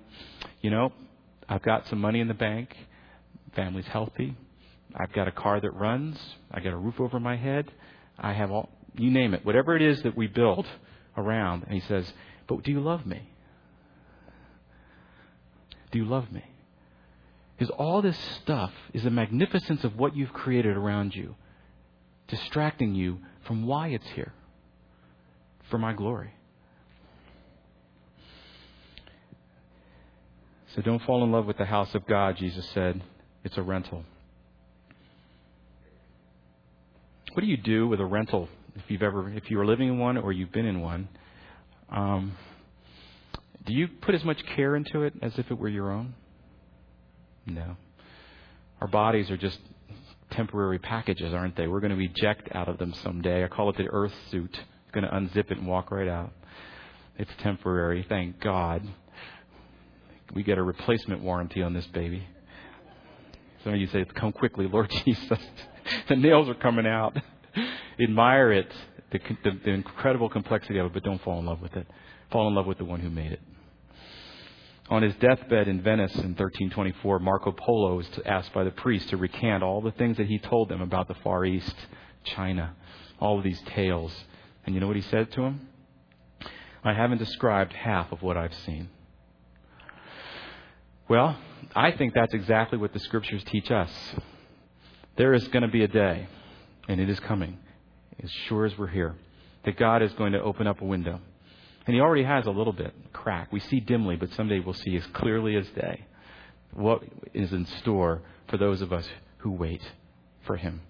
you 0.61 0.69
know, 0.71 0.91
I've 1.47 1.61
got 1.61 1.87
some 1.87 2.01
money 2.01 2.19
in 2.19 2.27
the 2.27 2.33
bank, 2.33 2.75
family's 3.55 3.87
healthy, 3.87 4.35
I've 4.95 5.13
got 5.13 5.27
a 5.27 5.31
car 5.31 5.61
that 5.61 5.71
runs, 5.71 6.19
I 6.51 6.59
got 6.59 6.73
a 6.73 6.77
roof 6.77 6.99
over 6.99 7.19
my 7.19 7.37
head, 7.37 7.71
I 8.17 8.33
have 8.33 8.51
all 8.51 8.69
you 8.95 9.11
name 9.11 9.33
it, 9.33 9.45
whatever 9.45 9.75
it 9.75 9.81
is 9.81 10.01
that 10.03 10.17
we 10.17 10.27
build 10.27 10.65
around. 11.15 11.63
And 11.63 11.73
he 11.73 11.81
says, 11.87 12.11
But 12.47 12.63
do 12.63 12.71
you 12.71 12.81
love 12.81 13.05
me? 13.05 13.21
Do 15.91 15.99
you 15.99 16.05
love 16.05 16.31
me? 16.31 16.43
Because 17.57 17.73
all 17.77 18.01
this 18.01 18.17
stuff 18.41 18.71
is 18.93 19.03
the 19.03 19.09
magnificence 19.09 19.83
of 19.83 19.97
what 19.97 20.15
you've 20.15 20.31
created 20.31 20.77
around 20.77 21.15
you, 21.15 21.35
distracting 22.27 22.95
you 22.95 23.19
from 23.45 23.65
why 23.65 23.89
it's 23.89 24.07
here 24.15 24.33
for 25.69 25.77
my 25.77 25.93
glory. 25.93 26.33
So 30.75 30.81
don't 30.81 31.01
fall 31.03 31.23
in 31.23 31.31
love 31.31 31.45
with 31.45 31.57
the 31.57 31.65
house 31.65 31.93
of 31.95 32.05
God, 32.05 32.37
Jesus 32.37 32.67
said. 32.69 33.01
It's 33.43 33.57
a 33.57 33.61
rental. 33.61 34.03
What 37.33 37.41
do 37.41 37.47
you 37.47 37.57
do 37.57 37.87
with 37.87 37.99
a 37.99 38.05
rental 38.05 38.47
if 38.75 38.83
you've 38.87 39.01
ever 39.01 39.29
if 39.29 39.49
you 39.49 39.59
are 39.59 39.65
living 39.65 39.87
in 39.87 39.99
one 39.99 40.17
or 40.17 40.31
you've 40.31 40.51
been 40.51 40.65
in 40.65 40.81
one? 40.81 41.09
Um, 41.89 42.33
Do 43.65 43.73
you 43.73 43.87
put 43.87 44.15
as 44.15 44.23
much 44.23 44.43
care 44.55 44.75
into 44.75 45.03
it 45.03 45.13
as 45.21 45.37
if 45.37 45.51
it 45.51 45.57
were 45.57 45.69
your 45.69 45.91
own? 45.91 46.13
No. 47.45 47.77
Our 48.81 48.87
bodies 48.87 49.29
are 49.29 49.37
just 49.37 49.59
temporary 50.31 50.79
packages, 50.79 51.33
aren't 51.33 51.55
they? 51.55 51.67
We're 51.67 51.79
going 51.79 51.97
to 51.97 52.03
eject 52.03 52.49
out 52.55 52.69
of 52.69 52.77
them 52.77 52.93
someday. 53.03 53.43
I 53.43 53.47
call 53.47 53.69
it 53.69 53.77
the 53.77 53.87
earth 53.91 54.13
suit. 54.31 54.51
It's 54.51 54.91
going 54.91 55.03
to 55.03 55.11
unzip 55.11 55.51
it 55.51 55.57
and 55.57 55.67
walk 55.67 55.91
right 55.91 56.07
out. 56.07 56.31
It's 57.17 57.31
temporary, 57.39 58.05
thank 58.07 58.39
God. 58.39 58.87
We 60.33 60.43
get 60.43 60.57
a 60.57 60.63
replacement 60.63 61.21
warranty 61.21 61.61
on 61.61 61.73
this 61.73 61.85
baby. 61.87 62.25
Some 63.63 63.73
of 63.73 63.79
you 63.79 63.87
say, 63.87 64.05
Come 64.15 64.31
quickly, 64.31 64.67
Lord 64.71 64.89
Jesus. 65.05 65.39
the 66.07 66.15
nails 66.15 66.47
are 66.47 66.55
coming 66.55 66.87
out. 66.87 67.17
Admire 67.99 68.51
it, 68.53 68.71
the, 69.11 69.19
the, 69.43 69.51
the 69.65 69.71
incredible 69.71 70.29
complexity 70.29 70.79
of 70.79 70.85
it, 70.85 70.93
but 70.93 71.03
don't 71.03 71.21
fall 71.21 71.39
in 71.39 71.45
love 71.45 71.61
with 71.61 71.75
it. 71.75 71.87
Fall 72.31 72.47
in 72.47 72.55
love 72.55 72.67
with 72.67 72.77
the 72.77 72.85
one 72.85 72.99
who 72.99 73.09
made 73.09 73.31
it. 73.31 73.41
On 74.89 75.03
his 75.03 75.13
deathbed 75.15 75.67
in 75.67 75.81
Venice 75.81 76.13
in 76.15 76.35
1324, 76.35 77.19
Marco 77.19 77.51
Polo 77.51 77.95
was 77.95 78.07
asked 78.25 78.53
by 78.53 78.63
the 78.63 78.71
priest 78.71 79.09
to 79.09 79.17
recant 79.17 79.63
all 79.63 79.81
the 79.81 79.91
things 79.91 80.17
that 80.17 80.27
he 80.27 80.39
told 80.39 80.69
them 80.69 80.81
about 80.81 81.07
the 81.07 81.13
Far 81.15 81.45
East, 81.45 81.75
China, 82.23 82.75
all 83.19 83.37
of 83.37 83.43
these 83.43 83.61
tales. 83.67 84.11
And 84.65 84.73
you 84.73 84.81
know 84.81 84.87
what 84.87 84.95
he 84.95 85.03
said 85.03 85.31
to 85.33 85.43
him? 85.43 85.67
I 86.83 86.93
haven't 86.93 87.19
described 87.19 87.73
half 87.73 88.11
of 88.11 88.23
what 88.23 88.35
I've 88.35 88.53
seen. 88.65 88.89
Well, 91.07 91.37
I 91.75 91.91
think 91.91 92.13
that's 92.13 92.33
exactly 92.33 92.77
what 92.79 92.93
the 92.93 92.99
scriptures 92.99 93.43
teach 93.45 93.69
us. 93.69 93.91
There 95.17 95.33
is 95.33 95.47
going 95.49 95.63
to 95.63 95.67
be 95.67 95.83
a 95.83 95.87
day, 95.87 96.27
and 96.87 96.99
it 96.99 97.09
is 97.09 97.19
coming, 97.19 97.57
as 98.23 98.31
sure 98.47 98.65
as 98.65 98.75
we're 98.77 98.87
here, 98.87 99.15
that 99.65 99.77
God 99.77 100.01
is 100.01 100.13
going 100.13 100.33
to 100.33 100.41
open 100.41 100.65
up 100.65 100.81
a 100.81 100.85
window 100.85 101.19
and 101.89 101.95
he 101.95 102.01
already 102.01 102.23
has 102.23 102.45
a 102.45 102.51
little 102.51 102.71
bit 102.71 102.93
crack. 103.13 103.51
We 103.51 103.61
see 103.61 103.79
dimly, 103.79 104.15
but 104.15 104.31
someday 104.33 104.59
we'll 104.59 104.75
see 104.75 104.95
as 104.95 105.07
clearly 105.07 105.55
as 105.55 105.67
day 105.69 106.05
what 106.71 107.01
is 107.33 107.51
in 107.51 107.65
store 107.65 108.21
for 108.47 108.57
those 108.57 108.83
of 108.83 108.93
us 108.93 109.09
who 109.37 109.53
wait 109.53 109.81
for 110.45 110.55
him. 110.55 110.81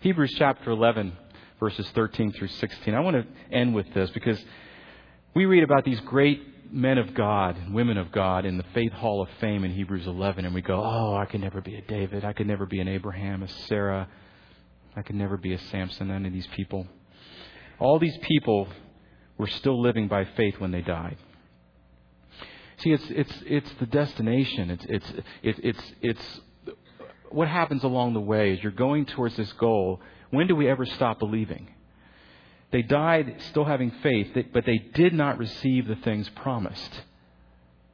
Hebrews 0.00 0.34
chapter 0.38 0.70
11, 0.70 1.12
verses 1.60 1.86
13 1.90 2.32
through 2.32 2.48
16. 2.48 2.94
I 2.94 3.00
want 3.00 3.16
to 3.16 3.54
end 3.54 3.74
with 3.74 3.92
this 3.92 4.08
because 4.12 4.42
we 5.34 5.44
read 5.44 5.62
about 5.62 5.84
these 5.84 6.00
great 6.00 6.72
men 6.72 6.96
of 6.96 7.12
God 7.12 7.58
and 7.58 7.74
women 7.74 7.98
of 7.98 8.10
God 8.10 8.46
in 8.46 8.56
the 8.56 8.64
Faith 8.72 8.92
Hall 8.92 9.20
of 9.20 9.28
Fame 9.38 9.62
in 9.62 9.72
Hebrews 9.72 10.06
11, 10.06 10.46
and 10.46 10.54
we 10.54 10.62
go, 10.62 10.82
Oh, 10.82 11.14
I 11.16 11.26
could 11.26 11.42
never 11.42 11.60
be 11.60 11.76
a 11.76 11.82
David. 11.82 12.24
I 12.24 12.32
could 12.32 12.46
never 12.46 12.64
be 12.64 12.80
an 12.80 12.88
Abraham, 12.88 13.42
a 13.42 13.48
Sarah. 13.68 14.08
I 14.96 15.02
could 15.02 15.16
never 15.16 15.36
be 15.36 15.52
a 15.52 15.58
Samson, 15.58 16.08
none 16.08 16.24
of 16.24 16.32
these 16.32 16.48
people. 16.56 16.86
All 17.78 17.98
these 17.98 18.16
people 18.22 18.68
were 19.38 19.46
still 19.46 19.80
living 19.80 20.08
by 20.08 20.24
faith 20.36 20.58
when 20.58 20.70
they 20.70 20.82
died. 20.82 21.16
See, 22.78 22.92
it's 22.92 23.04
it's 23.08 23.42
it's 23.46 23.70
the 23.80 23.86
destination. 23.86 24.70
It's 24.70 24.84
it's 24.88 25.12
it's 25.42 25.60
it's 25.62 25.92
it's 26.02 26.40
what 27.30 27.48
happens 27.48 27.84
along 27.84 28.14
the 28.14 28.20
way 28.20 28.52
as 28.52 28.62
you're 28.62 28.72
going 28.72 29.06
towards 29.06 29.36
this 29.36 29.52
goal. 29.54 30.00
When 30.30 30.46
do 30.46 30.54
we 30.54 30.68
ever 30.68 30.84
stop 30.84 31.18
believing? 31.18 31.68
They 32.72 32.82
died 32.82 33.36
still 33.50 33.64
having 33.64 33.92
faith, 34.02 34.36
but 34.52 34.66
they 34.66 34.78
did 34.78 35.14
not 35.14 35.38
receive 35.38 35.86
the 35.86 35.96
things 35.96 36.28
promised. 36.30 37.00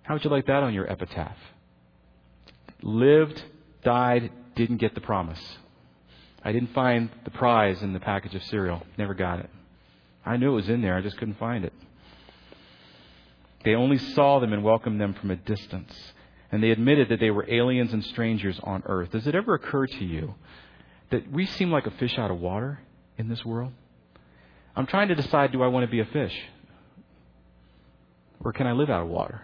How 0.02 0.14
would 0.14 0.24
you 0.24 0.30
like 0.30 0.46
that 0.46 0.62
on 0.62 0.74
your 0.74 0.90
epitaph? 0.90 1.36
Lived, 2.82 3.42
died, 3.84 4.32
didn't 4.56 4.78
get 4.78 4.94
the 4.94 5.00
promise. 5.00 5.40
I 6.42 6.50
didn't 6.52 6.74
find 6.74 7.10
the 7.24 7.30
prize 7.30 7.82
in 7.82 7.92
the 7.92 8.00
package 8.00 8.34
of 8.34 8.42
cereal. 8.44 8.82
Never 8.98 9.14
got 9.14 9.38
it. 9.38 9.50
I 10.24 10.36
knew 10.36 10.52
it 10.52 10.54
was 10.54 10.68
in 10.68 10.82
there, 10.82 10.96
I 10.96 11.00
just 11.00 11.16
couldn't 11.18 11.38
find 11.38 11.64
it. 11.64 11.72
They 13.64 13.74
only 13.74 13.98
saw 13.98 14.40
them 14.40 14.52
and 14.52 14.64
welcomed 14.64 15.00
them 15.00 15.14
from 15.14 15.30
a 15.30 15.36
distance. 15.36 15.92
And 16.50 16.62
they 16.62 16.70
admitted 16.70 17.08
that 17.08 17.20
they 17.20 17.30
were 17.30 17.48
aliens 17.48 17.92
and 17.92 18.04
strangers 18.04 18.60
on 18.62 18.82
earth. 18.86 19.12
Does 19.12 19.26
it 19.26 19.34
ever 19.34 19.54
occur 19.54 19.86
to 19.86 20.04
you 20.04 20.34
that 21.10 21.30
we 21.30 21.46
seem 21.46 21.70
like 21.70 21.86
a 21.86 21.90
fish 21.92 22.18
out 22.18 22.30
of 22.30 22.40
water 22.40 22.80
in 23.16 23.28
this 23.28 23.44
world? 23.44 23.72
I'm 24.76 24.86
trying 24.86 25.08
to 25.08 25.14
decide 25.14 25.52
do 25.52 25.62
I 25.62 25.68
want 25.68 25.84
to 25.84 25.90
be 25.90 26.00
a 26.00 26.04
fish? 26.04 26.38
Or 28.40 28.52
can 28.52 28.66
I 28.66 28.72
live 28.72 28.90
out 28.90 29.02
of 29.02 29.08
water? 29.08 29.42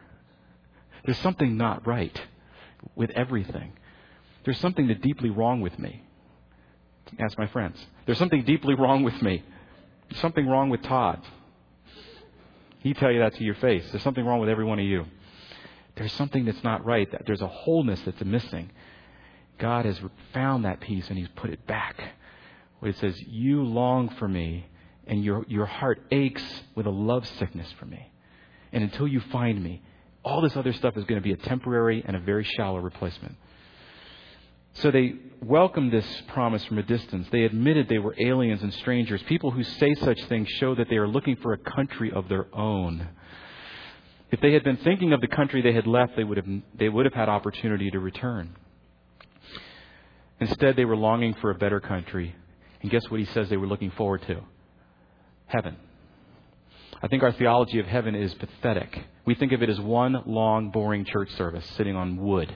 There's 1.05 1.19
something 1.19 1.57
not 1.57 1.87
right 1.87 2.21
with 2.95 3.11
everything. 3.11 3.73
There's 4.45 4.59
something 4.59 4.87
deeply 5.03 5.31
wrong 5.31 5.61
with 5.61 5.79
me. 5.79 6.03
Ask 7.19 7.39
my 7.39 7.47
friends. 7.47 7.79
There's 8.07 8.19
something 8.19 8.45
deeply 8.45 8.75
wrong 8.75 9.03
with 9.03 9.21
me. 9.23 9.43
Something 10.17 10.47
wrong 10.47 10.71
with 10.71 10.83
Todd. 10.83 11.23
He 12.81 12.95
tell 12.95 13.11
you 13.11 13.21
that 13.21 13.35
to 13.35 13.45
your 13.45 13.57
face. 13.57 13.85
There's 13.91 14.03
something 14.03 14.25
wrong 14.25 14.41
with 14.41 14.49
every 14.49 14.65
one 14.65 14.79
of 14.79 14.85
you. 14.85 15.05
There's 15.97 16.13
something 16.13 16.45
that's 16.45 16.63
not 16.63 16.85
right. 16.85 17.11
That 17.11 17.23
there's 17.27 17.41
a 17.41 17.49
wholeness 17.49 18.01
that's 18.05 18.23
missing. 18.25 18.71
God 19.59 19.85
has 19.85 20.01
found 20.33 20.65
that 20.65 20.81
piece 20.81 21.09
and 21.09 21.19
He's 21.19 21.29
put 21.37 21.51
it 21.51 21.67
back. 21.67 22.01
Where 22.79 22.91
it 22.91 22.99
says, 22.99 23.21
You 23.27 23.65
long 23.65 24.09
for 24.11 24.29
me, 24.29 24.67
and 25.07 25.25
your, 25.25 25.45
your 25.49 25.67
heart 25.67 26.01
aches 26.11 26.45
with 26.75 26.87
a 26.87 26.91
love 26.91 27.27
sickness 27.39 27.67
for 27.79 27.87
me. 27.87 28.13
And 28.73 28.85
until 28.85 29.09
you 29.09 29.21
find 29.33 29.63
me, 29.63 29.83
all 30.25 30.41
this 30.43 30.57
other 30.57 30.73
stuff 30.73 30.97
is 30.97 31.05
going 31.05 31.21
to 31.21 31.25
be 31.25 31.33
a 31.33 31.37
temporary 31.37 32.05
and 32.07 32.15
a 32.15 32.21
very 32.21 32.45
shallow 32.45 32.79
replacement. 32.79 33.37
So 34.81 34.93
they 34.93 35.15
welcomed 35.43 35.93
this 35.93 36.07
promise 36.29 36.65
from 36.65 36.79
a 36.79 36.83
distance. 36.83 37.27
They 37.33 37.45
admitted 37.45 37.89
they 37.89 37.99
were 37.99 38.15
aliens 38.19 38.63
and 38.63 38.73
strangers. 38.75 39.23
People 39.25 39.51
who 39.51 39.65
say 39.65 39.95
such 39.95 40.23
things 40.25 40.49
show 40.61 40.75
that 40.77 40.89
they 40.89 40.97
are 40.97 41.09
looking 41.09 41.37
for 41.37 41.53
a 41.53 41.59
country 41.59 42.13
of 42.13 42.29
their 42.29 42.47
own. 42.55 43.09
If 44.31 44.41
they 44.41 44.53
had 44.53 44.63
been 44.63 44.77
thinking 44.79 45.13
of 45.13 45.21
the 45.21 45.27
country 45.27 45.63
they 45.63 45.73
had 45.73 45.87
left, 45.87 46.15
they 46.17 46.23
would 46.23 46.37
have, 46.37 46.47
they 46.75 46.89
would 46.89 47.07
have 47.07 47.15
had 47.15 47.29
opportunity 47.29 47.91
to 47.91 47.99
return. 47.99 48.57
Instead, 50.41 50.77
they 50.77 50.85
were 50.85 50.97
longing 50.97 51.35
for 51.41 51.51
a 51.51 51.55
better 51.57 51.81
country. 51.81 52.37
And 52.81 52.91
guess 52.91 53.03
what 53.09 53.19
he 53.19 53.27
says 53.27 53.49
they 53.49 53.57
were 53.57 53.67
looking 53.67 53.91
forward 53.93 54.23
to? 54.29 54.43
Heaven. 55.47 55.77
I 57.03 57.09
think 57.09 57.25
our 57.25 57.33
theology 57.33 57.81
of 57.81 57.87
heaven 57.87 58.15
is 58.15 58.33
pathetic. 58.35 58.97
We 59.25 59.35
think 59.35 59.51
of 59.53 59.63
it 59.63 59.71
as 59.71 59.81
one 59.81 60.23
long, 60.27 60.71
boring 60.71 61.05
church 61.05 61.31
service 61.33 61.69
sitting 61.77 61.97
on 61.97 62.17
wood 62.19 62.55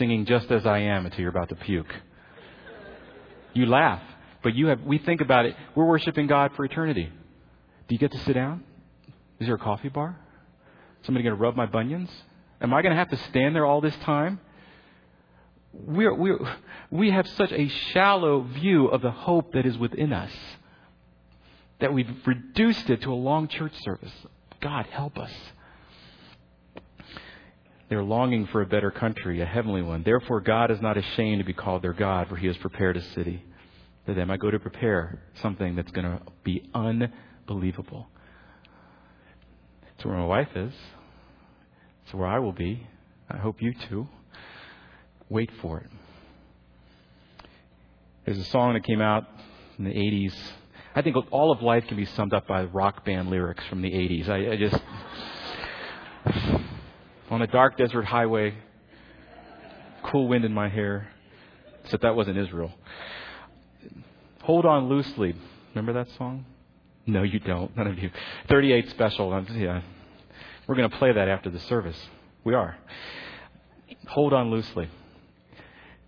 singing 0.00 0.24
just 0.24 0.50
as 0.50 0.64
I 0.64 0.78
am 0.78 1.04
until 1.04 1.20
you're 1.20 1.28
about 1.28 1.50
to 1.50 1.54
puke. 1.54 1.94
You 3.52 3.66
laugh, 3.66 4.00
but 4.42 4.54
you 4.54 4.68
have, 4.68 4.80
we 4.80 4.96
think 4.96 5.20
about 5.20 5.44
it. 5.44 5.54
We're 5.74 5.84
worshiping 5.84 6.26
God 6.26 6.52
for 6.56 6.64
eternity. 6.64 7.12
Do 7.86 7.94
you 7.94 7.98
get 7.98 8.10
to 8.12 8.18
sit 8.20 8.32
down? 8.32 8.64
Is 9.38 9.46
there 9.46 9.56
a 9.56 9.58
coffee 9.58 9.90
bar? 9.90 10.16
Somebody 11.02 11.24
going 11.24 11.36
to 11.36 11.42
rub 11.42 11.54
my 11.54 11.66
bunions? 11.66 12.08
Am 12.62 12.72
I 12.72 12.80
going 12.80 12.92
to 12.92 12.98
have 12.98 13.10
to 13.10 13.18
stand 13.28 13.54
there 13.54 13.66
all 13.66 13.82
this 13.82 13.96
time? 13.96 14.40
We're, 15.74 16.14
we're, 16.14 16.38
we 16.90 17.10
have 17.10 17.28
such 17.28 17.52
a 17.52 17.68
shallow 17.92 18.40
view 18.40 18.86
of 18.86 19.02
the 19.02 19.10
hope 19.10 19.52
that 19.52 19.66
is 19.66 19.76
within 19.76 20.14
us 20.14 20.32
that 21.80 21.92
we've 21.92 22.08
reduced 22.26 22.88
it 22.88 23.02
to 23.02 23.12
a 23.12 23.14
long 23.14 23.48
church 23.48 23.74
service. 23.82 24.12
God, 24.62 24.86
help 24.86 25.18
us. 25.18 25.32
They're 27.90 28.04
longing 28.04 28.46
for 28.46 28.62
a 28.62 28.66
better 28.66 28.92
country, 28.92 29.42
a 29.42 29.44
heavenly 29.44 29.82
one. 29.82 30.04
Therefore, 30.04 30.40
God 30.40 30.70
is 30.70 30.80
not 30.80 30.96
ashamed 30.96 31.40
to 31.40 31.44
be 31.44 31.52
called 31.52 31.82
their 31.82 31.92
God, 31.92 32.28
for 32.28 32.36
he 32.36 32.46
has 32.46 32.56
prepared 32.58 32.96
a 32.96 33.02
city 33.02 33.44
for 34.06 34.14
them. 34.14 34.30
I 34.30 34.36
go 34.36 34.48
to 34.48 34.60
prepare 34.60 35.20
something 35.42 35.74
that's 35.74 35.90
going 35.90 36.04
to 36.06 36.20
be 36.44 36.70
unbelievable. 36.72 38.06
It's 39.96 40.04
where 40.04 40.16
my 40.16 40.24
wife 40.24 40.50
is. 40.54 40.72
It's 42.04 42.14
where 42.14 42.28
I 42.28 42.38
will 42.38 42.52
be. 42.52 42.86
I 43.28 43.38
hope 43.38 43.60
you 43.60 43.74
too. 43.88 44.06
Wait 45.28 45.50
for 45.60 45.80
it. 45.80 45.90
There's 48.24 48.38
a 48.38 48.44
song 48.44 48.74
that 48.74 48.84
came 48.84 49.00
out 49.00 49.26
in 49.78 49.84
the 49.84 49.90
80s. 49.90 50.34
I 50.94 51.02
think 51.02 51.16
all 51.32 51.50
of 51.50 51.60
life 51.60 51.88
can 51.88 51.96
be 51.96 52.04
summed 52.04 52.34
up 52.34 52.46
by 52.46 52.62
rock 52.64 53.04
band 53.04 53.30
lyrics 53.30 53.64
from 53.68 53.82
the 53.82 53.90
80s. 53.90 54.28
I, 54.28 54.52
I 54.52 54.56
just 54.56 54.80
on 57.30 57.42
a 57.42 57.46
dark 57.46 57.76
desert 57.76 58.04
highway, 58.04 58.54
cool 60.04 60.28
wind 60.28 60.44
in 60.44 60.52
my 60.52 60.68
hair. 60.68 61.08
Except 61.84 62.02
that 62.02 62.14
wasn't 62.14 62.36
Israel. 62.36 62.72
Hold 64.42 64.66
on 64.66 64.88
loosely. 64.88 65.34
Remember 65.74 65.92
that 65.94 66.08
song? 66.16 66.44
No, 67.06 67.22
you 67.22 67.40
don't. 67.40 67.74
None 67.76 67.86
of 67.86 67.98
you. 67.98 68.10
38 68.48 68.90
special. 68.90 69.44
Yeah. 69.54 69.82
We're 70.66 70.74
going 70.76 70.90
to 70.90 70.96
play 70.98 71.12
that 71.12 71.28
after 71.28 71.50
the 71.50 71.60
service. 71.60 71.96
We 72.44 72.54
are. 72.54 72.76
Hold 74.08 74.32
on 74.32 74.50
loosely. 74.50 74.88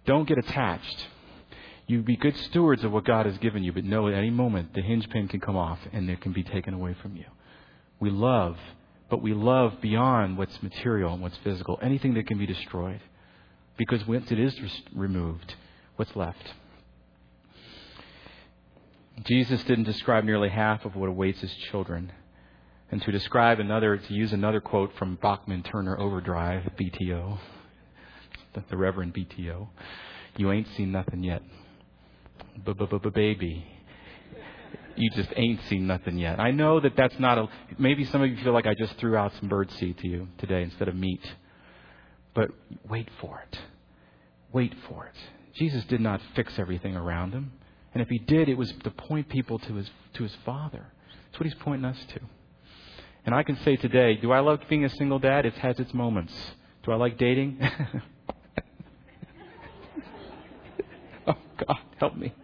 Don't 0.07 0.27
get 0.29 0.39
attached. 0.39 1.09
You 1.87 2.03
be 2.03 2.17
good 2.17 2.37
stewards 2.37 2.85
of 2.85 2.93
what 2.93 3.05
God 3.05 3.27
has 3.27 3.39
given 3.39 3.63
you, 3.63 3.73
but 3.73 3.85
know 3.85 4.09
at 4.09 4.15
any 4.15 4.31
moment 4.31 4.75
the 4.75 4.83
hinge 4.83 5.09
pin 5.11 5.29
can 5.29 5.41
come 5.41 5.57
off 5.57 5.79
and 5.93 6.09
it 6.09 6.21
can 6.21 6.33
be 6.33 6.43
taken 6.43 6.75
away 6.75 6.97
from 7.03 7.17
you. 7.17 7.27
We 8.01 8.11
love 8.11 8.57
but 9.13 9.21
we 9.21 9.35
love 9.35 9.79
beyond 9.83 10.39
what's 10.39 10.63
material 10.63 11.13
and 11.13 11.21
what's 11.21 11.37
physical, 11.45 11.79
anything 11.83 12.15
that 12.15 12.27
can 12.27 12.39
be 12.39 12.47
destroyed. 12.47 13.03
Because 13.77 14.07
once 14.07 14.33
it 14.33 14.39
is 14.39 14.59
removed, 14.95 15.55
what's 15.97 16.17
left? 16.17 16.55
Jesus 19.25 19.63
didn't 19.65 19.85
describe 19.85 20.25
nearly 20.25 20.49
half 20.49 20.87
of 20.87 20.97
what 20.97 21.11
awaits 21.11 21.43
his 21.43 21.53
children. 21.71 22.11
And 22.91 23.03
to 23.03 23.13
describe 23.13 23.61
another, 23.61 23.99
to 23.99 24.15
use 24.15 24.33
another 24.33 24.63
quote 24.63 24.97
from 24.97 25.19
Bachman 25.21 25.63
Turner 25.63 25.99
Overdrive, 26.01 26.63
BTO, 26.81 27.39
the, 28.55 28.77
Reverend 28.79 29.13
BTO, 29.13 29.69
you 30.39 30.51
ain't 30.51 30.69
seen 30.75 30.91
nothing 30.91 31.23
yet. 31.23 31.43
Baby. 32.65 33.67
You 34.97 35.11
just 35.11 35.31
ain't 35.37 35.61
seen 35.69 35.87
nothing 35.87 36.19
yet. 36.19 36.39
I 36.39 36.51
know 36.51 36.81
that 36.81 36.97
that's 36.97 37.19
not 37.19 37.39
a. 37.39 37.49
Maybe 37.79 38.05
some 38.05 38.23
of 38.23 38.31
you 38.31 38.37
feel 38.43 38.53
like 38.53 38.67
I 38.67 38.75
just 38.75 38.97
threw 38.99 39.17
out 39.17 39.33
some 39.41 39.49
birdseed 39.49 40.01
to 40.01 40.09
you 40.09 40.29
today 40.39 40.63
instead 40.63 40.89
of 40.89 40.95
meat. 40.95 41.23
But 42.35 42.51
wait 42.89 43.09
for 43.21 43.41
it. 43.41 43.59
Wait 44.53 44.75
for 44.89 45.07
it. 45.07 45.15
Jesus 45.55 45.85
did 45.85 46.01
not 46.01 46.21
fix 46.35 46.59
everything 46.59 46.97
around 46.97 47.33
him. 47.33 47.53
And 47.95 48.03
if 48.03 48.09
he 48.09 48.19
did, 48.19 48.49
it 48.49 48.57
was 48.57 48.73
to 48.85 48.91
point 48.91 49.29
people 49.29 49.59
to 49.59 49.75
his, 49.75 49.91
to 50.15 50.23
his 50.23 50.35
Father. 50.45 50.87
That's 51.27 51.41
what 51.41 51.47
he's 51.47 51.55
pointing 51.61 51.85
us 51.85 51.99
to. 52.15 52.21
And 53.25 53.35
I 53.35 53.43
can 53.43 53.57
say 53.65 53.77
today, 53.77 54.17
do 54.17 54.33
I 54.33 54.41
love 54.41 54.61
being 54.69 54.85
a 54.85 54.89
single 54.89 55.19
dad? 55.19 55.47
It 55.47 55.55
has 55.55 55.79
its 55.79 55.93
moments. 55.93 56.33
Do 56.85 56.93
I 56.93 56.97
like 56.97 57.19
dating? 57.19 57.61
oh, 61.27 61.37
God, 61.67 61.79
help 61.99 62.17
me. 62.17 62.35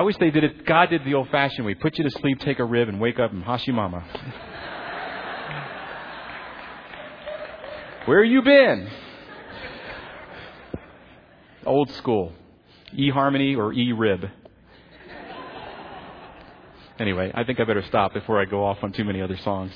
I 0.00 0.02
wish 0.02 0.16
they 0.16 0.30
did 0.30 0.44
it. 0.44 0.64
God 0.64 0.88
did 0.88 1.04
the 1.04 1.12
old 1.12 1.28
fashioned 1.28 1.66
way 1.66 1.74
put 1.74 1.98
you 1.98 2.04
to 2.04 2.10
sleep, 2.10 2.40
take 2.40 2.58
a 2.58 2.64
rib, 2.64 2.88
and 2.88 2.98
wake 2.98 3.18
up 3.18 3.32
and 3.32 3.44
hashimama. 3.44 4.02
Where 8.06 8.24
you 8.24 8.40
been? 8.40 8.88
Old 11.66 11.90
school. 11.90 12.32
E 12.94 13.10
harmony 13.10 13.54
or 13.54 13.74
E 13.74 13.92
rib. 13.92 14.24
Anyway, 17.00 17.32
I 17.34 17.44
think 17.44 17.58
I 17.58 17.64
better 17.64 17.82
stop 17.88 18.12
before 18.12 18.38
I 18.38 18.44
go 18.44 18.62
off 18.62 18.76
on 18.82 18.92
too 18.92 19.04
many 19.04 19.22
other 19.22 19.38
songs. 19.38 19.72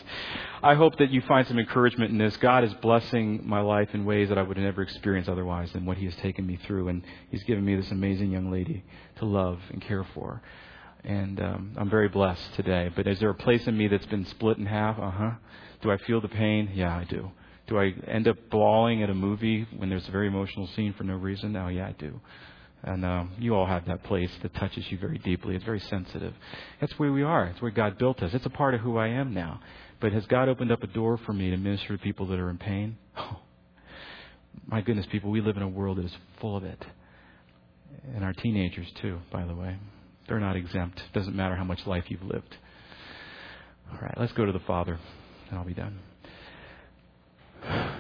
I 0.63 0.75
hope 0.75 0.99
that 0.99 1.11
you 1.11 1.23
find 1.23 1.49
some 1.49 1.59
encouragement 1.59 2.11
in 2.11 2.19
this. 2.19 2.37
God 2.37 2.65
is 2.65 2.75
blessing 2.75 3.41
my 3.49 3.61
life 3.61 3.89
in 3.95 4.05
ways 4.05 4.29
that 4.29 4.37
I 4.37 4.43
would 4.43 4.59
never 4.59 4.83
experienced 4.83 5.31
otherwise 5.31 5.73
than 5.73 5.87
what 5.87 5.97
He 5.97 6.05
has 6.05 6.15
taken 6.17 6.47
me 6.47 6.59
through. 6.67 6.89
And 6.89 7.03
He's 7.31 7.43
given 7.45 7.65
me 7.65 7.77
this 7.77 7.91
amazing 7.91 8.31
young 8.31 8.53
lady 8.53 8.85
to 9.17 9.25
love 9.25 9.59
and 9.71 9.81
care 9.81 10.07
for. 10.13 10.43
And 11.03 11.41
um, 11.41 11.73
I'm 11.79 11.89
very 11.89 12.09
blessed 12.09 12.55
today. 12.57 12.91
But 12.95 13.07
is 13.07 13.19
there 13.21 13.31
a 13.31 13.35
place 13.35 13.67
in 13.67 13.77
me 13.77 13.89
that's 13.89 14.07
been 14.07 14.27
split 14.27 14.59
in 14.59 14.67
half? 14.67 14.99
Uh 14.99 15.11
huh. 15.11 15.31
Do 15.81 15.91
I 15.91 15.97
feel 15.97 16.21
the 16.21 16.29
pain? 16.29 16.73
Yeah, 16.75 16.95
I 16.95 17.05
do. 17.05 17.31
Do 17.69 17.79
I 17.79 17.95
end 18.07 18.29
up 18.29 18.37
bawling 18.51 19.03
at 19.03 19.09
a 19.09 19.15
movie 19.15 19.67
when 19.75 19.89
there's 19.89 20.07
a 20.09 20.11
very 20.11 20.27
emotional 20.27 20.67
scene 20.77 20.93
for 20.93 21.05
no 21.05 21.15
reason? 21.15 21.57
Oh, 21.57 21.69
yeah, 21.69 21.87
I 21.87 21.93
do. 21.93 22.21
And 22.87 23.03
um, 23.03 23.33
you 23.39 23.55
all 23.55 23.67
have 23.67 23.87
that 23.87 24.05
place 24.05 24.31
that 24.43 24.55
touches 24.55 24.85
you 24.91 24.99
very 24.99 25.17
deeply. 25.19 25.57
It's 25.57 25.65
very 25.65 25.81
sensitive. 25.81 26.35
That's 26.81 26.93
where 26.99 27.13
we 27.13 27.23
are. 27.23 27.47
It's 27.47 27.63
where 27.63 27.71
God 27.71 27.97
built 27.97 28.23
us. 28.23 28.33
It's 28.35 28.45
a 28.45 28.51
part 28.51 28.75
of 28.75 28.81
who 28.81 28.99
I 28.99 29.09
am 29.09 29.33
now. 29.33 29.61
But 30.01 30.13
has 30.13 30.27
God 30.27 30.51
opened 30.51 30.71
up 30.71 30.83
a 30.83 30.87
door 30.87 31.19
for 31.25 31.33
me 31.33 31.51
to 31.51 31.57
minister 31.57 31.97
to 31.97 32.03
people 32.03 32.27
that 32.27 32.39
are 32.39 32.51
in 32.51 32.59
pain? 32.59 32.99
Oh, 33.17 33.41
my 34.67 34.81
goodness, 34.83 35.05
people, 35.11 35.31
we 35.31 35.41
live 35.41 35.57
in 35.57 35.63
a 35.63 35.69
world 35.69 35.99
that 35.99 36.05
is 36.05 36.17
full 36.41 36.57
of 36.57 36.63
it. 36.63 36.83
And 38.15 38.23
our 38.25 38.33
teenagers, 38.33 38.87
too, 39.03 39.19
by 39.33 39.45
the 39.45 39.55
way. 39.55 39.77
They're 40.29 40.39
not 40.39 40.57
exempt. 40.57 41.01
It 41.01 41.13
doesn't 41.13 41.35
matter 41.35 41.57
how 41.57 41.65
much 41.65 41.85
life 41.87 42.05
you've 42.09 42.23
lived. 42.23 42.57
All 43.93 43.99
right, 44.01 44.15
let's 44.19 44.33
go 44.33 44.45
to 44.45 44.53
the 44.53 44.61
Father, 44.61 44.99
and 45.51 45.59
I'll 45.59 45.65
be 45.65 45.75
done. 45.75 45.99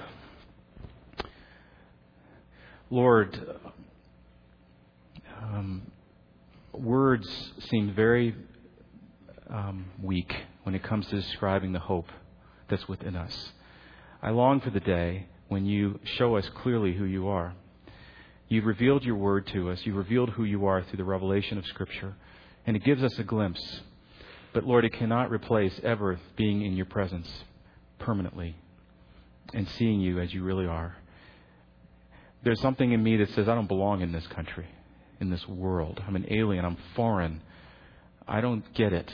Lord, 2.90 3.36
um, 5.42 5.90
words 6.72 7.28
seem 7.70 7.94
very 7.94 8.34
um, 9.50 9.86
weak 10.02 10.34
when 10.62 10.74
it 10.74 10.82
comes 10.82 11.06
to 11.08 11.16
describing 11.16 11.72
the 11.72 11.78
hope 11.78 12.06
that's 12.68 12.88
within 12.88 13.16
us. 13.16 13.52
I 14.22 14.30
long 14.30 14.60
for 14.60 14.70
the 14.70 14.80
day 14.80 15.26
when 15.48 15.66
you 15.66 16.00
show 16.16 16.36
us 16.36 16.48
clearly 16.62 16.94
who 16.94 17.04
you 17.04 17.28
are. 17.28 17.54
You've 18.48 18.64
revealed 18.66 19.04
your 19.04 19.16
word 19.16 19.46
to 19.48 19.70
us. 19.70 19.80
You've 19.84 19.96
revealed 19.96 20.30
who 20.30 20.44
you 20.44 20.66
are 20.66 20.82
through 20.82 20.98
the 20.98 21.04
revelation 21.04 21.58
of 21.58 21.66
Scripture. 21.66 22.14
And 22.66 22.76
it 22.76 22.84
gives 22.84 23.02
us 23.02 23.18
a 23.18 23.22
glimpse. 23.22 23.80
But 24.52 24.64
Lord, 24.64 24.84
it 24.84 24.92
cannot 24.92 25.30
replace 25.30 25.78
ever 25.82 26.18
being 26.36 26.62
in 26.62 26.76
your 26.76 26.86
presence 26.86 27.28
permanently 27.98 28.56
and 29.52 29.68
seeing 29.70 30.00
you 30.00 30.20
as 30.20 30.32
you 30.32 30.42
really 30.42 30.66
are. 30.66 30.96
There's 32.42 32.60
something 32.60 32.92
in 32.92 33.02
me 33.02 33.16
that 33.16 33.30
says, 33.30 33.48
I 33.48 33.54
don't 33.54 33.68
belong 33.68 34.02
in 34.02 34.12
this 34.12 34.26
country, 34.28 34.66
in 35.20 35.30
this 35.30 35.46
world. 35.48 36.02
I'm 36.06 36.16
an 36.16 36.26
alien. 36.30 36.64
I'm 36.64 36.78
foreign. 36.96 37.42
I 38.26 38.40
don't 38.40 38.64
get 38.74 38.92
it. 38.92 39.10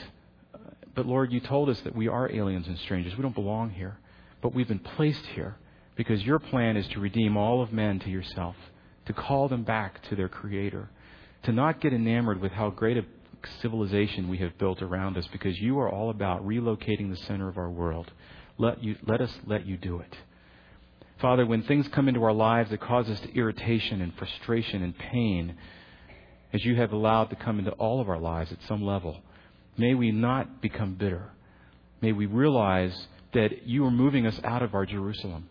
But 0.95 1.05
Lord, 1.05 1.31
you 1.31 1.39
told 1.39 1.69
us 1.69 1.79
that 1.81 1.95
we 1.95 2.07
are 2.07 2.31
aliens 2.31 2.67
and 2.67 2.77
strangers. 2.79 3.15
We 3.15 3.21
don't 3.21 3.35
belong 3.35 3.71
here. 3.71 3.97
But 4.41 4.53
we've 4.53 4.67
been 4.67 4.79
placed 4.79 5.25
here 5.35 5.55
because 5.95 6.23
your 6.23 6.39
plan 6.39 6.77
is 6.77 6.87
to 6.89 6.99
redeem 6.99 7.37
all 7.37 7.61
of 7.61 7.71
men 7.71 7.99
to 7.99 8.09
yourself, 8.09 8.55
to 9.05 9.13
call 9.13 9.47
them 9.47 9.63
back 9.63 10.01
to 10.09 10.15
their 10.15 10.29
Creator, 10.29 10.89
to 11.43 11.51
not 11.51 11.79
get 11.79 11.93
enamored 11.93 12.41
with 12.41 12.51
how 12.51 12.69
great 12.69 12.97
a 12.97 13.05
civilization 13.61 14.29
we 14.29 14.37
have 14.39 14.57
built 14.57 14.81
around 14.81 15.17
us 15.17 15.27
because 15.31 15.57
you 15.59 15.79
are 15.79 15.89
all 15.89 16.09
about 16.09 16.45
relocating 16.45 17.09
the 17.09 17.23
center 17.27 17.47
of 17.47 17.57
our 17.57 17.69
world. 17.69 18.11
Let, 18.57 18.83
you, 18.83 18.95
let 19.07 19.21
us 19.21 19.31
let 19.47 19.65
you 19.65 19.77
do 19.77 19.99
it. 19.99 20.15
Father, 21.19 21.45
when 21.45 21.63
things 21.63 21.87
come 21.89 22.07
into 22.07 22.23
our 22.23 22.33
lives 22.33 22.71
that 22.71 22.81
cause 22.81 23.07
us 23.09 23.21
irritation 23.33 24.01
and 24.01 24.13
frustration 24.15 24.83
and 24.83 24.97
pain, 24.97 25.55
as 26.53 26.63
you 26.65 26.75
have 26.75 26.91
allowed 26.91 27.29
to 27.29 27.35
come 27.35 27.59
into 27.59 27.71
all 27.71 28.01
of 28.01 28.09
our 28.09 28.19
lives 28.19 28.51
at 28.51 28.57
some 28.67 28.83
level, 28.83 29.21
may 29.77 29.93
we 29.93 30.11
not 30.11 30.61
become 30.61 30.95
bitter. 30.95 31.31
May 32.01 32.11
we 32.11 32.25
realize 32.25 33.07
that 33.33 33.67
you 33.67 33.85
are 33.85 33.91
moving 33.91 34.25
us 34.27 34.39
out 34.43 34.61
of 34.61 34.73
our 34.73 34.85
Jerusalem 34.85 35.49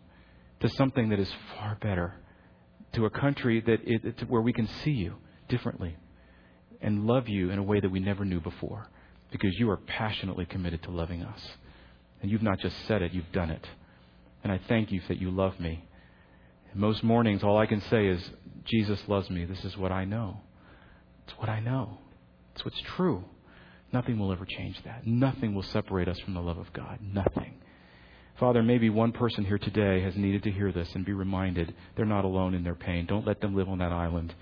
to 0.61 0.69
something 0.69 1.09
that 1.09 1.19
is 1.19 1.33
far 1.57 1.79
better, 1.81 2.15
to 2.93 3.07
a 3.07 3.11
country 3.11 3.61
that 3.61 3.81
it, 3.85 4.29
where 4.29 4.43
we 4.43 4.53
can 4.53 4.69
see 4.85 4.91
you 4.91 5.15
differently 5.49 5.97
and 6.83 7.07
love 7.07 7.29
you 7.29 7.51
in 7.51 7.59
a 7.59 7.63
way 7.63 7.81
that 7.81 7.91
we 7.91 8.01
never 8.01 8.25
knew 8.25 8.41
before, 8.41 8.89
because 9.31 9.59
you 9.59 9.71
are 9.71 9.77
passionately 9.77 10.45
committed 10.45 10.83
to 10.83 10.91
loving 10.91 11.23
us. 11.23 11.41
And 12.21 12.31
you've 12.31 12.43
not 12.43 12.59
just 12.59 12.77
said 12.87 13.01
it, 13.01 13.13
you've 13.13 13.33
done 13.33 13.51
it. 13.51 13.67
And 14.43 14.53
I 14.53 14.61
thank 14.69 14.91
you 14.91 15.01
that 15.09 15.19
you 15.19 15.31
love 15.31 15.59
me. 15.59 15.85
Most 16.75 17.03
mornings, 17.03 17.43
all 17.43 17.59
I 17.59 17.67
can 17.67 17.81
say 17.83 18.07
is, 18.07 18.31
Jesus 18.65 19.01
loves 19.09 19.29
me. 19.31 19.45
This 19.45 19.65
is 19.65 19.77
what 19.77 19.93
I 19.93 20.05
know. 20.05 20.41
It's 21.31 21.39
what 21.39 21.49
I 21.49 21.61
know. 21.61 21.99
It's 22.55 22.65
what's 22.65 22.81
true. 22.97 23.25
Nothing 23.93 24.19
will 24.19 24.33
ever 24.33 24.45
change 24.45 24.77
that. 24.85 25.07
Nothing 25.07 25.55
will 25.55 25.63
separate 25.63 26.09
us 26.09 26.19
from 26.21 26.35
the 26.35 26.41
love 26.41 26.59
of 26.59 26.73
God. 26.73 26.99
Nothing. 27.01 27.55
Father, 28.41 28.65
maybe 28.65 28.91
one 28.91 29.13
person 29.13 29.45
here 29.45 29.59
today 29.59 30.01
has 30.01 30.17
needed 30.17 30.43
to 30.45 30.51
hear 30.51 30.73
this 30.73 30.93
and 30.95 31.05
be 31.05 31.13
reminded 31.13 31.73
they're 31.95 32.05
not 32.05 32.25
alone 32.25 32.55
in 32.55 32.65
their 32.65 32.75
pain. 32.75 33.07
Don't 33.07 33.27
let 33.27 33.41
them 33.41 33.55
live 33.55 33.69
on 33.69 33.79
that 33.79 33.93
island. 33.93 34.35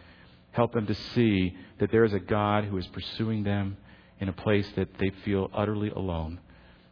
Help 0.53 0.73
them 0.73 0.87
to 0.87 0.95
see 0.95 1.55
that 1.79 1.91
there 1.91 2.05
is 2.05 2.15
a 2.15 2.21
God 2.21 2.65
who 2.65 2.79
is 2.79 2.87
pursuing 2.87 3.43
them 3.43 3.77
in 4.21 4.31
a 4.31 4.33
place 4.33 4.69
that 4.77 4.89
they 4.99 5.11
feel 5.27 5.51
utterly 5.53 5.91
alone. 5.91 6.41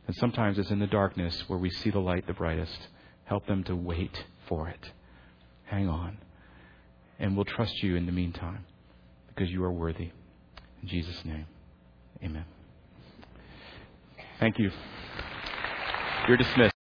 And 0.06 0.16
sometimes 0.16 0.58
it's 0.58 0.70
in 0.70 0.78
the 0.78 0.86
darkness 0.86 1.42
where 1.46 1.58
we 1.58 1.70
see 1.70 1.90
the 1.90 2.00
light 2.00 2.26
the 2.26 2.34
brightest. 2.34 2.88
Help 3.24 3.46
them 3.46 3.64
to 3.64 3.74
wait 3.74 4.24
for 4.46 4.68
it. 4.68 4.90
Hang 5.64 5.88
on. 5.88 6.18
And 7.18 7.34
we'll 7.34 7.46
trust 7.46 7.82
you 7.82 7.96
in 7.96 8.04
the 8.04 8.12
meantime 8.12 8.66
because 9.36 9.52
you 9.52 9.62
are 9.62 9.72
worthy. 9.72 10.10
In 10.82 10.88
Jesus' 10.88 11.24
name, 11.24 11.46
amen. 12.24 12.44
Thank 14.40 14.58
you. 14.58 14.70
You're 16.26 16.38
dismissed. 16.38 16.72